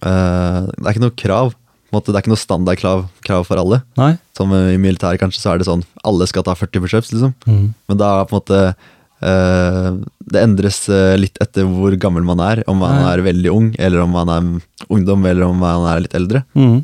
eh, 0.02 0.58
det 0.68 0.84
er 0.84 0.92
ikke 0.92 1.06
noe 1.06 1.16
krav. 1.16 1.54
Måte, 1.92 2.12
det 2.12 2.18
er 2.18 2.24
ikke 2.24 2.32
noe 2.32 2.40
standardkrav 2.40 3.04
krav 3.26 3.46
for 3.48 3.60
alle. 3.60 3.82
Nei? 4.00 4.14
Som 4.36 4.54
i 4.56 4.78
militæret 4.80 5.20
kanskje, 5.20 5.42
så 5.42 5.52
er 5.52 5.60
det 5.60 5.68
sånn 5.68 5.84
alle 6.08 6.28
skal 6.30 6.46
ta 6.46 6.54
40 6.56 6.84
pushups, 6.84 7.12
liksom. 7.14 7.34
Mm. 7.44 7.66
Men 7.90 8.00
da 8.00 8.12
er 8.16 8.28
på 8.30 8.36
en 8.36 8.40
måte 8.40 8.60
eh, 8.68 9.88
Det 10.32 10.40
endres 10.40 10.78
eh, 10.88 11.18
litt 11.20 11.36
etter 11.42 11.68
hvor 11.68 11.94
gammel 12.00 12.24
man 12.26 12.40
er. 12.44 12.64
Om 12.70 12.80
man 12.80 12.96
Nei. 12.96 13.10
er 13.12 13.26
veldig 13.28 13.52
ung, 13.52 13.68
eller 13.78 14.06
om 14.06 14.16
man 14.16 14.32
er 14.32 14.48
ungdom, 14.88 15.28
eller 15.28 15.46
om 15.50 15.60
man 15.62 15.86
er 15.92 16.02
litt 16.06 16.16
eldre. 16.18 16.44
Mm. 16.56 16.80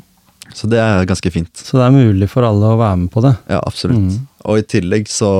Så 0.53 0.69
det 0.69 0.79
er 0.81 1.05
ganske 1.09 1.31
fint. 1.33 1.51
Så 1.57 1.77
det 1.77 1.85
er 1.85 1.93
mulig 1.93 2.29
for 2.31 2.45
alle 2.47 2.73
å 2.73 2.79
være 2.79 3.03
med 3.03 3.11
på 3.13 3.21
det. 3.25 3.35
Ja, 3.51 3.61
absolutt. 3.61 4.07
Mm. 4.09 4.25
Og 4.49 4.61
i 4.61 4.65
tillegg 4.77 5.09
så 5.11 5.31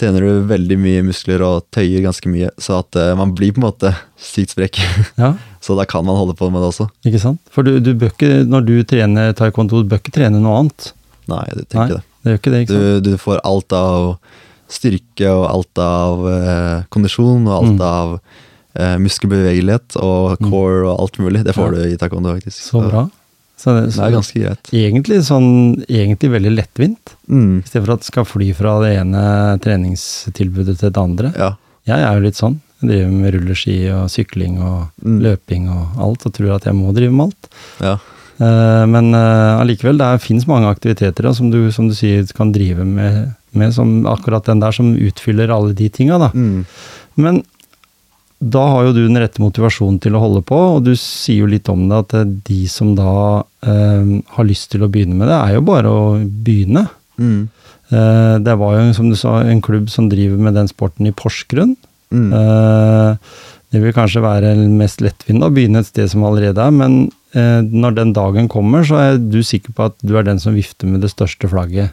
trener 0.00 0.24
du 0.26 0.46
veldig 0.50 0.76
mye 0.80 1.02
muskler 1.06 1.42
og 1.46 1.66
tøyer 1.74 2.02
ganske 2.02 2.30
mye, 2.30 2.50
så 2.58 2.80
at 2.82 2.98
eh, 2.98 3.12
man 3.18 3.34
blir 3.36 3.54
på 3.54 3.62
en 3.62 3.68
måte 3.68 3.92
sykt 4.18 4.56
sprek. 4.56 4.80
Ja, 5.20 5.34
så 5.64 5.76
da 5.78 5.86
kan 5.88 6.04
man 6.04 6.18
holde 6.20 6.34
på 6.36 6.50
med 6.52 6.60
det 6.60 6.68
også. 6.74 6.86
ikke 7.08 7.20
sant? 7.22 7.40
For 7.54 7.64
du, 7.64 7.78
du 7.80 7.94
ikke, 7.96 8.42
når 8.44 8.66
du 8.68 8.74
trener 8.84 9.32
taekwondo, 9.38 9.80
du 9.80 9.88
bør 9.88 10.02
ikke 10.02 10.12
trene 10.18 10.40
noe 10.44 10.58
annet. 10.60 10.90
Nei, 11.32 11.44
du 11.56 11.62
Nei, 11.78 11.86
det. 11.94 12.00
det 12.26 12.34
ikke 12.38 12.52
det, 12.52 12.62
ikke? 12.66 12.80
Du, 13.00 13.10
du 13.10 13.14
får 13.22 13.40
alt 13.48 13.72
av 13.72 14.10
styrke 14.74 15.28
og 15.32 15.44
alt 15.48 15.80
av 15.80 16.24
eh, 16.28 16.78
kondisjon 16.92 17.46
og 17.48 17.54
alt 17.62 17.74
Mm. 17.78 17.84
av 17.88 18.14
eh, 18.76 18.96
muskelbevegelighet 19.00 19.96
og 20.02 20.36
core 20.42 20.84
og 20.90 21.00
alt 21.04 21.18
mulig. 21.22 21.44
Det 21.46 21.54
får 21.56 21.72
Ja. 21.72 21.82
du 21.84 21.92
i 21.94 21.98
taekwondo, 22.00 22.34
faktisk. 22.36 22.60
Så 22.68 22.82
bra. 22.90 23.06
Så 23.56 23.70
det, 23.76 23.84
Det 23.94 24.02
er 24.02 24.10
ganske 24.18 24.40
greit. 24.42 24.70
Egentlig 24.74 25.18
sånn, 25.24 25.84
egentlig 25.88 26.30
veldig 26.34 26.52
lettvint. 26.58 27.12
Mm. 27.30 27.62
I 27.62 27.68
stedet 27.70 27.86
for 27.86 27.94
at 27.94 28.00
det 28.02 28.10
skal 28.10 28.24
fly 28.28 28.48
fra 28.58 28.72
det 28.82 28.90
ene 28.98 29.22
treningstilbudet 29.62 30.78
til 30.80 30.90
det 30.90 31.00
andre. 31.00 31.32
Ja. 31.38 31.52
Jeg 31.86 32.00
er 32.02 32.18
jo 32.18 32.24
litt 32.26 32.38
sånn. 32.40 32.58
Driver 32.88 33.12
med 33.12 33.34
rulleski 33.34 33.78
og 33.94 34.10
sykling 34.12 34.58
og 34.62 34.90
Mm. 35.04 35.20
løping 35.24 35.68
og 35.68 36.00
alt, 36.00 36.26
og 36.26 36.32
tror 36.32 36.54
at 36.56 36.64
jeg 36.64 36.74
må 36.74 36.92
drive 36.94 37.12
med 37.12 37.26
alt. 37.30 37.48
ja. 37.80 37.98
Uh, 38.34 38.84
Men 38.90 39.14
allikevel, 39.14 39.94
uh, 39.94 40.16
det 40.16 40.22
fins 40.22 40.46
mange 40.50 40.66
aktiviteter 40.66 41.22
da, 41.22 41.32
som, 41.32 41.50
du, 41.52 41.70
som 41.70 41.86
du 41.86 41.94
sier 41.94 42.26
kan 42.34 42.50
drive 42.50 42.82
med, 42.84 43.34
med 43.54 43.72
som 43.72 44.04
akkurat 44.10 44.44
den 44.44 44.58
der 44.58 44.72
som 44.74 44.96
utfyller 44.96 45.52
alle 45.54 45.72
de 45.72 45.88
tinga. 45.88 46.18
Da. 46.18 46.30
Mm. 46.34 46.64
Men 47.16 47.44
da 48.42 48.64
har 48.68 48.88
jo 48.88 48.92
du 48.92 49.02
den 49.06 49.16
rette 49.22 49.40
motivasjonen 49.40 50.00
til 50.02 50.16
å 50.16 50.20
holde 50.24 50.42
på, 50.44 50.58
og 50.76 50.84
du 50.84 50.92
sier 50.98 51.44
jo 51.44 51.46
litt 51.46 51.68
om 51.72 51.86
det 51.88 52.00
at 52.02 52.14
eh, 52.18 52.26
de 52.48 52.66
som 52.68 52.90
da 52.98 53.44
uh, 53.46 54.04
har 54.36 54.44
lyst 54.44 54.72
til 54.74 54.82
å 54.84 54.90
begynne 54.90 55.16
med 55.16 55.30
det, 55.30 55.38
er 55.38 55.54
jo 55.54 55.64
bare 55.64 55.88
å 55.94 56.02
begynne. 56.20 56.88
Mm. 57.16 57.48
Eh, 57.94 58.36
det 58.44 58.56
var 58.60 58.76
jo, 58.76 58.92
som 58.98 59.08
du 59.08 59.16
sa, 59.16 59.38
en 59.46 59.62
klubb 59.64 59.88
som 59.92 60.10
driver 60.10 60.42
med 60.42 60.58
den 60.58 60.68
sporten 60.68 61.06
i 61.08 61.14
Porsgrunn. 61.14 61.76
Mm. 62.14 62.30
Uh, 62.32 63.50
det 63.74 63.82
vil 63.82 63.94
kanskje 63.96 64.22
være 64.22 64.54
mest 64.70 65.02
lettvint 65.02 65.42
å 65.42 65.50
begynne 65.50 65.82
et 65.82 65.88
sted 65.88 66.06
som 66.12 66.22
allerede 66.28 66.62
er, 66.62 66.74
men 66.74 67.08
eh, 67.34 67.58
når 67.64 67.96
den 67.96 68.12
dagen 68.14 68.46
kommer, 68.50 68.84
så 68.86 69.00
er 69.00 69.18
du 69.18 69.40
sikker 69.42 69.74
på 69.74 69.88
at 69.88 69.96
du 70.06 70.14
er 70.14 70.26
den 70.28 70.38
som 70.42 70.54
vifter 70.54 70.86
med 70.86 71.02
det 71.02 71.10
største 71.10 71.50
flagget 71.50 71.90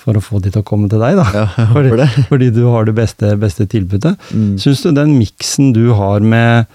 for 0.00 0.16
å 0.16 0.22
få 0.22 0.38
de 0.40 0.52
til 0.52 0.62
å 0.62 0.66
komme 0.66 0.88
til 0.88 1.02
deg, 1.02 1.18
da. 1.18 1.26
Ja, 1.34 1.48
fordi, 1.74 2.06
fordi 2.30 2.52
du 2.54 2.62
har 2.70 2.86
det 2.86 2.94
beste, 2.96 3.34
beste 3.40 3.66
tilbudet. 3.68 4.14
Mm. 4.30 4.54
Syns 4.62 4.84
du 4.86 4.92
den 4.96 5.16
miksen 5.18 5.74
du 5.76 5.90
har 5.98 6.22
med 6.22 6.70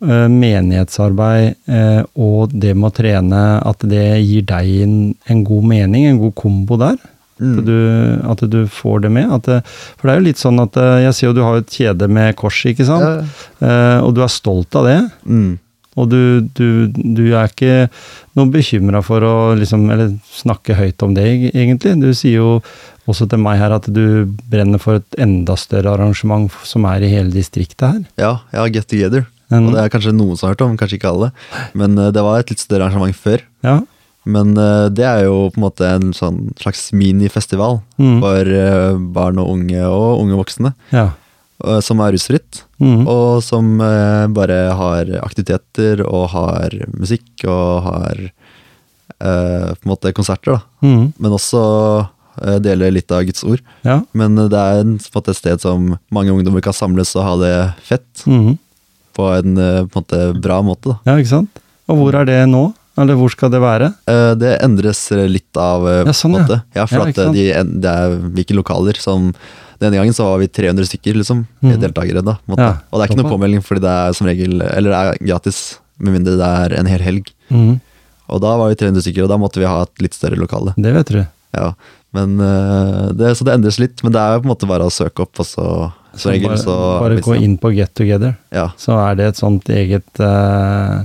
eh, 0.00 0.26
menighetsarbeid 0.32 1.52
eh, 1.68 2.00
og 2.16 2.56
det 2.56 2.72
med 2.72 2.88
å 2.88 2.94
trene, 3.02 3.42
at 3.60 3.84
det 3.84 4.06
gir 4.24 4.48
deg 4.48 4.72
en, 4.86 4.96
en 5.28 5.44
god 5.46 5.68
mening, 5.76 6.08
en 6.08 6.22
god 6.24 6.34
kombo 6.40 6.80
der? 6.80 6.96
Mm. 7.44 7.58
At, 7.58 7.66
du, 7.68 8.30
at 8.32 8.46
du 8.50 8.60
får 8.72 9.04
det 9.04 9.10
med? 9.12 9.34
Det, 9.44 9.60
for 9.98 10.08
det 10.08 10.14
er 10.14 10.22
jo 10.22 10.28
litt 10.28 10.40
sånn 10.40 10.62
at 10.62 10.78
eh, 10.80 11.02
Jeg 11.04 11.16
ser 11.16 11.28
jo 11.28 11.36
du 11.36 11.42
har 11.44 11.60
et 11.60 11.76
kjede 11.76 12.08
med 12.08 12.32
kors, 12.40 12.62
ikke 12.70 12.86
sant? 12.88 13.04
Ja. 13.04 13.68
Eh, 13.68 13.98
og 14.06 14.16
du 14.16 14.24
er 14.24 14.32
stolt 14.32 14.80
av 14.80 14.88
det. 14.88 14.98
Mm. 15.28 15.52
Og 15.94 16.08
du, 16.10 16.22
du, 16.58 16.66
du 16.90 17.22
er 17.36 17.46
ikke 17.46 17.86
noe 18.34 18.50
bekymra 18.50 19.02
for 19.06 19.22
å 19.22 19.34
liksom, 19.58 19.86
eller 19.94 20.16
snakke 20.34 20.74
høyt 20.78 21.04
om 21.06 21.14
det, 21.14 21.26
egentlig. 21.52 21.94
Du 22.02 22.10
sier 22.16 22.40
jo 22.40 22.56
også 23.10 23.28
til 23.30 23.42
meg 23.42 23.60
her 23.60 23.74
at 23.76 23.86
du 23.92 24.26
brenner 24.50 24.80
for 24.82 24.98
et 24.98 25.20
enda 25.20 25.56
større 25.60 25.92
arrangement 25.94 26.50
som 26.66 26.86
er 26.90 27.04
i 27.04 27.12
hele 27.12 27.30
distriktet 27.34 27.86
her. 27.86 28.02
Ja, 28.18 28.34
ja, 28.56 28.66
Get 28.72 28.88
Together. 28.90 29.28
Mm. 29.52 29.68
Og 29.68 29.74
det 29.74 29.82
er 29.82 29.92
kanskje 29.92 30.14
noen 30.16 30.38
som 30.38 30.48
har 30.48 30.56
hørt 30.56 30.64
om, 30.66 30.76
kanskje 30.80 30.98
ikke 30.98 31.12
alle. 31.12 31.30
Men 31.78 31.98
eh, 32.00 32.12
det 32.14 32.24
var 32.26 32.40
et 32.40 32.50
litt 32.50 32.62
større 32.62 32.88
arrangement 32.88 33.14
før. 33.14 33.44
Ja. 33.66 33.82
Men 34.26 34.56
eh, 34.56 34.88
det 34.88 35.04
er 35.04 35.24
jo 35.26 35.50
på 35.52 35.58
en 35.60 35.64
måte 35.66 35.88
en 35.88 36.12
sånn 36.16 36.52
slags 36.60 36.92
minifestival 36.96 37.80
Mm. 38.00 38.20
for 38.20 38.40
eh, 38.60 38.96
barn 39.14 39.38
og 39.38 39.50
unge 39.52 39.82
og 39.86 40.20
unge 40.22 40.38
voksne. 40.40 40.74
ja. 40.92 41.10
eh, 41.64 41.80
Som 41.80 42.00
er 42.00 42.12
rusfritt, 42.12 42.62
Mm. 42.80 43.06
og 43.06 43.42
som 43.42 43.78
bare 44.34 44.72
har 44.74 45.04
aktiviteter 45.22 46.00
og 46.06 46.28
har 46.30 46.70
musikk 46.98 47.44
og 47.46 47.82
har 47.84 48.16
på 49.20 49.78
en 49.84 49.88
måte 49.88 50.12
konserter, 50.12 50.56
da. 50.58 50.60
Mm. 50.82 51.12
Men 51.18 51.32
også 51.32 51.60
deler 52.60 52.90
litt 52.90 53.12
av 53.14 53.22
Guds 53.24 53.44
ord. 53.46 53.60
ja. 53.84 54.00
Men 54.12 54.34
det 54.36 54.52
er 54.58 54.80
en, 54.82 54.98
måte 55.14 55.30
et 55.30 55.36
sted 55.38 55.60
som 55.62 55.96
mange 56.10 56.32
ungdommer 56.34 56.60
kan 56.60 56.72
samles 56.74 57.14
og 57.16 57.22
ha 57.24 57.36
det 57.36 57.74
fett 57.86 58.24
Mm. 58.26 58.58
på 59.14 59.28
en 59.38 59.54
på 59.54 59.96
en 59.96 60.02
måte 60.02 60.40
bra 60.42 60.60
måte. 60.62 60.82
Da. 61.04 61.12
ja, 61.12 61.16
ikke 61.22 61.28
sant? 61.30 61.60
Og 61.88 61.96
hvor 62.00 62.14
er 62.20 62.24
det 62.26 62.48
nå? 62.48 62.74
Eller 62.96 63.16
hvor 63.18 63.30
skal 63.32 63.50
det 63.50 63.60
være? 63.62 63.88
Eh, 64.06 64.34
Det 64.38 64.52
endres 64.62 65.00
litt 65.30 65.56
av 65.58 65.86
eh, 65.90 66.04
Ja, 66.06 66.12
sånn, 66.14 66.34
ja. 66.36 66.42
måte. 66.44 66.58
Ja, 66.76 66.86
for 66.86 67.02
Ja, 67.10 67.24
eh, 67.26 67.32
de, 67.34 67.46
det 67.82 67.90
er 67.90 68.18
hvilke 68.34 68.54
lokaler 68.54 68.96
som 69.00 69.32
Denne 69.82 69.98
gangen 69.98 70.14
så 70.14 70.24
var 70.28 70.38
vi 70.38 70.46
300 70.46 70.86
stykker 70.86 71.16
liksom, 71.18 71.46
Mm. 71.60 71.80
deltakere. 71.82 72.22
da. 72.24 72.36
Ja, 72.56 72.76
Og 72.92 73.00
det 73.00 73.08
er 73.08 73.08
ikke 73.12 73.22
noe 73.24 73.32
påmelding, 73.34 73.60
fordi 73.66 73.80
det 73.82 73.90
er 73.90 74.12
som 74.14 74.26
regel 74.28 74.62
Eller 74.62 74.90
det 74.94 75.00
er 75.00 75.26
gratis, 75.26 75.78
med 75.98 76.14
mindre 76.14 76.36
det 76.38 76.46
er 76.46 76.78
en 76.78 76.86
hel 76.86 77.00
helg. 77.02 77.26
Mm. 77.50 77.80
Og 78.30 78.40
da 78.40 78.56
var 78.56 78.68
vi 78.70 78.74
300 78.76 79.02
stykker, 79.02 79.24
og 79.24 79.28
da 79.28 79.36
måtte 79.36 79.58
vi 79.60 79.66
ha 79.66 79.82
et 79.82 80.00
litt 80.00 80.14
større 80.14 80.38
lokale. 80.38 80.72
Det 80.78 80.94
vet 80.94 81.06
du. 81.10 81.26
Ja, 81.52 81.72
men 82.14 82.38
det, 82.38 83.36
Så 83.36 83.44
det 83.44 83.52
endres 83.58 83.78
litt, 83.78 84.02
men 84.02 84.12
det 84.12 84.20
er 84.22 84.34
jo 84.38 84.40
på 84.42 84.46
en 84.48 84.54
måte 84.54 84.66
bare 84.70 84.86
å 84.86 84.90
søke 84.94 85.22
opp 85.26 85.38
og 85.42 85.46
så 85.46 85.92
Som 86.16 86.30
regel 86.32 86.54
så 86.56 86.74
Bare 87.02 87.16
bare 87.18 87.20
gå 87.26 87.36
inn 87.42 87.58
på 87.58 87.74
Get 87.74 87.92
Together, 87.94 88.36
Ja. 88.52 88.68
så 88.78 88.94
er 89.10 89.16
det 89.16 89.26
et 89.26 89.36
sånt 89.36 89.64
eget 89.68 90.06
eh, 90.20 91.04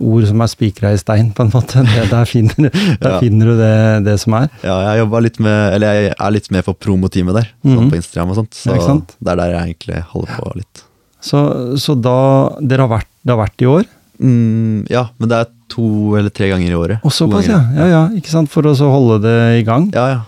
ord 0.00 0.26
som 0.28 0.42
er 0.44 0.50
spikra 0.50 0.92
i 0.94 1.00
stein, 1.00 1.30
på 1.34 1.44
en 1.44 1.52
måte. 1.52 1.84
Det, 1.86 2.06
der 2.14 2.28
finner, 2.28 2.70
der 3.00 3.10
Ja. 3.14 3.18
finner 3.22 3.52
du 3.52 3.56
det, 3.58 3.74
det 4.08 4.16
som 4.22 4.34
er. 4.40 4.48
ja, 4.62 4.78
jeg 4.96 5.10
litt 5.24 5.38
med 5.40 5.74
Eller 5.74 5.92
jeg 5.92 6.14
er 6.18 6.30
litt 6.34 6.50
med 6.50 6.64
for 6.64 6.74
promoteamet 6.74 7.34
der, 7.34 7.48
mm 7.62 7.76
-hmm. 7.78 7.90
på 7.90 7.96
Instagram 7.96 8.30
og 8.30 8.36
sånt. 8.36 8.54
Så 8.54 8.74
Ja, 8.74 9.00
det 9.20 9.32
er 9.32 9.36
der 9.36 9.50
jeg 9.50 9.62
egentlig 9.62 10.02
holder 10.02 10.32
på 10.38 10.56
litt. 10.56 10.84
Så, 11.20 11.78
så 11.80 11.94
da 12.00 12.56
Dere 12.60 12.84
har 12.84 13.00
vært, 13.00 13.08
det 13.24 13.32
har 13.32 13.46
vært 13.46 13.62
i 13.62 13.66
år? 13.66 13.84
Mm, 14.20 14.86
ja, 14.90 15.08
men 15.18 15.28
det 15.28 15.38
er 15.38 15.46
to 15.68 16.16
eller 16.16 16.30
tre 16.30 16.48
ganger 16.48 16.70
i 16.70 16.74
året. 16.74 16.98
Og 17.04 17.12
såpass, 17.12 17.48
ja. 17.48 17.60
ja. 17.74 17.86
Ja, 17.86 18.02
Ikke 18.14 18.30
sant? 18.30 18.50
For 18.52 18.62
å 18.62 18.74
så 18.76 18.90
holde 18.92 19.22
det 19.24 19.60
i 19.60 19.64
gang. 19.66 19.90
Ja, 19.94 20.06
ja. 20.08 20.20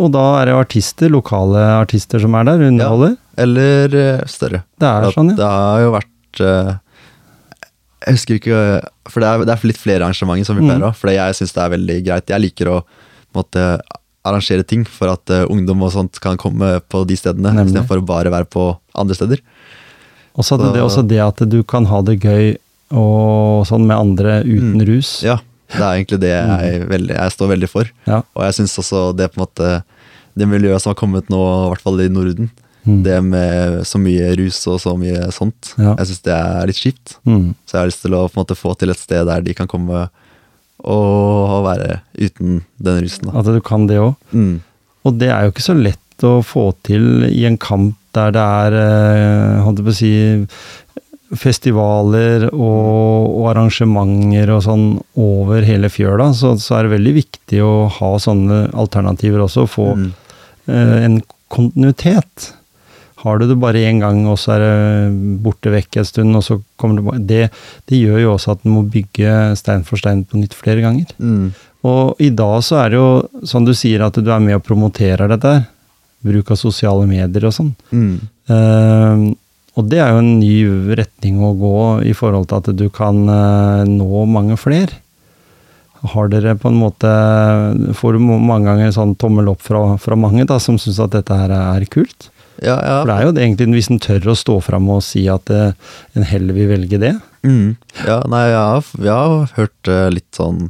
Og 0.00 0.12
da 0.14 0.40
er 0.40 0.48
det 0.48 0.54
artister, 0.56 1.10
lokale 1.12 1.58
artister 1.80 2.22
som 2.22 2.34
er 2.38 2.44
der, 2.48 2.62
underholder. 2.70 3.16
Eller 3.40 3.96
eh, 3.96 4.24
større. 4.30 4.62
Det 4.80 4.88
er 4.88 5.10
sånn, 5.14 5.32
ja. 5.32 5.38
Det 5.38 5.50
har 5.50 5.82
jo 5.84 5.92
vært 5.94 6.42
eh, 6.44 6.72
Jeg 8.06 8.14
husker 8.16 8.34
ikke 8.38 8.58
For 9.10 9.20
det 9.20 9.28
er, 9.28 9.44
det 9.46 9.54
er 9.54 9.66
litt 9.68 9.78
flere 9.80 10.04
arrangementer 10.06 10.46
som 10.46 10.56
vi 10.56 10.62
Mm. 10.62 10.68
pleier 10.70 10.86
å 10.86 10.92
mm. 10.92 10.96
For 11.00 11.10
jeg 11.10 11.34
syns 11.38 11.52
det 11.52 11.62
er 11.62 11.74
veldig 11.76 11.98
greit. 12.06 12.26
Jeg 12.32 12.40
liker 12.40 12.66
å 12.72 12.82
måtte 13.34 13.80
arrangere 14.24 14.62
ting 14.66 14.84
for 14.86 15.08
at 15.10 15.30
uh, 15.34 15.44
ungdom 15.50 15.82
og 15.82 15.90
sånt 15.92 16.20
kan 16.22 16.36
komme 16.38 16.80
på 16.88 17.00
de 17.08 17.16
stedene, 17.18 17.50
istedenfor 17.64 17.98
å 17.98 18.06
bare 18.06 18.30
være 18.30 18.46
på 18.46 18.68
andre 18.94 19.14
steder. 19.18 19.40
Og 20.36 20.44
så 20.44 20.56
Så- 20.58 20.72
det, 20.72 20.80
også 20.82 21.02
det 21.08 21.18
at 21.20 21.48
du 21.48 21.62
kan 21.64 21.84
ha 21.86 22.00
det 22.02 22.20
gøy 22.20 22.56
og 22.92 23.66
sånn 23.66 23.86
med 23.86 23.96
andre 23.96 24.42
uten 24.44 24.76
Mm. 24.78 24.86
rus. 24.86 25.22
Ja, 25.22 25.38
det 25.68 25.80
er 25.80 25.94
egentlig 26.04 26.20
det 26.20 26.30
jeg, 26.30 26.88
veldig, 26.88 27.14
jeg 27.16 27.30
står 27.32 27.48
veldig 27.48 27.68
for. 27.68 27.84
Ja. 28.06 28.22
Og 28.36 28.42
jeg 28.44 28.52
syns 28.54 28.78
også 28.78 29.16
det 29.16 29.32
på 29.32 29.40
en 29.40 29.46
måte 29.46 29.82
Det 30.34 30.48
miljøet 30.48 30.80
som 30.80 30.94
har 30.94 30.96
kommet 30.96 31.28
nå, 31.28 31.36
i 31.36 31.68
hvert 31.74 31.82
fall 31.82 32.00
i 32.00 32.08
Norden, 32.08 32.50
Mm. 32.86 33.02
det 33.04 33.18
med 33.22 33.86
så 33.86 33.98
mye 34.02 34.32
rus 34.36 34.56
og 34.66 34.80
så 34.82 34.96
mye 34.98 35.28
sånt, 35.30 35.74
Ja. 35.78 35.92
jeg 36.00 36.06
syns 36.08 36.22
det 36.26 36.32
er 36.34 36.66
litt 36.66 36.80
kjipt. 36.82 37.12
Mm. 37.24 37.54
Så 37.64 37.76
jeg 37.76 37.80
har 37.80 37.86
lyst 37.92 38.02
til 38.02 38.14
å 38.18 38.24
på 38.28 38.34
en 38.34 38.42
måte 38.44 38.56
få 38.58 38.72
til 38.78 38.90
et 38.90 38.98
sted 38.98 39.24
der 39.28 39.40
de 39.40 39.54
kan 39.54 39.68
komme 39.70 40.08
og 40.82 41.64
være 41.64 42.00
uten 42.18 42.62
den 42.82 43.00
rusen. 43.04 43.28
Da. 43.30 43.38
At 43.38 43.46
du 43.46 43.60
kan 43.62 43.86
det 43.86 44.00
òg. 44.02 44.16
Mm. 44.34 44.60
Og 45.06 45.18
det 45.18 45.28
er 45.30 45.44
jo 45.46 45.52
ikke 45.52 45.62
så 45.68 45.76
lett 45.78 46.26
å 46.26 46.40
få 46.42 46.72
til 46.82 47.24
i 47.30 47.44
en 47.46 47.56
kamp 47.58 47.94
der 48.14 48.30
det 48.34 48.42
er 48.42 48.74
eh, 48.76 49.62
holdt 49.62 49.78
jeg 49.78 49.86
på 49.86 49.94
å 49.94 49.96
si, 49.96 50.12
festivaler 51.32 52.48
og, 52.52 53.28
og 53.38 53.46
arrangementer 53.52 54.50
og 54.52 54.62
sånn 54.66 54.86
over 55.18 55.64
hele 55.66 55.88
fjøla, 55.92 56.30
så, 56.36 56.54
så 56.60 56.76
er 56.76 56.86
det 56.88 56.96
veldig 56.98 57.14
viktig 57.16 57.62
å 57.64 57.72
ha 58.00 58.10
sånne 58.20 58.66
alternativer 58.74 59.44
også. 59.46 59.66
Få 59.70 59.92
Mm. 59.96 60.10
eh, 60.68 61.04
en 61.04 61.16
kontinuitet. 61.50 62.52
Har 63.22 63.38
du 63.38 63.46
det 63.46 63.58
bare 63.62 63.84
én 63.86 64.00
gang, 64.02 64.24
og 64.26 64.38
så 64.40 64.56
er 64.56 64.64
det 64.64 65.42
borte 65.44 65.70
vekk 65.70 66.00
en 66.00 66.06
stund, 66.08 66.38
og 66.38 66.42
så 66.42 66.56
kommer 66.80 66.98
det 66.98 67.04
bare 67.06 67.26
Det, 67.26 67.42
det 67.90 68.00
gjør 68.00 68.18
jo 68.24 68.32
også 68.34 68.56
at 68.56 68.64
en 68.66 68.74
må 68.74 68.82
bygge 68.82 69.34
stein 69.58 69.84
for 69.86 70.00
stein 70.00 70.24
på 70.26 70.40
nytt 70.40 70.56
flere 70.58 70.82
ganger. 70.82 71.12
Mm. 71.22 71.52
Og 71.86 72.22
i 72.22 72.30
dag 72.34 72.56
så 72.66 72.80
er 72.82 72.90
det 72.90 72.98
jo, 72.98 73.10
som 73.46 73.66
du 73.66 73.74
sier, 73.74 74.02
at 74.02 74.18
du 74.18 74.30
er 74.30 74.42
med 74.42 74.58
og 74.58 74.66
promoterer 74.66 75.30
dette. 75.30 75.54
Bruk 76.22 76.50
av 76.54 76.58
sosiale 76.58 77.06
medier 77.10 77.46
og 77.46 77.54
sånn. 77.54 77.72
Mm. 77.90 78.18
Uh, 78.50 79.30
og 79.78 79.88
det 79.88 80.02
er 80.02 80.12
jo 80.12 80.20
en 80.20 80.34
ny 80.38 80.56
retning 80.98 81.40
å 81.42 81.54
gå 81.58 81.78
i 82.10 82.12
forhold 82.14 82.50
til 82.50 82.60
at 82.60 82.70
du 82.78 82.86
kan 82.92 83.22
uh, 83.26 83.86
nå 83.88 84.26
mange 84.30 84.58
flere. 84.60 84.98
Har 86.12 86.26
dere 86.26 86.56
på 86.58 86.66
en 86.66 86.80
måte 86.80 87.06
Får 87.94 88.16
du 88.16 88.24
mange 88.26 88.66
ganger 88.66 88.88
sånn 88.90 89.12
tommel 89.14 89.52
opp 89.52 89.60
fra, 89.62 89.84
fra 90.02 90.16
mange 90.18 90.42
da, 90.50 90.56
som 90.58 90.74
syns 90.74 90.98
at 90.98 91.14
dette 91.14 91.36
her 91.38 91.54
er 91.54 91.86
kult? 91.86 92.32
Ja, 92.62 92.76
ja. 92.78 92.98
For 93.02 93.10
det 93.10 93.16
er 93.18 93.24
jo 93.26 93.32
det 93.36 93.42
egentlig 93.46 93.72
hvis 93.78 93.90
en 93.90 93.98
tør 94.02 94.30
å 94.32 94.36
stå 94.38 94.60
fram 94.62 94.88
og 94.94 95.02
si 95.02 95.24
at 95.32 95.50
eh, 95.50 95.72
en 96.16 96.22
heller 96.30 96.54
vil 96.54 96.68
velge 96.70 96.98
det. 97.02 97.14
Mm. 97.42 97.74
ja 98.06 98.20
nei, 98.30 98.44
jeg 98.52 98.60
har, 98.62 98.84
jeg 99.02 99.12
har 99.18 99.48
hørt 99.56 99.88
eh, 99.90 100.08
litt 100.14 100.28
sånn 100.38 100.60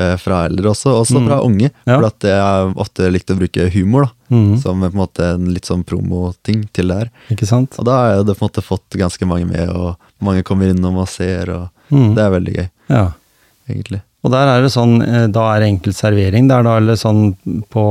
eh, 0.00 0.14
fra 0.16 0.46
eldre 0.48 0.70
også, 0.72 0.94
også 1.02 1.20
Mm. 1.20 1.26
fra 1.28 1.40
unge. 1.44 1.68
Ja. 1.84 1.98
For 1.98 2.06
at 2.08 2.24
jeg 2.24 2.70
ofte 2.80 3.10
likte 3.12 3.34
å 3.36 3.40
bruke 3.42 3.66
humor, 3.74 4.06
da. 4.08 4.36
mm. 4.36 4.54
Som 4.62 4.80
på 4.80 4.88
en 4.88 4.96
måte 5.02 5.26
en 5.34 5.50
litt 5.52 5.68
sånn 5.68 5.84
promoting 5.84 6.62
til 6.72 6.88
det 6.88 6.96
her. 7.02 7.10
Ikke 7.34 7.46
sant? 7.50 7.76
Og 7.78 7.84
da 7.84 7.98
har 7.98 8.14
jeg 8.16 8.26
det 8.30 8.38
på 8.38 8.46
en 8.46 8.48
måte 8.48 8.64
fått 8.64 8.96
ganske 8.96 9.28
mange 9.28 9.50
med, 9.52 9.68
og 9.68 9.96
mange 10.24 10.42
kommer 10.48 10.72
innom 10.72 10.96
og 11.04 11.08
ser, 11.12 11.52
og 11.52 11.68
Mhm. 11.92 12.14
det 12.16 12.22
er 12.24 12.30
veldig 12.38 12.54
gøy, 12.56 12.68
Ja. 12.88 13.04
egentlig. 13.68 14.00
Og 14.24 14.30
der 14.30 14.46
er 14.48 14.62
det 14.62 14.70
sånn, 14.72 15.02
eh, 15.02 15.26
da 15.26 15.42
er 15.52 15.60
det 15.60 15.68
enkel 15.68 15.92
servering 15.92 16.48
der, 16.48 16.62
da, 16.62 16.76
eller 16.78 16.94
sånn 16.96 17.34
på 17.68 17.84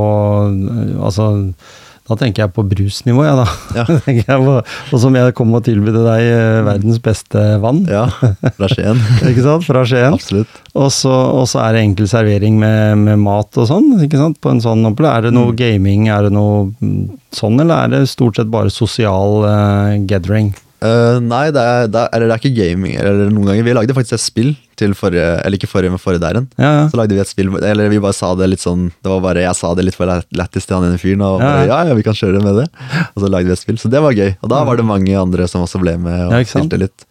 eh, 0.50 0.98
Altså, 1.04 1.54
da 2.02 2.16
tenker 2.18 2.42
jeg 2.42 2.52
på 2.56 2.64
brusnivå, 2.66 3.22
jeg, 3.22 3.36
da. 3.38 3.44
Ja. 3.78 4.36
på, 4.46 4.56
og 4.58 5.02
som 5.04 5.14
jeg 5.14 5.34
kom 5.38 5.52
og 5.54 5.62
tilbød 5.68 6.00
deg 6.02 6.24
eh, 6.26 6.58
verdens 6.66 6.98
beste 7.02 7.42
vann. 7.62 7.84
Ja, 7.86 8.08
fra 8.56 8.70
Skien. 8.72 8.98
Ikke 9.30 9.44
sant? 9.44 9.66
Fra 9.68 9.84
Skien. 9.86 10.16
Absolutt. 10.18 10.58
Og 10.74 10.90
så, 10.90 11.14
er 11.62 11.76
det 11.76 11.84
enkel 11.86 12.10
servering 12.10 12.58
med, 12.58 13.04
med 13.04 13.22
mat 13.22 13.60
og 13.60 13.68
sånn, 13.70 13.92
ikke 14.02 14.18
sant? 14.18 14.40
På 14.42 14.50
en 14.50 14.62
sånn 14.64 14.82
opplevelse. 14.88 15.12
Er 15.12 15.28
det 15.28 15.34
noe 15.36 15.54
gaming, 15.54 16.08
er 16.10 16.26
det 16.26 16.32
noe 16.34 16.70
mm, 16.80 17.02
sånn, 17.36 17.60
eller 17.62 17.84
er 17.86 17.92
det 17.92 18.10
stort 18.10 18.40
sett 18.40 18.50
bare 18.50 18.72
sosial 18.72 19.44
uh, 19.44 19.94
gathering? 20.08 20.50
Eh, 20.82 21.16
nei, 21.22 21.44
det 21.54 21.62
er, 21.62 21.88
det, 21.92 22.00
er, 22.00 22.08
eller 22.16 22.30
det 22.30 22.34
er 22.34 22.40
ikke 22.42 22.56
gaming. 22.56 22.94
Eller 22.98 23.28
noen 23.30 23.50
ganger, 23.52 23.66
Vi 23.66 23.74
lagde 23.76 23.94
faktisk 23.94 24.16
et 24.16 24.24
spill 24.24 24.50
til 24.80 24.96
forrige 24.98 25.26
Eller 25.44 25.58
ikke 25.60 25.70
forrige, 25.70 25.92
men 25.94 26.02
forrige 26.02 26.24
der. 26.24 26.40
Ja, 26.58 26.70
ja. 26.80 26.84
Så 26.90 26.98
lagde 26.98 27.14
vi 27.14 27.22
et 27.22 27.30
spill, 27.30 27.52
eller 27.60 27.92
vi 27.92 28.00
bare 28.02 28.16
sa 28.16 28.32
det 28.38 28.48
litt 28.50 28.64
sånn 28.64 28.88
Det 28.90 29.12
var 29.12 29.20
bare 29.22 29.44
Jeg 29.44 29.58
sa 29.58 29.70
det 29.78 29.84
litt 29.86 29.98
for 29.98 30.10
lætt- 30.10 30.38
lættis 30.38 30.66
til 30.66 30.78
han 30.78 30.88
ene 30.88 30.98
fyren, 30.98 31.22
og 31.26 31.38
Ja, 31.38 31.52
bare, 31.52 31.66
ja. 31.68 31.78
ja, 31.90 31.98
vi 31.98 32.06
kan 32.06 32.18
kjøre 32.18 32.42
med 32.42 32.58
det. 32.62 32.66
Og 33.14 33.22
så 33.22 33.30
lagde 33.30 33.52
vi 33.52 33.54
et 33.54 33.62
spill. 33.62 33.78
Så 33.78 33.92
det 33.92 34.02
var 34.02 34.16
gøy. 34.16 34.34
Og 34.42 34.50
da 34.50 34.64
var 34.66 34.80
det 34.80 34.88
mange 34.88 35.14
andre 35.18 35.46
som 35.50 35.62
også 35.62 35.82
ble 35.82 35.94
med 36.02 36.26
og 36.32 36.50
spilte 36.50 36.80
litt. 36.82 37.06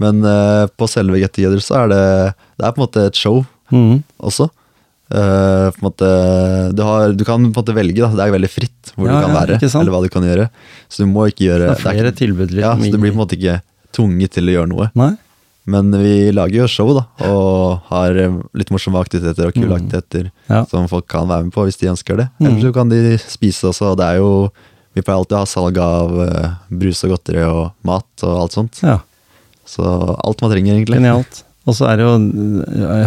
Men 0.00 0.24
uh, 0.24 0.66
på 0.72 0.88
selve 0.88 1.20
Get 1.20 1.34
Together 1.36 1.60
så 1.60 1.82
er 1.82 1.92
det 1.92 2.04
Det 2.56 2.64
er 2.64 2.72
på 2.72 2.80
en 2.80 2.86
måte 2.86 3.06
et 3.10 3.18
show 3.18 3.42
mm. 3.70 4.02
også. 4.18 4.48
På 5.12 5.78
en 5.80 5.84
måte, 5.86 6.08
du, 6.76 6.82
har, 6.86 7.12
du 7.12 7.24
kan 7.28 7.42
på 7.42 7.50
en 7.50 7.64
måte 7.64 7.74
velge, 7.76 8.00
da. 8.00 8.08
det 8.16 8.24
er 8.26 8.32
veldig 8.36 8.50
fritt 8.50 8.92
hvor 8.96 9.08
Ja, 9.08 9.18
du 9.20 9.26
kan 9.26 9.34
være, 9.36 9.58
eller 9.60 9.92
hva 9.92 10.00
du 10.04 10.08
kan 10.12 10.24
gjøre. 10.24 10.46
Så 10.88 11.04
du 11.04 11.10
må 11.10 11.26
ikke 11.28 11.46
gjøre 11.50 11.68
Det 11.68 11.74
er 11.76 11.82
flere 11.82 12.08
ikke- 12.12 12.18
tilbud 12.22 12.50
liksom. 12.54 12.62
Ja, 12.64 12.72
så 12.86 12.92
du 12.92 12.98
blir 12.98 13.12
på 13.12 13.18
en 13.18 13.22
måte 13.26 13.36
ikke 13.38 13.60
tvunget 13.92 14.30
til 14.38 14.48
å 14.48 14.54
gjøre 14.56 14.70
noe. 14.72 14.90
Nei? 14.96 15.10
Men 15.64 15.92
vi 15.94 16.32
lager 16.34 16.64
jo 16.64 16.66
show, 16.66 16.88
da, 16.96 17.04
og 17.28 17.82
har 17.92 18.16
eh, 18.18 18.32
litt 18.58 18.72
morsomme 18.74 18.98
aktiviteter 18.98 19.46
og 19.46 19.54
kule 19.54 19.68
Mm. 19.70 19.76
aktiviteter 19.78 20.30
Ja. 20.50 20.64
som 20.66 20.88
folk 20.88 21.06
kan 21.06 21.28
være 21.28 21.44
med 21.44 21.52
på 21.54 21.62
hvis 21.68 21.78
de 21.78 21.86
ønsker 21.92 22.16
det. 22.16 22.28
Mm. 22.40 22.46
Eller 22.48 22.60
så 22.64 22.72
kan 22.74 22.88
de 22.88 23.16
spise 23.18 23.68
også, 23.70 23.92
og 23.92 23.96
det 23.98 24.06
er 24.06 24.16
jo 24.18 24.50
Vi 24.94 25.00
pleier 25.00 25.20
alltid 25.22 25.36
å 25.38 25.38
ha 25.40 25.46
salg 25.48 25.78
av 25.78 26.10
uh, 26.20 26.54
brus 26.68 26.98
og 27.04 27.10
godteri 27.14 27.40
og 27.48 27.70
mat 27.82 28.04
og 28.24 28.40
alt 28.42 28.52
sånt. 28.52 28.82
Ja. 28.82 28.98
Så 29.64 29.80
alt 30.22 30.42
man 30.42 30.50
trenger, 30.52 30.74
egentlig. 30.76 30.98
Genialt. 31.00 31.44
Og 31.66 31.78
så 31.78 31.90
er 31.90 31.98
det 32.00 32.06
jo, 32.06 32.14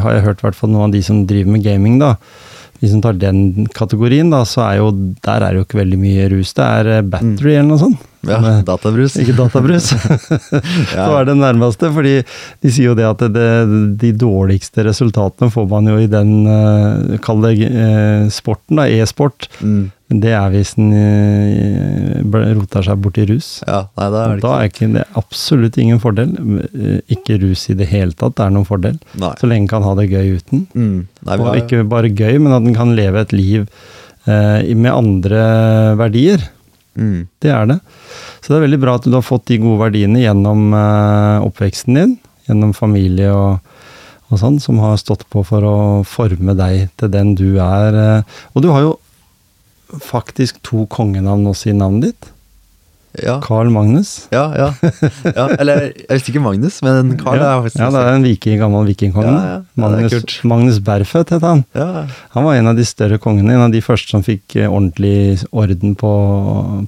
har 0.03 0.17
jeg 0.17 0.27
hørt 0.27 0.43
i 0.43 0.47
hvert 0.47 0.59
fall 0.59 0.71
noen 0.71 0.89
av 0.89 0.95
de 0.95 1.01
som 1.03 1.25
driver 1.27 1.55
med 1.57 1.65
gaming, 1.65 1.97
da. 1.99 2.15
De 2.81 2.89
som 2.91 2.99
tar 3.03 3.15
den 3.17 3.67
kategorien, 3.75 4.29
da, 4.33 4.41
så 4.47 4.65
er 4.65 4.81
jo 4.81 4.89
der 5.23 5.43
er 5.43 5.53
det 5.53 5.61
jo 5.61 5.65
ikke 5.65 5.79
veldig 5.79 5.99
mye 5.99 6.27
rus. 6.33 6.51
Det 6.55 6.65
er 6.65 6.89
battery 7.07 7.31
battery 7.35 7.55
eller 7.55 7.69
noe 7.69 7.81
sånt. 7.81 8.03
Ja, 8.25 8.39
eh, 8.41 8.61
databrus. 8.65 9.15
Ikke 9.21 9.35
databrus. 9.37 9.91
Ja. 10.95 11.07
Så 11.07 11.17
er 11.19 11.27
det 11.29 11.37
nærmeste, 11.39 11.89
fordi 11.93 12.15
de 12.25 12.71
sier 12.71 12.91
jo 12.91 12.97
det 12.97 13.07
at 13.07 13.23
det, 13.33 13.49
de 14.01 14.11
dårligste 14.17 14.85
resultatene 14.87 15.51
får 15.53 15.67
man 15.71 15.91
jo 15.91 15.97
i 16.01 16.09
den, 16.11 16.33
eh, 16.49 17.17
kall 17.25 17.43
det 17.45 17.55
eh, 17.69 18.27
sporten, 18.33 18.81
da, 18.81 18.87
e-sport. 18.89 19.49
Mm. 19.61 19.89
Det 20.05 20.31
er 20.37 20.51
hvis 20.53 20.75
en 20.77 20.91
eh, 20.93 22.19
roter 22.55 22.85
seg 22.85 22.99
bort 23.01 23.17
i 23.17 23.25
rus. 23.29 23.47
Ja, 23.65 23.79
nei, 23.97 24.07
da 24.13 24.19
er 24.21 24.33
det 24.35 24.43
da 24.43 24.51
er 24.59 24.69
ikke 24.69 24.89
det 24.93 25.05
absolutt 25.17 25.79
ingen 25.81 26.01
fordel. 26.03 26.33
Eh, 26.69 26.99
Ikke 27.15 27.39
rus 27.41 27.63
i 27.73 27.77
det 27.79 27.87
hele 27.89 28.13
tatt, 28.13 28.35
det 28.37 28.45
er 28.45 28.53
noen 28.53 28.67
fordel. 28.69 28.99
Nei. 29.17 29.31
Så 29.39 29.49
lenge 29.49 29.65
en 29.65 29.71
kan 29.71 29.85
ha 29.87 29.95
det 29.97 30.05
gøy 30.11 30.35
uten. 30.37 30.65
Mm. 30.77 30.99
Nei, 31.25 31.37
Og 31.39 31.47
har, 31.49 31.57
ikke 31.63 31.83
bare 31.89 32.11
gøy, 32.13 32.37
men 32.37 32.53
at 32.53 32.63
den 32.67 32.75
kan 32.77 32.93
leve 32.97 33.23
et 33.25 33.33
liv 33.33 33.65
eh, 34.27 34.75
med 34.75 34.91
andre 34.93 35.41
verdier. 35.97 36.43
mm. 36.95 37.27
Det 37.41 37.49
er 37.53 37.65
det. 37.73 37.79
Så 38.41 38.53
det 38.53 38.59
er 38.59 38.65
veldig 38.67 38.81
bra 38.85 38.95
at 38.99 39.07
du 39.09 39.15
har 39.17 39.25
fått 39.25 39.47
de 39.49 39.57
gode 39.63 39.81
verdiene 39.87 40.21
gjennom 40.21 40.67
eh, 40.77 41.47
oppveksten 41.49 41.97
din, 41.97 42.13
gjennom 42.45 42.75
familie 42.77 43.31
og, 43.33 43.57
og 44.29 44.37
sånn, 44.41 44.59
som 44.61 44.77
har 44.83 44.97
stått 45.01 45.25
på 45.33 45.41
for 45.45 45.65
å 45.65 45.75
forme 46.05 46.53
deg 46.57 46.91
til 47.01 47.09
den 47.13 47.33
du 47.37 47.55
er. 47.57 47.97
eh. 48.21 48.39
Og 48.53 48.61
du 48.61 48.69
har 48.69 48.85
jo 48.85 48.93
faktisk 50.01 50.61
to 50.65 50.85
kongenavn 50.91 51.45
også 51.51 51.71
i 51.71 51.77
navnet 51.77 52.09
ditt. 52.11 52.31
ja. 53.23 53.37
Carl 53.43 53.69
Magnus. 53.71 54.27
Ja, 54.33 54.43
ja. 54.57 54.91
ja. 55.37 55.45
Eller 55.59 55.85
jeg 55.87 56.17
visste 56.17 56.33
ikke 56.33 56.43
Magnus, 56.43 56.81
men 56.83 57.13
Carl 57.19 57.39
ja, 57.39 57.51
er 57.53 57.61
faktisk 57.63 57.79
ja, 57.83 57.89
det 57.93 58.01
er 58.01 58.17
en 58.17 58.25
viking, 58.27 58.57
gammel 58.59 58.89
vikingkonge. 58.89 59.31
Ja, 59.31 59.53
Magnus. 59.79 60.39
Magnus 60.47 60.81
Berfødt 60.83 61.31
het 61.35 61.45
han. 61.45 61.63
ja. 61.77 62.05
Han 62.35 62.47
var 62.47 62.59
en 62.59 62.71
av 62.71 62.75
de 62.75 62.85
større 62.87 63.19
kongene, 63.21 63.55
en 63.55 63.65
av 63.67 63.71
de 63.71 63.81
første 63.85 64.11
som 64.11 64.25
fikk 64.25 64.57
eh, 64.59 64.67
ordentlig 64.67 65.45
orden 65.55 65.95
på, 65.99 66.11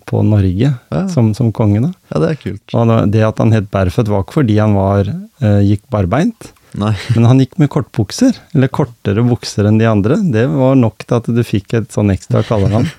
på 0.09 0.25
Norge 0.27 0.73
som, 1.13 1.31
som 1.37 1.53
konge. 1.55 1.85
da. 1.85 1.93
ja, 2.11 2.21
det 2.23 2.33
er 2.33 2.41
kult. 2.43 2.75
Og 2.75 2.93
det 3.13 3.23
at 3.27 3.39
han 3.43 3.55
het 3.55 3.71
Berfødt, 3.71 4.11
var 4.11 4.25
ikke 4.25 4.41
fordi 4.41 4.59
han 4.59 4.75
var, 4.77 5.07
eh, 5.39 5.61
gikk 5.69 5.85
barbeint, 5.93 6.51
Nei. 6.77 6.91
men 7.15 7.25
han 7.29 7.39
gikk 7.41 7.55
med 7.61 7.71
kortbukser, 7.73 8.35
eller 8.53 8.71
kortere 8.73 9.23
bukser 9.25 9.69
enn 9.69 9.79
de 9.79 9.87
andre. 9.89 10.19
Det 10.33 10.45
var 10.51 10.75
nok 10.77 11.05
til 11.05 11.17
at 11.17 11.29
du 11.31 11.41
fikk 11.45 11.77
et 11.79 11.91
sånn 11.93 12.11
ekstra 12.13 12.43
kallenavn. 12.47 12.89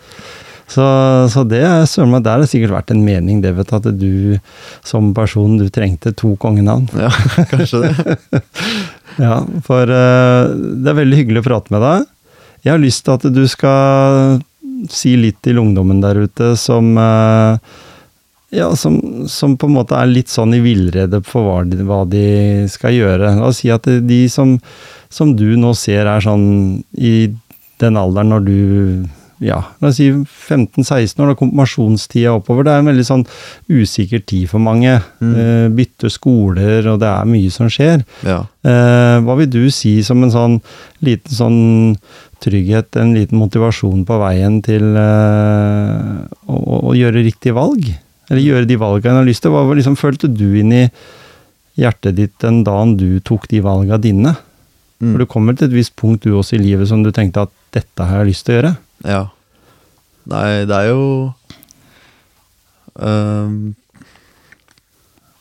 Så, 0.68 0.84
så 1.32 1.44
det 1.48 1.62
er 1.64 1.86
søren 1.88 2.12
meg, 2.12 2.26
der 2.26 2.42
har 2.42 2.48
sikkert 2.48 2.74
vært 2.74 2.90
en 2.92 3.00
mening, 3.00 3.40
det 3.40 3.54
vet 3.56 3.70
at 3.72 3.86
du 3.96 4.36
som 4.84 5.14
person, 5.16 5.56
du 5.56 5.70
trengte 5.72 6.12
to 6.12 6.34
kongenavn. 6.40 6.90
Ja, 6.92 7.12
kanskje 7.52 7.86
det. 7.86 8.42
Ja, 9.18 9.40
for 9.66 9.90
uh, 9.90 10.46
det 10.78 10.92
er 10.92 10.94
veldig 10.94 11.16
hyggelig 11.18 11.40
å 11.42 11.46
prate 11.48 11.72
med 11.74 11.82
deg. 11.82 12.04
Jeg 12.62 12.70
har 12.70 12.78
lyst 12.78 13.02
til 13.02 13.16
at 13.16 13.24
du 13.34 13.40
skal 13.50 14.38
si 14.92 15.16
litt 15.18 15.40
til 15.42 15.58
ungdommen 15.58 15.98
der 16.04 16.20
ute 16.22 16.52
som 16.60 16.92
eh, 17.00 17.58
ja, 18.54 18.70
som, 18.76 19.26
som 19.28 19.56
på 19.60 19.68
en 19.68 19.76
måte 19.76 19.96
er 19.98 20.08
litt 20.08 20.32
sånn 20.32 20.56
i 20.56 20.62
villrede 20.64 21.20
for 21.26 21.44
hva 21.44 21.58
de, 21.68 21.82
hva 21.84 22.02
de 22.08 22.24
skal 22.72 22.96
gjøre. 22.96 23.34
La 23.36 23.50
oss 23.50 23.60
si 23.62 23.72
at 23.72 23.84
de 23.84 24.22
som, 24.32 24.56
som 25.12 25.34
du 25.36 25.50
nå 25.60 25.74
ser 25.76 26.08
er 26.08 26.24
sånn 26.24 26.80
i 26.96 27.28
den 27.78 28.00
alderen 28.00 28.32
når 28.32 28.46
du 28.46 28.58
ja, 29.44 29.60
la 29.78 29.90
oss 29.90 30.00
si 30.00 30.08
15-16 30.10 31.20
år, 31.22 31.30
da 31.30 31.36
konfirmasjonstida 31.38 32.32
oppover. 32.34 32.66
Det 32.66 32.72
er 32.72 32.82
en 32.82 32.90
veldig 32.90 33.04
sånn 33.06 33.26
usikker 33.70 34.24
tid 34.26 34.48
for 34.50 34.62
mange. 34.62 34.96
Eh, 35.22 35.68
bytte 35.74 36.10
skoler, 36.10 36.88
og 36.90 36.98
det 37.04 37.10
er 37.12 37.28
mye 37.28 37.52
som 37.54 37.70
skjer. 37.70 38.02
Ja. 38.26 38.40
Eh, 38.66 39.20
hva 39.22 39.38
vil 39.38 39.52
du 39.52 39.62
si 39.74 39.98
som 40.06 40.24
en 40.26 40.34
sånn 40.34 40.58
liten 41.06 41.38
sånn 41.38 41.60
trygghet, 42.42 42.98
en 42.98 43.14
liten 43.14 43.38
motivasjon 43.38 44.02
på 44.08 44.18
veien 44.24 44.58
til 44.66 44.98
eh, 44.98 46.26
å, 46.48 46.58
å, 46.58 46.82
å 46.90 46.98
gjøre 46.98 47.26
riktig 47.28 47.54
valg? 47.54 47.92
Eller 48.28 48.44
gjøre 48.44 48.68
de 48.68 48.76
valgene 48.80 49.14
en 49.14 49.22
har 49.22 49.28
lyst 49.28 49.44
til? 49.44 49.54
Hva 49.54 49.64
liksom, 49.76 49.96
følte 49.98 50.30
du 50.30 50.46
inn 50.60 50.74
i 50.74 50.84
hjertet 51.78 52.18
ditt 52.18 52.36
den 52.42 52.62
dagen 52.66 52.96
du 53.00 53.20
tok 53.24 53.48
de 53.50 53.62
valgene 53.64 54.00
dine? 54.02 54.34
Mm. 54.98 55.12
For 55.12 55.22
du 55.22 55.30
kommer 55.30 55.56
til 55.56 55.68
et 55.68 55.76
visst 55.76 55.94
punkt 55.98 56.26
du 56.26 56.34
også 56.36 56.58
i 56.58 56.62
livet 56.62 56.90
som 56.90 57.04
du 57.04 57.12
tenkte 57.14 57.46
at 57.46 57.54
dette 57.74 58.06
har 58.08 58.22
jeg 58.22 58.32
lyst 58.32 58.46
til 58.46 58.54
å 58.54 58.58
gjøre. 58.58 58.72
Ja. 59.06 59.24
Nei, 60.28 60.46
det 60.68 60.76
er 60.76 60.88
jo 60.90 61.04
ehm, 63.00 63.58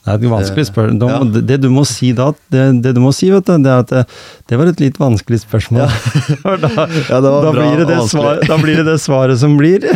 Det 0.08 0.14
er 0.14 0.22
et 0.24 0.32
vanskelig 0.32 0.66
spørsmål. 0.70 1.12
Ja. 1.12 1.42
Det 1.52 1.58
du 1.64 1.68
må 1.74 1.84
si 1.88 2.14
da, 2.16 2.30
det, 2.54 2.64
det 2.86 2.94
du 2.96 3.02
må 3.04 3.12
si, 3.16 3.28
vet 3.34 3.44
du, 3.48 3.54
det 3.66 3.72
er 3.74 3.84
at 3.84 3.92
det, 3.92 4.04
det 4.48 4.60
var 4.62 4.70
et 4.72 4.80
litt 4.80 5.00
vanskelig 5.02 5.42
spørsmål. 5.44 5.84
Ja. 5.84 6.56
da, 6.64 6.70
Ja, 7.12 7.20
da, 7.24 7.34
blir 7.52 7.82
det 7.82 7.88
det 7.90 7.98
vanskelig. 8.00 8.10
svar, 8.14 8.40
da 8.48 8.58
blir 8.62 8.80
det 8.80 8.86
det 8.88 8.98
svaret 9.04 9.42
som 9.44 9.58
blir. 9.60 9.84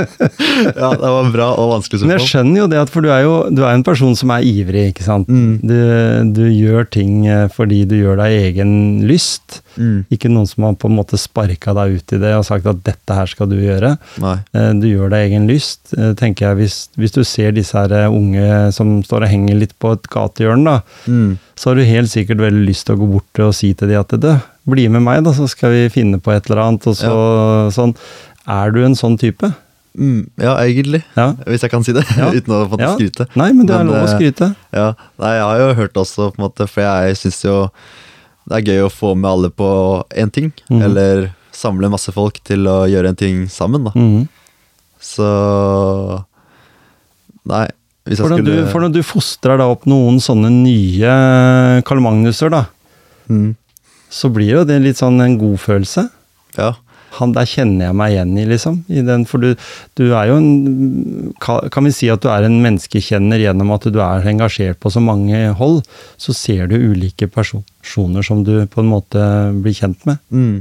Ja, 0.00 0.90
det 0.96 1.08
var 1.12 1.26
bra 1.34 1.46
og 1.60 1.72
vanskelig 1.74 2.00
spørsmål. 2.00 2.08
Men 2.08 2.14
jeg 2.20 2.28
skjønner 2.30 2.60
jo 2.62 2.66
det, 2.72 2.80
for 2.92 3.04
du 3.04 3.10
er 3.12 3.24
jo 3.26 3.34
du 3.52 3.62
er 3.66 3.74
en 3.74 3.84
person 3.84 4.14
som 4.16 4.30
er 4.32 4.46
ivrig, 4.46 4.86
ikke 4.94 5.04
sant. 5.04 5.28
Mm. 5.28 5.58
Du, 5.66 5.74
du 6.38 6.44
gjør 6.48 6.86
ting 6.94 7.26
eh, 7.28 7.46
fordi 7.52 7.82
du 7.90 7.96
gjør 7.98 8.20
deg 8.22 8.36
egen 8.46 8.72
lyst. 9.08 9.60
Mm. 9.78 10.04
Ikke 10.10 10.28
noen 10.32 10.48
som 10.50 10.64
har 10.66 10.74
på 10.74 10.88
en 10.90 10.96
måte 10.96 11.18
sparka 11.20 11.74
deg 11.76 11.98
ut 12.00 12.12
i 12.16 12.18
det 12.18 12.32
og 12.36 12.44
sagt 12.48 12.66
at 12.66 12.82
dette 12.84 13.14
her 13.14 13.26
skal 13.30 13.46
du 13.50 13.56
gjøre. 13.56 13.92
Nei. 14.20 14.36
Eh, 14.54 14.72
Du 14.80 14.86
gjør 14.88 15.10
deg 15.10 15.28
egen 15.30 15.46
lyst. 15.48 15.92
Eh, 15.96 16.12
tenker 16.18 16.48
jeg, 16.48 16.56
hvis, 16.58 16.78
hvis 16.96 17.12
du 17.14 17.22
ser 17.24 17.52
disse 17.52 17.76
her 17.78 17.92
eh, 17.92 18.08
unge 18.10 18.72
som 18.72 19.02
står 19.06 19.26
og 19.28 19.30
henger 19.30 19.54
litt 19.60 19.76
på 19.78 19.92
et 19.94 20.08
gatehjørne, 20.10 20.64
da, 20.64 20.80
Mm. 21.06 21.38
så 21.56 21.70
har 21.70 21.76
du 21.76 21.84
helt 21.84 22.10
sikkert 22.10 22.38
veldig 22.42 22.66
lyst 22.66 22.86
til 22.86 22.96
å 22.96 23.00
gå 23.04 23.10
bort 23.12 23.38
og 23.46 23.54
si 23.54 23.72
til 23.74 23.88
de 23.88 23.98
at 24.00 24.08
du, 24.20 24.30
bli 24.66 24.88
med 24.88 25.02
meg, 25.02 25.22
da, 25.24 25.32
så 25.32 25.46
skal 25.48 25.70
vi 25.70 25.88
finne 25.88 26.18
på 26.20 26.32
et 26.34 26.46
eller 26.50 26.62
annet. 26.66 26.86
Og 26.86 26.96
så, 26.96 27.14
sånn. 27.74 27.94
Er 28.48 28.70
du 28.72 28.82
en 28.84 28.94
sånn 28.98 29.16
type? 29.20 29.52
Mm. 29.98 30.28
Ja, 30.38 30.52
egentlig. 30.62 31.02
Ja. 31.16 31.32
Hvis 31.46 31.62
jeg 31.62 31.70
kan 31.72 31.82
si 31.84 31.92
det, 31.92 32.04
Ja. 32.16 32.30
uten 32.36 32.52
å 32.54 32.68
få 32.70 32.78
Ja. 32.80 32.92
skryte. 32.96 33.26
Nei, 33.36 33.52
men 33.52 33.66
det 33.66 33.74
er 33.74 33.84
Men, 33.84 33.94
lov 33.94 34.06
å 34.06 34.12
skryte. 34.18 34.54
Ja, 34.72 34.92
Nei, 35.18 35.32
jeg 35.34 35.42
har 35.42 35.58
jo 35.58 35.74
hørt 35.74 35.94
også, 35.98 36.30
på 36.32 36.38
en 36.38 36.44
måte, 36.48 36.68
for 36.70 36.80
jeg 36.82 37.16
syns 37.18 37.42
jo 37.44 37.56
det 38.50 38.58
er 38.58 38.66
gøy 38.66 38.80
å 38.88 38.90
få 38.90 39.12
med 39.14 39.30
alle 39.30 39.50
på 39.54 39.68
én 40.18 40.32
ting. 40.34 40.50
mm. 40.70 40.80
Eller 40.82 41.28
samle 41.54 41.90
masse 41.92 42.10
folk 42.14 42.40
til 42.46 42.66
å 42.70 42.82
gjøre 42.90 43.12
en 43.12 43.18
ting 43.18 43.44
sammen, 43.52 43.86
da. 43.86 43.92
Mm. 43.94 44.26
Så 45.00 45.28
Nei, 47.50 47.64
hvis 48.04 48.20
jeg 48.20 48.28
du, 48.28 48.50
skulle 48.50 48.66
for 48.68 48.84
når 48.84 48.92
du 48.98 49.00
fostrer 49.06 49.58
da 49.60 49.68
opp 49.72 49.86
noen 49.88 50.18
sånne 50.22 50.50
nye 50.52 51.14
Karl 51.88 52.02
Magnuser, 52.04 52.52
da, 52.52 52.66
mm, 53.32 53.54
så 54.12 54.28
blir 54.34 54.58
jo 54.58 54.66
det 54.68 54.76
litt 54.84 55.00
sånn 55.00 55.22
en 55.24 55.38
godfølelse. 55.40 56.04
Ja. 56.58 56.74
Han 57.18 57.32
der 57.34 57.48
kjenner 57.50 57.88
jeg 57.88 57.96
meg 57.98 58.12
igjen 58.14 58.32
i, 58.38 58.44
liksom. 58.46 58.76
I 58.88 59.02
den, 59.06 59.24
for 59.26 59.42
du, 59.42 59.48
du 59.98 60.04
er 60.14 60.30
jo 60.30 60.36
en 60.38 61.34
Kan 61.42 61.86
vi 61.88 61.92
si 61.94 62.10
at 62.12 62.22
du 62.22 62.28
er 62.30 62.46
en 62.46 62.60
menneskekjenner 62.62 63.42
gjennom 63.42 63.72
at 63.74 63.88
du 63.90 63.98
er 64.04 64.28
engasjert 64.30 64.78
på 64.82 64.92
så 64.94 65.02
mange 65.02 65.42
hold? 65.58 65.82
Så 66.20 66.36
ser 66.36 66.70
du 66.70 66.76
ulike 66.78 67.26
personer 67.30 68.22
som 68.26 68.44
du 68.46 68.54
på 68.70 68.84
en 68.84 68.92
måte 68.92 69.24
blir 69.62 69.74
kjent 69.76 70.06
med. 70.06 70.22
Mm, 70.30 70.58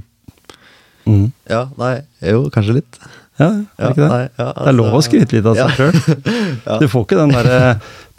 Mm. 1.10 1.32
ja, 1.50 1.64
nei, 1.80 2.04
jo, 2.22 2.44
kanskje 2.54 2.76
litt. 2.76 2.98
Ja, 3.40 3.48
er 3.48 3.64
det 3.80 3.90
ikke 3.94 4.04
det? 4.04 4.10
nei, 4.12 4.24
ja, 4.36 4.50
det 4.52 4.68
er 4.68 4.76
lov 4.76 4.90
å 4.90 5.00
altså- 5.00 5.10
skryte 5.10 5.38
litt 5.38 5.48
av 5.48 5.56
seg 5.56 5.70
sjøl. 5.80 5.98
Du 6.84 6.88
får 6.92 7.06
ikke 7.06 7.20
den 7.22 7.34
derre 7.34 7.60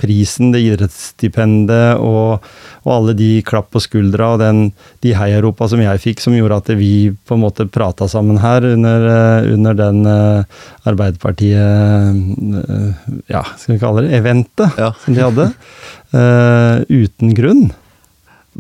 prisen, 0.01 0.49
det 0.55 0.63
idrettsstipendet 0.65 2.01
og, 2.01 2.47
og 2.87 2.93
alle 2.95 3.15
de 3.19 3.29
klapp 3.47 3.69
på 3.75 3.83
skuldra 3.85 4.33
og 4.35 4.41
den, 4.41 4.63
de 5.05 5.13
heiaropa 5.17 5.69
som 5.71 5.83
jeg 5.83 6.01
fikk, 6.01 6.23
som 6.25 6.37
gjorde 6.37 6.61
at 6.63 6.71
vi 6.81 7.11
på 7.13 7.37
en 7.37 7.43
måte 7.45 7.69
prata 7.69 8.09
sammen 8.11 8.41
her 8.41 8.65
under, 8.71 9.05
eh, 9.11 9.51
under 9.53 9.77
den 9.77 10.01
uh, 10.09 10.65
Arbeiderpartiet 10.89 12.17
uh, 12.57 13.13
Ja, 13.29 13.45
skal 13.61 13.77
vi 13.77 13.83
kalle 13.83 14.07
det 14.07 14.17
eventet 14.23 14.81
Ja. 14.81 14.95
som 15.05 15.17
de 15.17 15.27
hadde. 15.27 15.51
Uh, 16.17 16.81
uten 16.89 17.37
grunn. 17.37 17.69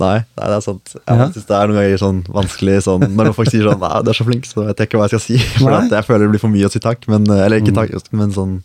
Nei, 0.00 0.16
nei, 0.38 0.46
det 0.48 0.56
er 0.56 0.64
sant. 0.64 0.92
Jeg 0.96 1.18
Ja. 1.18 1.26
synes 1.28 1.46
det 1.46 1.56
er 1.58 1.68
noen 1.68 1.78
ganger 1.80 2.00
sånn 2.00 2.20
vanskelig 2.34 2.76
sånn, 2.86 3.04
Når 3.16 3.32
folk 3.36 3.50
sier 3.52 3.66
sånn 3.68 3.80
Nei, 3.84 4.02
du 4.02 4.10
er 4.10 4.16
så 4.16 4.24
flink, 4.26 4.44
så 4.48 4.64
vet 4.66 4.78
jeg 4.80 4.88
ikke 4.88 4.98
hva 5.00 5.08
jeg 5.08 5.20
skal 5.20 5.24
si. 5.26 5.38
For 5.60 5.70
jeg 5.92 6.04
føler 6.08 6.24
det 6.26 6.30
blir 6.34 6.40
for 6.40 6.48
mye 6.54 6.66
å 6.68 6.72
si 6.72 6.80
takk. 6.80 7.06
Men, 7.12 7.28
eller 7.28 7.60
ikke 7.60 7.74
takk, 7.76 8.12
men 8.12 8.32
sånn 8.32 8.60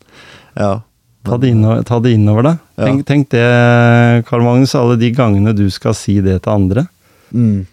Ja. 0.55 0.81
Ta 1.25 1.37
det 1.41 1.49
innover, 1.55 1.83
ta 1.83 1.97
det 1.99 2.11
innover 2.13 2.43
deg. 2.45 2.57
Ja. 2.77 2.85
Tenk, 2.85 3.05
tenk 3.09 3.29
det, 3.33 4.25
Karl 4.27 4.43
Magnus, 4.45 4.75
alle 4.77 4.95
de 5.01 5.09
gangene 5.11 5.55
du 5.57 5.65
skal 5.73 5.93
si 5.97 6.19
det 6.21 6.43
til 6.45 6.51
andre. 6.53 6.87
Mm, 7.33 7.65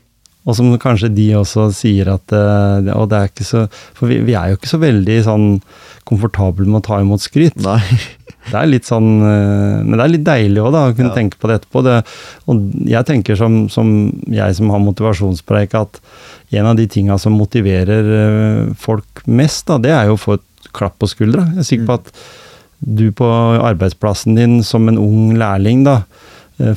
Og 0.42 0.56
som 0.58 0.72
kanskje 0.82 1.08
de 1.14 1.28
også 1.38 1.68
sier 1.76 2.08
at 2.16 2.32
eh, 2.34 2.88
Og 2.98 3.04
det 3.12 3.18
er 3.20 3.28
ikke 3.30 3.44
så 3.46 3.60
For 3.94 4.10
vi, 4.10 4.16
vi 4.26 4.34
er 4.34 4.50
jo 4.50 4.56
ikke 4.58 4.70
så 4.72 4.80
veldig 4.82 5.18
sånn 5.28 5.46
komfortable 6.08 6.66
med 6.66 6.80
å 6.80 6.86
ta 6.88 6.98
imot 7.02 7.22
skryt. 7.22 7.56
nei. 7.62 7.78
Det 8.50 8.56
er 8.58 8.66
litt 8.66 8.88
sånn 8.88 9.06
eh, 9.22 9.76
Men 9.86 9.92
det 9.94 10.02
er 10.02 10.10
litt 10.16 10.24
deilig 10.26 10.64
òg, 10.64 10.72
da, 10.74 10.80
å 10.90 10.94
kunne 10.98 11.12
Ja. 11.12 11.14
tenke 11.14 11.38
på 11.38 11.46
det 11.46 11.60
etterpå. 11.60 11.82
Det, 11.86 11.94
og 12.50 12.64
jeg 12.90 13.06
tenker 13.06 13.38
som, 13.38 13.60
som 13.70 13.92
jeg 14.34 14.56
som 14.58 14.72
har 14.74 14.82
motivasjonspreik, 14.82 15.76
at 15.78 16.00
en 16.58 16.66
av 16.72 16.74
de 16.80 16.88
tinga 16.90 17.14
som 17.22 17.36
motiverer 17.38 18.10
eh, 18.18 18.72
folk 18.82 19.22
mest, 19.30 19.68
da, 19.70 19.78
det 19.78 19.94
er 19.94 20.10
jo 20.10 20.16
å 20.18 20.22
få 20.24 20.34
et 20.40 20.72
klapp 20.74 20.98
på 20.98 21.06
skuldra. 21.12 21.46
Jeg 21.54 21.62
er 21.62 21.68
sikker 21.70 21.86
på 21.92 21.98
at 22.00 22.10
du 22.82 23.04
på 23.14 23.30
arbeidsplassen 23.62 24.34
din 24.34 24.58
som 24.66 24.90
en 24.90 24.98
ung 24.98 25.36
lærling, 25.38 25.84
da, 25.86 26.00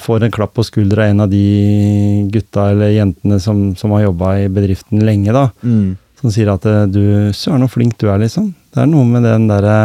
får 0.01 0.23
en 0.25 0.31
klapp 0.33 0.53
på 0.57 0.63
skuldra 0.65 1.03
av 1.05 1.09
en 1.13 1.23
av 1.25 1.29
de 1.29 2.27
gutta 2.33 2.69
eller 2.73 2.93
jentene 2.95 3.39
som, 3.43 3.59
som 3.77 3.91
har 3.95 4.05
jobba 4.07 4.31
i 4.43 4.47
bedriften 4.49 5.03
lenge, 5.05 5.33
da. 5.35 5.47
Mm, 5.63 5.95
Som 6.21 6.31
sier 6.33 6.49
at 6.53 6.65
eh, 6.65 6.85
du 6.89 7.01
Søren, 7.35 7.65
så 7.65 7.71
flink 7.75 7.97
du 8.01 8.07
er, 8.09 8.17
liksom. 8.23 8.53
Det 8.73 8.81
er 8.81 8.89
noe 8.89 9.05
med 9.05 9.23
den 9.27 9.45
derre 9.51 9.75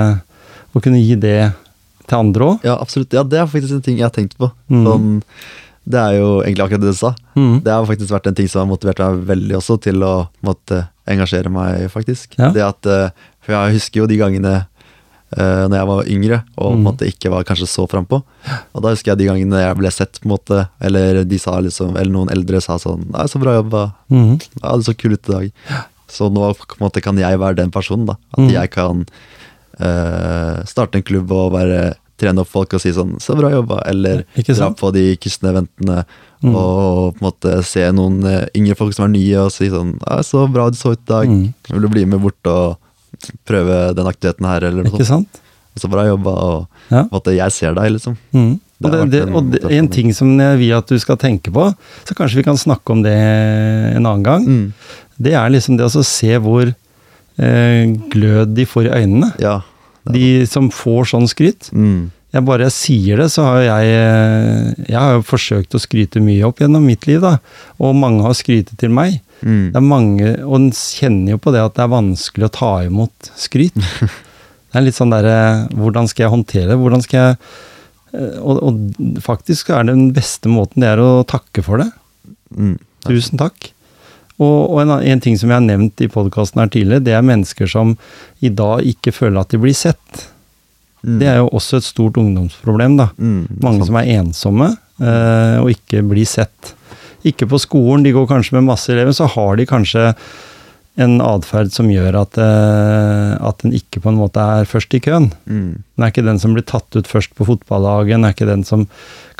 Å 0.73 0.81
kunne 0.83 1.01
gi 1.03 1.17
det 1.19 1.51
til 2.07 2.19
andre 2.19 2.47
òg. 2.53 2.65
ja, 2.67 2.77
absolutt. 2.81 3.13
Ja, 3.15 3.23
det 3.27 3.39
er 3.43 3.47
faktisk 3.51 3.75
en 3.77 3.83
ting 3.87 3.99
jeg 3.99 4.07
har 4.07 4.15
tenkt 4.15 4.37
på. 4.39 4.49
Mm. 4.71 4.85
Sånn, 4.87 5.11
det 5.91 5.99
er 6.01 6.17
jo 6.21 6.29
egentlig 6.45 6.65
akkurat 6.65 6.83
det 6.85 6.93
du 6.95 6.99
sa. 6.99 7.11
Mm. 7.39 7.57
Det 7.67 7.73
har 7.75 7.87
faktisk 7.87 8.11
vært 8.15 8.27
en 8.31 8.39
ting 8.39 8.49
som 8.51 8.63
har 8.65 8.71
motivert 8.71 8.99
meg 9.03 9.21
veldig 9.31 9.57
også 9.59 9.77
til 9.83 10.03
å 10.07 10.13
måtte 10.47 10.85
engasjere 11.11 11.51
meg, 11.51 11.89
faktisk. 11.91 12.35
Ja. 12.39 12.51
Det 12.55 12.63
at, 12.67 12.87
eh, 12.87 13.11
For 13.43 13.55
jeg 13.57 13.77
husker 13.79 14.03
jo 14.03 14.07
de 14.11 14.19
gangene 14.21 14.55
uh, 15.39 15.69
når 15.69 15.77
jeg 15.79 15.87
var 15.87 16.05
yngre 16.07 16.39
og 16.59 16.73
Mm. 16.77 16.83
måte 16.85 17.07
ikke 17.07 17.31
var 17.31 17.45
kanskje 17.45 17.69
så 17.69 17.87
frampå. 17.89 18.23
Og 18.75 18.83
da 18.83 18.89
husker 18.91 19.13
jeg 19.13 19.19
de 19.19 19.27
gangene 19.27 19.61
jeg 19.63 19.77
ble 19.79 19.91
sett, 19.91 20.21
på 20.21 20.27
en 20.27 20.35
måte, 20.37 20.69
eller 20.81 21.25
de 21.25 21.39
sa 21.39 21.61
liksom, 21.61 21.97
eller 21.97 22.11
noen 22.13 22.31
eldre 22.31 22.61
sa 22.61 22.79
sånn 22.79 23.11
Nei, 23.11 23.27
så 23.27 23.39
bra 23.41 23.55
jobba. 23.63 23.93
Mm. 24.11 24.41
Ja, 24.63 24.77
du 24.77 24.83
så 24.83 24.95
kul 24.97 25.13
ut 25.13 25.29
i 25.29 25.33
dag. 25.33 25.53
Så 26.09 26.31
nå 26.33 26.55
måte, 26.81 27.01
kan 27.03 27.17
jeg 27.17 27.39
være 27.39 27.57
den 27.57 27.71
personen, 27.71 28.07
da. 28.07 28.17
At 28.33 28.39
Mm. 28.41 28.51
jeg 28.53 28.71
kan 28.71 29.07
uh, 29.81 30.63
starte 30.69 30.97
en 30.99 31.03
klubb 31.07 31.31
og 31.33 31.53
være 31.55 31.95
trene 32.21 32.43
opp 32.43 32.51
folk 32.53 32.75
og 32.77 32.81
si 32.83 32.91
sånn 32.93 33.17
'så 33.19 33.37
bra 33.39 33.49
jobba', 33.51 33.83
eller 33.89 34.25
dra 34.37 34.71
på 34.77 34.93
de 34.93 35.17
kristne 35.17 35.49
eventene 35.55 36.05
Mm. 36.43 36.55
og 36.57 37.17
på 37.17 37.21
en 37.23 37.31
måte 37.33 37.65
se 37.65 37.81
noen 37.93 38.25
eh, 38.25 38.47
yngre 38.57 38.75
folk 38.77 38.95
som 38.95 39.05
er 39.05 39.09
nye, 39.09 39.37
og 39.45 39.53
si 39.53 39.69
sånn 39.69 39.99
'så 40.01 40.51
bra 40.53 40.71
du 40.71 40.77
så 40.77 40.93
ut 40.93 40.99
i 41.01 41.13
dag', 41.13 41.29
Mm. 41.29 41.55
vil 41.71 41.81
du 41.83 41.89
bli 41.89 42.05
med 42.07 42.21
bort 42.21 42.47
og 42.47 42.77
prøve 43.47 43.95
den 43.97 44.07
aktiviteten 44.07 44.47
her', 44.47 44.65
eller 44.69 44.85
noe 44.85 45.05
sånt. 45.05 45.41
Og 45.75 45.79
'Så 45.81 45.91
bra 45.91 46.05
jobba', 46.05 46.37
og 46.37 46.67
Ja. 46.91 47.05
på 47.13 47.37
jeg 47.37 47.53
ser 47.53 47.75
deg, 47.75 47.93
liksom. 47.93 48.17
Mm. 48.35 48.61
Og, 48.83 48.91
Det 48.91 49.11
det, 49.11 49.23
og 49.35 49.51
det, 49.51 49.71
en 49.71 49.89
ting 49.89 50.13
som 50.15 50.39
jeg 50.39 50.59
vil 50.59 50.73
at 50.73 50.87
du 50.87 50.99
skal 50.99 51.17
tenke 51.17 51.53
på, 51.53 51.75
så 52.05 52.15
kanskje 52.17 52.37
vi 52.37 52.43
kan 52.43 52.57
snakke 52.57 52.91
om 52.91 53.03
det 53.03 53.13
en 53.97 54.07
annen 54.07 54.23
gang, 54.23 54.45
Mm. 54.47 54.73
det 55.21 55.35
er 55.35 55.51
liksom 55.51 55.77
det 55.77 55.85
å 55.87 56.05
se 56.05 56.39
hvor 56.39 56.75
eh, 57.39 57.87
glød 58.11 58.55
de 58.55 58.65
får 58.67 58.87
i 58.87 59.05
øynene. 59.05 59.33
Ja. 59.39 59.61
De 60.11 60.47
som 60.47 60.71
får 60.71 61.05
sånn 61.13 61.29
skryt. 61.29 61.71
Mm. 61.73 62.11
Jeg 62.33 62.45
bare 62.45 62.71
sier 62.71 63.17
det, 63.17 63.27
så 63.31 63.43
har 63.45 63.61
jeg 63.61 63.85
eh, 63.91 64.75
Jeg 64.89 64.97
har 64.99 65.15
jo 65.17 65.23
forsøkt 65.23 65.75
å 65.75 65.81
skryte 65.81 66.21
mye 66.23 66.45
opp 66.47 66.59
gjennom 66.61 66.85
mitt 66.85 67.07
liv, 67.07 67.21
da. 67.21 67.39
Og 67.81 67.95
mange 67.95 68.23
har 68.23 68.33
skrytet 68.33 68.77
til 68.79 68.91
meg. 68.91 69.21
Mm. 69.41 69.71
Det 69.73 69.81
er 69.81 69.87
mange, 69.87 70.33
og 70.45 70.57
en 70.59 70.71
kjenner 70.75 71.35
jo 71.35 71.41
på 71.43 71.53
det 71.55 71.63
at 71.65 71.77
det 71.79 71.85
er 71.85 71.95
vanskelig 71.95 72.49
å 72.49 72.55
ta 72.61 72.73
imot 72.89 73.33
skryt. 73.39 73.79
Det 74.71 74.79
er 74.79 74.85
litt 74.87 74.95
sånn 74.95 75.11
derre 75.11 75.67
Hvordan 75.75 76.07
skal 76.07 76.23
jeg 76.23 76.31
håndtere 76.31 76.69
det? 76.71 76.77
Hvordan 76.79 77.01
skal 77.03 77.17
jeg 77.19 77.31
eh, 78.15 78.37
og, 78.39 78.61
og 78.63 79.17
faktisk 79.19 79.73
er 79.75 79.89
det 79.89 79.97
den 79.97 80.13
beste 80.15 80.47
måten, 80.47 80.85
det 80.85 80.93
er 80.93 81.03
å 81.03 81.25
takke 81.27 81.65
for 81.67 81.83
det. 81.83 81.89
Mm. 82.55 82.77
Tusen 83.09 83.41
takk. 83.41 83.73
Og, 84.41 84.71
og 84.71 84.79
en, 84.85 84.93
en 84.95 85.23
ting 85.25 85.35
som 85.41 85.51
jeg 85.51 85.59
har 85.59 85.67
nevnt 85.67 86.01
i 86.01 86.09
podkasten 86.13 86.63
her 86.63 86.71
tidligere, 86.73 87.05
det 87.05 87.17
er 87.17 87.27
mennesker 87.27 87.69
som 87.71 87.97
i 88.41 88.53
dag 88.55 88.87
ikke 88.89 89.13
føler 89.13 89.43
at 89.43 89.51
de 89.51 89.61
blir 89.61 89.75
sett. 89.77 90.23
Mm. 91.03 91.17
Det 91.21 91.29
er 91.29 91.41
jo 91.41 91.51
også 91.57 91.81
et 91.81 91.87
stort 91.87 92.19
ungdomsproblem, 92.21 92.97
da. 93.01 93.11
Mm. 93.19 93.61
Mange 93.65 93.89
som 93.89 93.99
er 94.01 94.13
ensomme 94.19 94.71
eh, 94.71 95.57
og 95.61 95.73
ikke 95.75 96.03
blir 96.09 96.29
sett. 96.29 96.75
Ikke 97.27 97.49
på 97.51 97.61
skolen, 97.61 98.05
de 98.07 98.15
går 98.17 98.29
kanskje 98.31 98.57
med 98.59 98.69
masse 98.71 98.93
elever, 98.93 99.13
så 99.17 99.29
har 99.29 99.59
de 99.59 99.69
kanskje 99.69 100.13
en 101.01 101.21
atferd 101.23 101.71
som 101.73 101.89
gjør 101.89 102.17
at, 102.19 102.39
eh, 102.41 103.33
at 103.49 103.65
en 103.65 103.75
ikke 103.77 104.03
på 104.03 104.11
en 104.11 104.19
måte 104.19 104.43
er 104.43 104.69
først 104.69 104.95
i 104.97 105.01
køen. 105.05 105.31
Mm. 105.47 105.81
Den 105.81 106.05
er 106.05 106.13
ikke 106.13 106.27
den 106.27 106.41
som 106.43 106.57
blir 106.57 106.67
tatt 106.67 106.97
ut 106.97 107.09
først 107.09 107.35
på 107.39 107.47
fotballaget, 107.49 108.17
den 108.17 108.27
er 108.27 108.35
ikke 108.35 108.49
den 108.51 108.65
som 108.67 108.87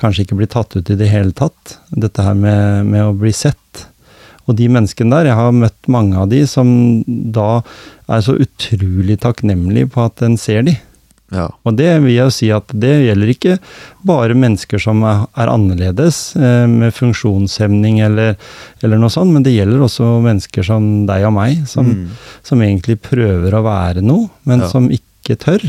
kanskje 0.01 0.25
ikke 0.25 0.39
blir 0.41 0.51
tatt 0.51 0.77
ut 0.77 0.91
i 0.91 0.99
det 1.01 1.11
hele 1.11 1.35
tatt. 1.37 1.79
Dette 1.91 2.25
her 2.25 2.39
med, 2.39 2.87
med 2.87 3.05
å 3.05 3.17
bli 3.17 3.33
sett. 3.35 3.87
Og 4.49 4.57
de 4.59 4.69
menneskene 4.73 5.13
der, 5.13 5.31
jeg 5.31 5.39
har 5.39 5.55
møtt 5.55 5.91
mange 5.91 6.17
av 6.19 6.31
de 6.31 6.43
som 6.49 6.71
da 7.07 7.63
er 8.11 8.25
så 8.25 8.35
utrolig 8.41 9.21
takknemlige 9.23 9.91
på 9.95 10.07
at 10.07 10.23
en 10.27 10.39
ser 10.41 10.65
de. 10.67 10.79
Ja. 11.31 11.45
Og 11.65 11.77
det 11.79 11.91
vil 12.03 12.15
jeg 12.17 12.33
si 12.35 12.49
at 12.51 12.73
det 12.75 12.93
gjelder 13.07 13.29
ikke 13.31 13.59
bare 14.05 14.35
mennesker 14.35 14.81
som 14.83 15.05
er, 15.07 15.21
er 15.39 15.53
annerledes, 15.53 16.35
eh, 16.37 16.65
med 16.67 16.91
funksjonshemning 16.97 18.01
eller, 18.03 18.35
eller 18.83 18.99
noe 18.99 19.13
sånt, 19.15 19.31
men 19.33 19.45
det 19.47 19.53
gjelder 19.55 19.85
også 19.87 20.09
mennesker 20.25 20.67
som 20.67 21.07
deg 21.07 21.25
og 21.29 21.37
meg, 21.39 21.63
som, 21.71 21.87
Mm. 21.87 22.09
som 22.43 22.59
egentlig 22.67 22.99
prøver 23.01 23.55
å 23.55 23.63
være 23.63 24.03
noe, 24.03 24.29
men 24.45 24.61
Ja. 24.65 24.69
som 24.69 24.91
ikke 24.91 25.37
tør. 25.39 25.63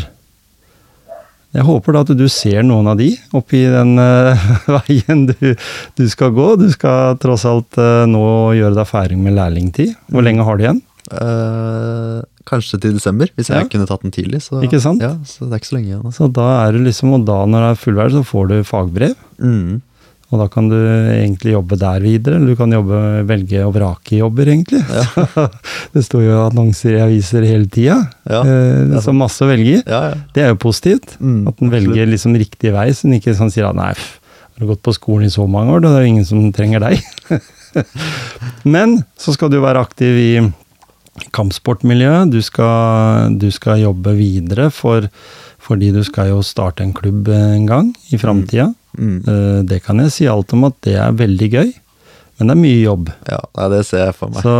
Jeg 1.53 1.66
håper 1.68 1.91
da 1.93 1.99
at 2.05 2.12
du 2.16 2.28
ser 2.32 2.64
noen 2.64 2.88
av 2.88 2.95
de 2.97 3.09
oppi 3.36 3.66
den 3.68 3.97
uh, 3.99 4.39
veien 4.88 5.26
du, 5.28 5.49
du 5.99 6.05
skal 6.07 6.32
gå. 6.32 6.53
Du 6.57 6.70
skal 6.72 7.18
tross 7.20 7.43
alt 7.45 7.76
uh, 7.78 8.05
nå 8.07 8.22
gjøre 8.55 8.78
deg 8.78 8.88
ferdig 8.88 9.18
med 9.20 9.36
lærlingtid. 9.36 9.93
Hvor 10.09 10.22
Mm. 10.24 10.28
lenge 10.30 10.45
har 10.47 10.57
du 10.57 10.64
igjen? 10.64 10.82
Eh, 11.12 12.22
kanskje 12.50 12.80
til 12.82 12.94
desember, 12.98 13.30
hvis 13.38 13.50
jeg 13.52 13.62
Ja. 13.64 13.68
kunne 13.70 13.88
tatt 13.88 14.02
den 14.04 14.12
tidlig. 14.12 14.42
Så, 14.42 14.62
Ikke 14.64 14.82
sant? 14.82 15.02
Ja, 15.02 15.16
så 15.26 15.46
det 15.48 15.54
er 15.54 15.60
ikke 15.62 15.72
så 15.72 15.78
lenge 15.78 15.88
igjen. 15.92 16.04
Altså. 16.06 16.18
Så 16.28 16.34
da 16.34 16.48
er 16.68 16.72
det 16.74 16.82
liksom, 16.88 17.14
og 17.14 17.26
da 17.26 17.46
når 17.46 17.60
det 17.68 17.72
er 17.72 17.82
fullverdig, 17.86 18.18
så 18.20 18.26
får 18.26 18.48
du 18.50 18.64
fagbrev. 18.64 19.16
Mm. 19.39 19.82
Og 20.32 20.39
da 20.39 20.48
kan 20.48 20.70
du 20.72 20.76
egentlig 20.80 21.52
jobbe 21.52 21.76
der 21.78 22.00
videre, 22.00 22.36
eller 22.38 22.48
du 22.48 22.56
kan 22.56 22.72
jobbe, 22.72 23.28
velge 23.28 23.66
og 23.68 23.74
vrake 23.76 24.16
jobber, 24.22 24.46
egentlig. 24.48 24.80
det 25.94 26.04
står 26.08 26.24
jo 26.24 26.38
annonser 26.48 26.96
i 26.96 27.02
aviser 27.04 27.44
hele 27.44 27.68
tida, 27.68 27.98
Ja, 28.30 28.39
eh, 28.39 28.96
så 29.04 29.12
masse 29.12 29.44
å 29.44 29.50
velge 29.52 29.82
i. 29.82 29.84
Ja, 29.84 30.00
ja. 30.14 30.16
Det 30.34 30.44
er 30.46 30.54
jo 30.54 30.56
positivt. 30.64 31.18
Mm, 31.20 31.48
at 31.52 31.60
en 31.62 31.70
velger 31.74 32.08
liksom 32.08 32.38
riktig 32.39 32.72
vei, 32.72 32.88
så 32.96 33.10
en 33.10 33.18
ikke 33.20 33.36
sånn 33.36 33.52
sier 33.52 33.68
at 33.68 33.76
nei, 33.76 33.92
har 33.92 34.60
du 34.64 34.68
gått 34.72 34.82
på 34.88 34.94
skolen 34.96 35.28
i 35.28 35.34
så 35.36 35.44
mange 35.52 35.76
år, 35.76 35.82
da 35.84 35.92
er 35.92 36.00
det 36.00 36.08
jo 36.08 36.14
ingen 36.14 36.26
som 36.32 36.48
trenger 36.56 36.80
deg. 36.80 37.04
Men 38.64 39.02
så 39.20 39.34
skal 39.36 39.52
du 39.52 39.60
være 39.64 39.84
aktiv 39.84 40.16
i 40.16 40.32
kampsportmiljøet. 41.36 42.32
Du 42.32 42.41
skal, 42.43 43.38
du 43.39 43.49
skal 43.53 43.84
jobbe 43.84 44.16
videre 44.18 44.70
for, 44.74 45.07
fordi 45.62 45.91
du 45.95 46.01
skal 46.07 46.32
jo 46.32 46.41
starte 46.45 46.86
en 46.86 46.95
klubb 46.95 47.30
en 47.36 47.68
gang 47.70 47.91
i 48.12 48.20
framtida. 48.22 48.72
Mm. 48.97 49.22
Mm. 49.24 49.66
Det 49.70 49.82
kan 49.86 50.01
jeg 50.03 50.14
si 50.16 50.28
alt 50.28 50.53
om 50.55 50.68
at 50.68 50.78
det 50.88 50.97
er 50.99 51.16
veldig 51.16 51.49
gøy, 51.51 51.72
men 52.39 52.49
det 52.49 52.55
er 52.55 52.62
mye 52.62 52.82
jobb. 52.82 53.12
ja 53.30 53.68
det 53.72 53.84
ser 53.88 54.07
jeg 54.07 54.18
for 54.18 54.34
meg. 54.34 54.43
Så, 54.43 54.55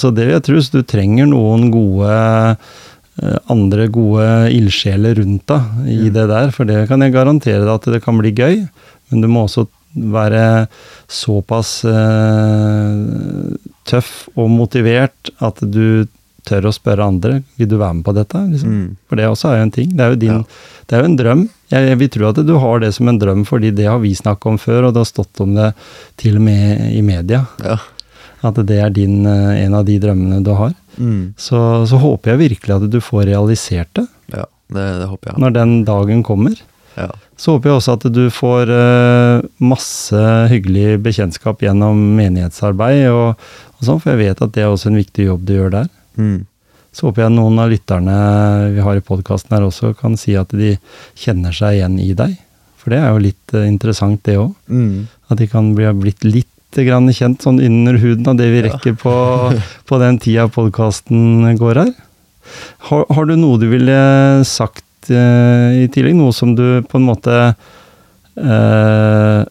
så 0.00 0.12
det 0.14 0.26
vil 0.26 0.36
jeg 0.38 0.46
tro, 0.48 0.60
så 0.62 0.80
du 0.80 0.86
trenger 0.88 1.28
noen 1.28 1.68
gode 1.74 2.10
eh, 2.12 3.38
andre 3.52 3.88
gode 3.92 4.28
ildsjeler 4.54 5.18
rundt 5.20 5.48
deg 5.50 5.90
i 5.92 6.12
det 6.14 6.28
der, 6.32 6.52
for 6.54 6.68
det 6.68 6.86
kan 6.90 7.04
jeg 7.04 7.16
garantere 7.16 7.64
deg 7.64 7.74
at 7.74 7.90
det 7.96 8.04
kan 8.04 8.20
bli 8.20 8.32
gøy, 8.36 8.62
men 9.10 9.24
du 9.24 9.28
må 9.30 9.44
også 9.46 9.66
være 9.96 10.66
såpass 11.08 11.80
eh, 11.88 13.56
tøff 13.88 14.12
og 14.36 14.50
motivert 14.52 15.30
at 15.44 15.60
du 15.62 16.06
tør 16.46 16.68
å 16.68 16.74
spørre 16.74 17.02
andre 17.10 17.40
vil 17.58 17.68
du 17.72 17.74
være 17.80 17.96
med 17.98 18.04
på 18.06 18.14
dette. 18.14 18.38
Liksom. 18.52 18.70
Mm. 18.70 18.90
For 19.10 19.18
det 19.18 19.26
også 19.26 19.50
er 19.50 19.56
jo 19.58 19.66
en 19.66 19.74
ting. 19.74 19.90
Det 19.98 20.04
er 20.04 20.12
jo, 20.12 20.18
din, 20.22 20.36
Ja. 20.36 20.82
det 20.86 20.94
er 20.96 21.02
jo 21.02 21.08
en 21.10 21.18
drøm. 21.18 21.42
Jeg, 21.72 21.88
jeg 21.90 21.98
vil 21.98 22.10
tro 22.14 22.28
at 22.28 22.38
du 22.46 22.52
har 22.62 22.80
det 22.84 22.92
som 22.94 23.08
en 23.10 23.18
drøm, 23.18 23.42
fordi 23.48 23.72
det 23.74 23.88
har 23.90 23.98
vi 23.98 24.12
snakket 24.14 24.46
om 24.52 24.58
før, 24.62 24.86
og 24.86 24.94
det 24.94 25.02
har 25.02 25.10
stått 25.10 25.40
om 25.42 25.56
det 25.58 25.72
til 26.22 26.38
og 26.38 26.44
med 26.46 26.84
i 26.94 27.02
media. 27.02 27.42
Ja. 27.64 27.80
At 28.46 28.60
det 28.68 28.78
er 28.78 28.90
din, 28.94 29.24
eh, 29.26 29.64
en 29.64 29.74
av 29.74 29.84
de 29.88 29.98
drømmene 29.98 30.38
du 30.46 30.52
har. 30.54 30.74
Mm. 30.98 31.34
Så, 31.36 31.58
så 31.90 31.98
håper 31.98 32.34
jeg 32.36 32.44
virkelig 32.44 32.76
at 32.78 32.86
du 32.94 33.00
får 33.04 33.26
realisert 33.28 33.90
det 33.98 34.06
ja, 34.32 34.46
det, 34.72 34.84
det 35.02 35.08
håper 35.10 35.28
jeg. 35.32 35.40
når 35.42 35.52
den 35.58 35.74
dagen 35.84 36.22
kommer. 36.24 36.54
Ja. 36.96 37.10
Så 37.36 37.52
håper 37.52 37.68
jeg 37.68 37.78
også 37.78 37.96
at 37.98 38.06
du 38.16 38.22
får 38.32 38.70
eh, 38.72 39.46
masse 39.60 40.20
hyggelig 40.52 40.96
bekjentskap 41.04 41.60
gjennom 41.66 41.98
menighetsarbeid 42.16 43.10
og, 43.10 43.42
og 43.76 43.82
sånn, 43.84 44.00
for 44.00 44.14
jeg 44.14 44.22
vet 44.22 44.40
at 44.40 44.54
det 44.54 44.64
er 44.64 44.72
også 44.72 44.88
en 44.88 45.00
viktig 45.02 45.28
jobb 45.28 45.44
du 45.44 45.52
gjør 45.58 45.74
der. 45.74 45.90
Mm. 46.16 46.46
Så 46.96 47.10
håper 47.10 47.26
jeg 47.26 47.34
noen 47.36 47.60
av 47.60 47.68
lytterne 47.68 48.16
vi 48.72 48.80
har 48.80 48.96
i 48.96 49.04
podkasten 49.04 49.52
her 49.52 49.66
også 49.66 49.92
kan 49.98 50.16
si 50.16 50.32
at 50.40 50.54
de 50.56 50.78
kjenner 51.18 51.52
seg 51.52 51.76
igjen 51.76 51.98
i 52.00 52.14
deg. 52.16 52.38
For 52.80 52.94
det 52.94 53.02
er 53.02 53.12
jo 53.12 53.24
litt 53.26 53.56
eh, 53.58 53.68
interessant, 53.68 54.22
det 54.24 54.38
òg. 54.40 54.56
Mm. 54.72 55.04
At 55.28 55.42
de 55.42 55.50
kan 55.52 55.74
bli 55.76 55.84
ha 55.88 55.92
blitt 55.92 56.24
litt 56.24 56.80
grann 56.86 57.08
kjent 57.12 57.44
sånn 57.44 57.60
under 57.60 57.96
huden 58.00 58.32
av 58.32 58.40
det 58.40 58.48
vi 58.52 58.64
rekker 58.64 58.96
på, 59.00 59.12
på 59.88 60.00
den 60.00 60.18
tida 60.24 60.48
podkasten 60.52 61.52
går 61.60 61.82
her. 61.84 61.92
Har, 62.88 63.04
har 63.12 63.28
du 63.28 63.36
noe 63.36 63.60
du 63.60 63.68
ville 63.68 63.96
sagt 64.48 64.85
eh, 65.10 65.84
i 65.84 65.88
tillegg? 65.92 66.16
Noe 66.18 66.32
som 66.34 66.54
du 66.58 66.82
på 66.88 66.98
en 67.00 67.06
måte 67.06 67.36
eh, 68.36 69.44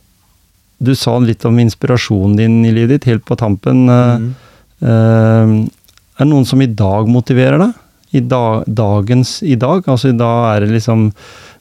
Du 0.86 0.92
sa 0.96 1.16
litt 1.24 1.46
om 1.48 1.58
inspirasjonen 1.64 2.36
din 2.38 2.58
i 2.68 2.72
livet 2.76 2.98
ditt 3.00 3.10
helt 3.14 3.26
på 3.26 3.38
tampen. 3.40 3.88
eh, 3.90 4.18
Mm. 4.20 4.36
eh, 4.82 5.68
er 6.16 6.24
det 6.24 6.28
noen 6.30 6.46
som 6.46 6.62
i 6.62 6.68
dag 6.68 7.08
motiverer 7.08 7.58
deg? 7.60 7.74
I 8.14 8.20
da, 8.22 8.64
dagens 8.68 9.42
i 9.44 9.56
dag? 9.60 9.84
Altså 9.88 10.10
i 10.14 10.18
dag 10.18 10.56
er 10.56 10.60
det 10.66 10.76
liksom 10.78 11.12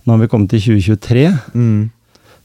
Nå 0.06 0.12
har 0.12 0.18
vi 0.20 0.28
kommet 0.28 0.50
til 0.50 0.60
2023. 0.60 1.32
Mm. 1.54 1.90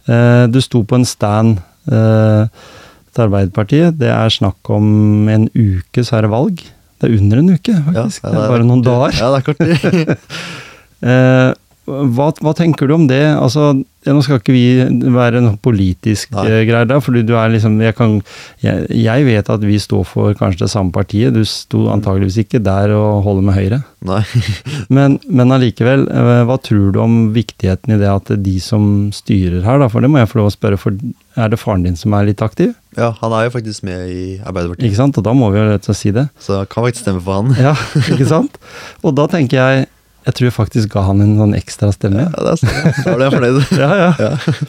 Eh, 0.08 0.48
du 0.48 0.62
sto 0.62 0.82
på 0.88 0.96
en 0.96 1.04
stand 1.06 1.58
til 1.90 3.24
Arbeiderpartiet. 3.26 3.98
Det 4.00 4.08
er 4.08 4.30
snakk 4.32 4.70
om 4.72 5.28
en 5.28 5.50
uke, 5.54 6.06
så 6.06 6.16
er 6.18 6.22
det 6.22 6.30
valg. 6.32 6.62
Det 7.02 7.10
er 7.10 7.18
under 7.20 7.38
en 7.42 7.50
uke, 7.50 7.74
Ja, 7.74 7.82
faktisk. 7.84 8.24
er 8.24 8.32
det 8.32 8.40
er 8.40 8.48
bare 8.54 8.64
noen 8.70 8.82
dager. 8.86 9.12
Ja, 9.20 9.28
det 9.34 9.40
er 9.40 9.46
kort 9.50 9.58
tid. 9.60 10.18
Eh, 11.02 11.54
hva, 11.90 12.28
hva 12.38 12.52
tenker 12.54 12.86
du 12.86 12.94
om 12.94 13.08
det? 13.10 13.24
Altså, 13.34 13.72
nå 14.06 14.20
skal 14.22 14.38
ikke 14.40 14.54
vi 14.54 15.10
være 15.10 15.40
noe 15.42 15.58
politisk 15.58 16.30
Nei. 16.36 16.44
eh, 16.46 16.60
greier 16.68 16.86
der, 16.88 17.00
fordi 17.02 17.24
du 17.26 17.34
er 17.34 17.50
liksom 17.50 17.80
jeg, 17.82 17.96
kan, 17.98 18.20
jeg, 18.62 18.86
jeg 18.94 19.26
vet 19.26 19.50
at 19.50 19.66
vi 19.66 19.80
står 19.82 20.06
for 20.06 20.38
kanskje 20.38 20.68
det 20.68 20.70
samme 20.72 20.94
partiet. 20.94 21.34
Du 21.34 21.42
sto 21.50 21.88
antageligvis 21.90 22.38
ikke 22.44 22.62
der 22.62 22.94
og 22.94 23.24
holder 23.26 23.48
med 23.50 23.58
Høyre. 23.58 23.82
Nei. 24.06 24.22
Men, 24.96 25.18
men 25.28 25.52
allikevel, 25.52 26.06
eh, 26.14 26.44
hva 26.48 26.56
tror 26.64 26.94
du 26.96 27.02
om 27.02 27.18
viktigheten 27.36 27.96
i 27.96 28.00
det 28.00 28.08
at 28.10 28.30
de 28.46 28.54
som 28.64 29.10
styrer 29.14 29.66
her, 29.66 29.82
da, 29.82 29.90
for 29.92 30.06
det 30.06 30.10
må 30.14 30.22
jeg 30.22 30.30
få 30.32 30.40
lov 30.44 30.52
å 30.52 30.54
spørre, 30.56 30.80
for 30.80 30.96
er 31.40 31.52
det 31.52 31.60
faren 31.62 31.84
din 31.90 31.98
som 32.00 32.14
er 32.18 32.30
litt 32.30 32.42
aktiv? 32.46 32.72
Ja, 32.98 33.12
han 33.20 33.34
er 33.36 33.48
jo 33.48 33.56
faktisk 33.58 33.84
med 33.86 34.10
i 34.14 34.24
Arbeiderpartiet, 34.40 34.88
Ikke 34.88 35.02
sant? 35.02 35.18
Og 35.20 35.26
da 35.28 35.34
må 35.38 35.50
vi 35.54 35.60
jo 35.60 35.68
rett 35.68 35.84
og 35.84 35.90
slett 35.92 36.00
si 36.06 36.14
det. 36.16 36.30
så 36.42 36.62
jeg 36.62 36.70
kan 36.72 36.86
faktisk 36.88 37.06
stemme 37.06 37.22
for 37.26 37.42
han. 37.42 37.54
Ja, 37.60 37.74
ikke 38.14 38.30
sant? 38.30 38.58
Og 39.04 39.18
da 39.20 39.28
tenker 39.34 39.60
jeg, 39.60 39.89
jeg 40.30 40.38
tror 40.38 40.48
jeg 40.50 40.56
faktisk 40.56 40.92
ga 40.94 41.06
han 41.08 41.24
en 41.24 41.38
sånn 41.40 41.56
ekstra 41.58 41.90
stemme. 41.96 42.28
Ja, 42.28 42.44
det 42.46 42.52
er, 42.54 42.60
sånn. 42.62 43.06
da 43.06 43.16
ble 43.16 43.26
jeg 43.26 43.36
fornøyd. 43.38 43.62
Ja, 43.82 43.90
ja. 43.98 44.10
Ja. 44.22 44.60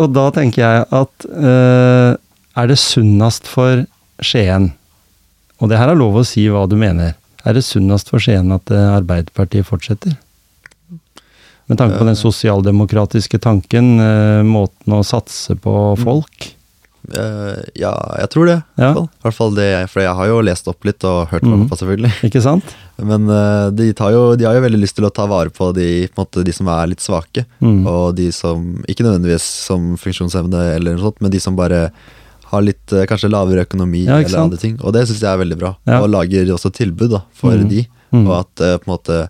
Og 0.00 0.14
da 0.14 0.24
tenker 0.34 0.62
jeg 0.64 0.86
at 0.98 1.26
uh, 1.28 2.16
er 2.58 2.70
det 2.70 2.78
sunnest 2.80 3.50
for 3.50 3.84
Skien, 4.24 4.72
og 5.60 5.70
det 5.70 5.78
her 5.78 5.92
er 5.92 5.98
lov 5.98 6.16
å 6.18 6.26
si 6.26 6.46
hva 6.50 6.64
du 6.70 6.76
mener, 6.78 7.14
er 7.44 7.56
det 7.56 7.64
sunnest 7.66 8.08
for 8.10 8.22
Skien 8.22 8.52
at 8.54 8.70
eh, 8.72 8.92
Arbeiderpartiet 8.94 9.66
fortsetter? 9.68 10.14
Med 11.68 11.78
tanke 11.80 11.98
på 11.98 12.06
den 12.08 12.16
sosialdemokratiske 12.16 13.40
tanken, 13.44 13.94
uh, 14.00 14.40
måten 14.46 14.96
å 14.96 15.04
satse 15.06 15.56
på 15.60 15.74
folk. 16.00 16.48
Eh, 17.12 17.58
ja, 17.76 17.90
jeg 18.18 18.30
tror 18.32 18.46
det. 18.48 18.56
i 18.78 18.80
Ja. 18.80 18.92
hvert 18.92 18.96
fall. 18.96 19.08
I 19.12 19.22
hvert 19.26 19.34
fall 19.36 19.54
det, 19.54 19.90
for 19.90 20.00
jeg 20.00 20.14
har 20.16 20.26
jo 20.30 20.40
lest 20.40 20.68
opp 20.68 20.84
litt 20.88 21.04
og 21.04 21.28
hørt 21.28 21.42
på 21.42 21.52
Mhm. 21.56 21.68
selvfølgelig. 21.68 22.12
Ikke 22.30 22.40
sant? 22.42 22.64
Men 22.98 23.28
eh, 23.28 23.70
de, 23.70 23.92
tar 23.92 24.12
jo, 24.12 24.22
de 24.36 24.44
har 24.46 24.54
jo 24.54 24.62
veldig 24.64 24.80
lyst 24.80 24.96
til 24.96 25.04
å 25.04 25.12
ta 25.12 25.26
vare 25.26 25.50
på 25.50 25.72
de, 25.74 26.08
på 26.08 26.22
måte, 26.24 26.44
de 26.44 26.52
som 26.52 26.66
er 26.68 26.86
litt 26.88 27.00
svake. 27.04 27.44
Mm. 27.60 27.86
Og 27.86 28.14
de 28.16 28.30
som, 28.32 28.82
ikke 28.88 29.04
nødvendigvis 29.04 29.42
som 29.66 29.96
funksjonshemmede, 30.00 30.76
eller 30.76 30.94
noe 30.96 31.02
sånt, 31.10 31.20
men 31.20 31.30
de 31.30 31.40
som 31.40 31.54
bare 31.56 31.90
har 32.52 32.62
litt 32.62 32.92
eh, 32.92 33.04
kanskje 33.10 33.28
lavere 33.32 33.66
økonomi 33.66 34.04
Ja, 34.06 34.20
eller 34.22 34.38
andre 34.46 34.56
ting. 34.58 34.78
Og 34.82 34.92
det 34.94 35.06
syns 35.08 35.20
jeg 35.20 35.28
er 35.32 35.42
veldig 35.44 35.58
bra. 35.58 35.76
Ja. 35.86 36.00
Og 36.00 36.08
lager 36.10 36.46
også 36.54 36.72
tilbud 36.72 37.10
da, 37.10 37.22
for 37.34 37.52
mm. 37.52 37.68
de. 37.68 37.86
Mhm. 38.14 38.26
Og 38.28 38.38
at 38.40 38.54
på 38.80 38.86
en 38.88 38.92
måte 38.96 39.28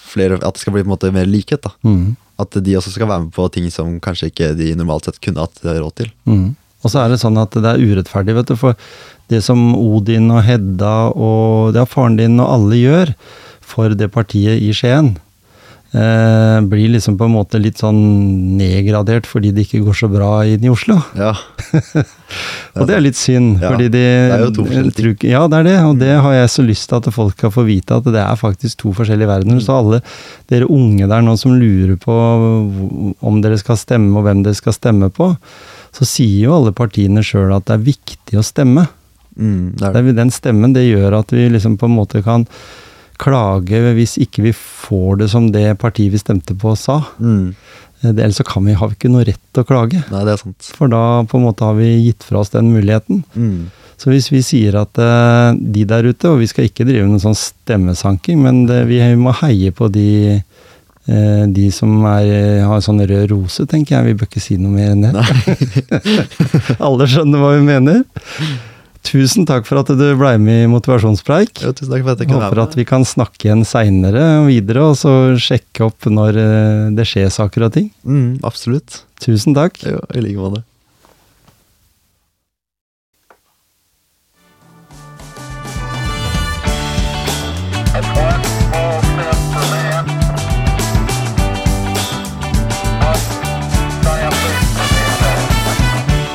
flere, 0.00 0.38
At 0.40 0.54
det 0.54 0.60
skal 0.62 0.72
bli 0.72 0.82
på 0.82 0.88
en 0.88 0.94
måte 0.96 1.12
mer 1.12 1.26
likhet. 1.28 1.60
da 1.62 1.70
Mm. 1.84 2.16
At 2.42 2.58
de 2.64 2.76
også 2.78 2.94
skal 2.94 3.08
være 3.10 3.26
med 3.26 3.32
på 3.36 3.46
ting 3.54 3.68
som 3.72 3.94
kanskje 4.02 4.32
ikke 4.32 4.52
de 4.58 4.72
normalt 4.78 5.08
sett 5.08 5.22
kunne 5.22 5.44
hatt 5.44 5.62
råd 5.64 5.94
til. 6.02 6.12
Mm. 6.28 6.52
Og 6.82 6.90
så 6.90 7.02
er 7.02 7.12
det 7.12 7.20
sånn 7.22 7.38
at 7.38 7.54
det 7.54 7.68
er 7.68 7.82
urettferdig, 7.82 8.34
vet 8.40 8.50
du. 8.50 8.56
For 8.58 8.78
det 9.30 9.42
som 9.46 9.72
Odin 9.78 10.30
og 10.34 10.42
Hedda 10.46 10.94
og 11.14 11.78
ja, 11.78 11.86
faren 11.88 12.18
din 12.18 12.40
og 12.42 12.50
alle 12.56 12.80
gjør 12.80 13.14
for 13.72 13.94
det 13.96 14.10
partiet 14.12 14.60
i 14.60 14.72
Skien, 14.76 15.14
eh, 15.94 16.60
blir 16.68 16.92
liksom 16.94 17.16
på 17.20 17.26
en 17.28 17.34
måte 17.34 17.60
litt 17.60 17.80
sånn 17.82 17.98
nedgradert 18.58 19.28
fordi 19.28 19.52
det 19.54 19.66
ikke 19.66 19.82
går 19.86 19.98
så 19.98 20.08
bra 20.12 20.30
inn 20.48 20.64
i 20.64 20.70
Oslo. 20.72 20.98
Ja. 21.18 21.34
Og 22.78 22.88
det 22.88 22.96
er 22.96 23.04
litt 23.04 23.18
synd, 23.20 23.60
Ja, 23.60 23.74
fordi 23.74 23.90
de 23.92 24.00
det 24.00 24.36
er 24.36 24.44
jo 24.46 24.54
to 24.56 24.64
forskjellige 24.68 24.96
ting. 24.96 25.28
Ja, 25.32 25.42
det 25.52 25.60
er 25.60 25.68
det, 25.68 25.76
og 25.84 25.98
det 26.00 26.14
har 26.24 26.32
jeg 26.32 26.52
så 26.54 26.64
lyst 26.64 26.88
til 26.88 26.98
at 26.98 27.10
folk 27.12 27.36
skal 27.36 27.52
få 27.52 27.66
vite, 27.68 27.98
at 28.00 28.08
det 28.08 28.22
er 28.22 28.40
faktisk 28.40 28.80
to 28.80 28.94
forskjellige 28.96 29.28
verdener. 29.28 29.60
Så 29.60 29.76
alle 29.76 30.00
dere 30.48 30.70
unge 30.72 31.08
der 31.10 31.24
nå 31.26 31.36
som 31.40 31.58
lurer 31.60 31.98
på 32.00 32.16
om 33.20 33.42
dere 33.44 33.60
skal 33.60 33.76
stemme, 33.80 34.16
og 34.16 34.24
hvem 34.24 34.40
dere 34.46 34.56
skal 34.56 34.76
stemme 34.76 35.12
på, 35.12 35.34
så 35.92 36.08
sier 36.08 36.46
jo 36.46 36.56
alle 36.56 36.72
partiene 36.72 37.24
sjøl 37.26 37.52
at 37.52 37.68
det 37.68 37.76
er 37.76 37.86
viktig 37.90 38.40
å 38.40 38.46
stemme. 38.46 38.86
Mm, 39.36 39.76
det 39.76 39.88
er 39.88 40.02
Det 40.08 40.16
den 40.16 40.32
stemmen 40.32 40.72
det 40.72 40.86
gjør 40.88 41.20
at 41.20 41.32
vi 41.32 41.48
liksom 41.52 41.76
på 41.80 41.88
en 41.88 41.96
måte 41.96 42.24
kan 42.24 42.46
klage 43.22 43.80
hvis 43.96 44.16
ikke 44.22 44.48
vi 44.48 44.52
får 44.56 45.22
det 45.22 45.30
som 45.32 45.48
det 45.54 45.68
partiet 45.82 46.12
vi 46.14 46.20
stemte 46.20 46.56
på 46.58 46.74
sa. 46.78 47.00
Mm. 47.22 47.54
Eh, 48.02 48.10
Ellers 48.10 48.40
så 48.40 48.46
kan 48.46 48.64
vi, 48.66 48.74
har 48.78 48.90
vi 48.90 48.98
ikke 48.98 49.12
noe 49.12 49.26
rett 49.28 49.42
til 49.52 49.64
å 49.64 49.68
klage. 49.68 50.02
Nei, 50.10 50.24
det 50.26 50.34
er 50.34 50.42
sant. 50.42 50.72
For 50.76 50.90
da 50.92 51.22
på 51.28 51.38
en 51.38 51.46
måte 51.46 51.66
har 51.66 51.78
vi 51.78 51.92
gitt 52.08 52.26
fra 52.26 52.42
oss 52.42 52.52
den 52.54 52.72
muligheten. 52.74 53.22
Mm. 53.34 53.70
Så 54.02 54.10
hvis 54.10 54.32
vi 54.32 54.40
sier 54.42 54.80
at 54.80 54.98
eh, 54.98 55.52
de 55.54 55.84
der 55.86 56.08
ute, 56.10 56.32
og 56.32 56.40
vi 56.42 56.50
skal 56.50 56.66
ikke 56.66 56.86
drive 56.88 57.06
noen 57.06 57.22
sånn 57.22 57.38
stemmesanking, 57.38 58.42
men 58.42 58.64
det, 58.70 58.82
vi 58.90 58.98
må 59.20 59.34
heie 59.44 59.70
på 59.76 59.86
de, 59.94 60.40
eh, 61.06 61.44
de 61.46 61.68
som 61.74 62.02
er, 62.10 62.64
har 62.66 62.82
sånn 62.82 63.04
rød 63.06 63.30
rose, 63.30 63.68
tenker 63.70 64.00
jeg. 64.00 64.10
Vi 64.10 64.18
bør 64.18 64.30
ikke 64.32 64.42
si 64.42 64.58
noe 64.58 64.74
mer 64.74 64.96
enn 64.96 65.06
det. 65.06 66.02
Alle 66.88 67.06
skjønner 67.06 67.44
hva 67.44 67.54
vi 67.54 67.64
mener. 67.68 68.02
Tusen 69.02 69.46
takk 69.48 69.66
for 69.66 69.80
at 69.80 69.90
du 69.98 70.04
ble 70.18 70.32
med 70.38 70.64
i 70.64 70.70
Motivasjonspreik. 70.70 71.62
Jo, 71.64 71.72
tusen 71.74 71.90
takk 71.90 72.04
for 72.04 72.14
at 72.14 72.22
jeg 72.22 72.30
kunne 72.30 72.46
Håper 72.46 72.62
at 72.62 72.76
vi 72.78 72.86
kan 72.86 73.06
snakke 73.06 73.48
igjen 73.48 73.64
seinere 73.66 74.26
videre, 74.46 74.84
og 74.92 74.98
så 75.00 75.14
sjekke 75.42 75.88
opp 75.88 76.06
når 76.06 76.38
eh, 76.38 76.84
det 76.96 77.06
skjer 77.10 77.32
saker 77.34 77.66
og 77.66 77.74
ting. 77.74 77.90
Mm, 78.06 78.38
absolutt. 78.46 79.02
Tusen 79.22 79.58
takk. 79.58 79.80
Jo, 79.82 79.98
I 80.14 80.22
like 80.22 80.38
måte. 80.38 80.62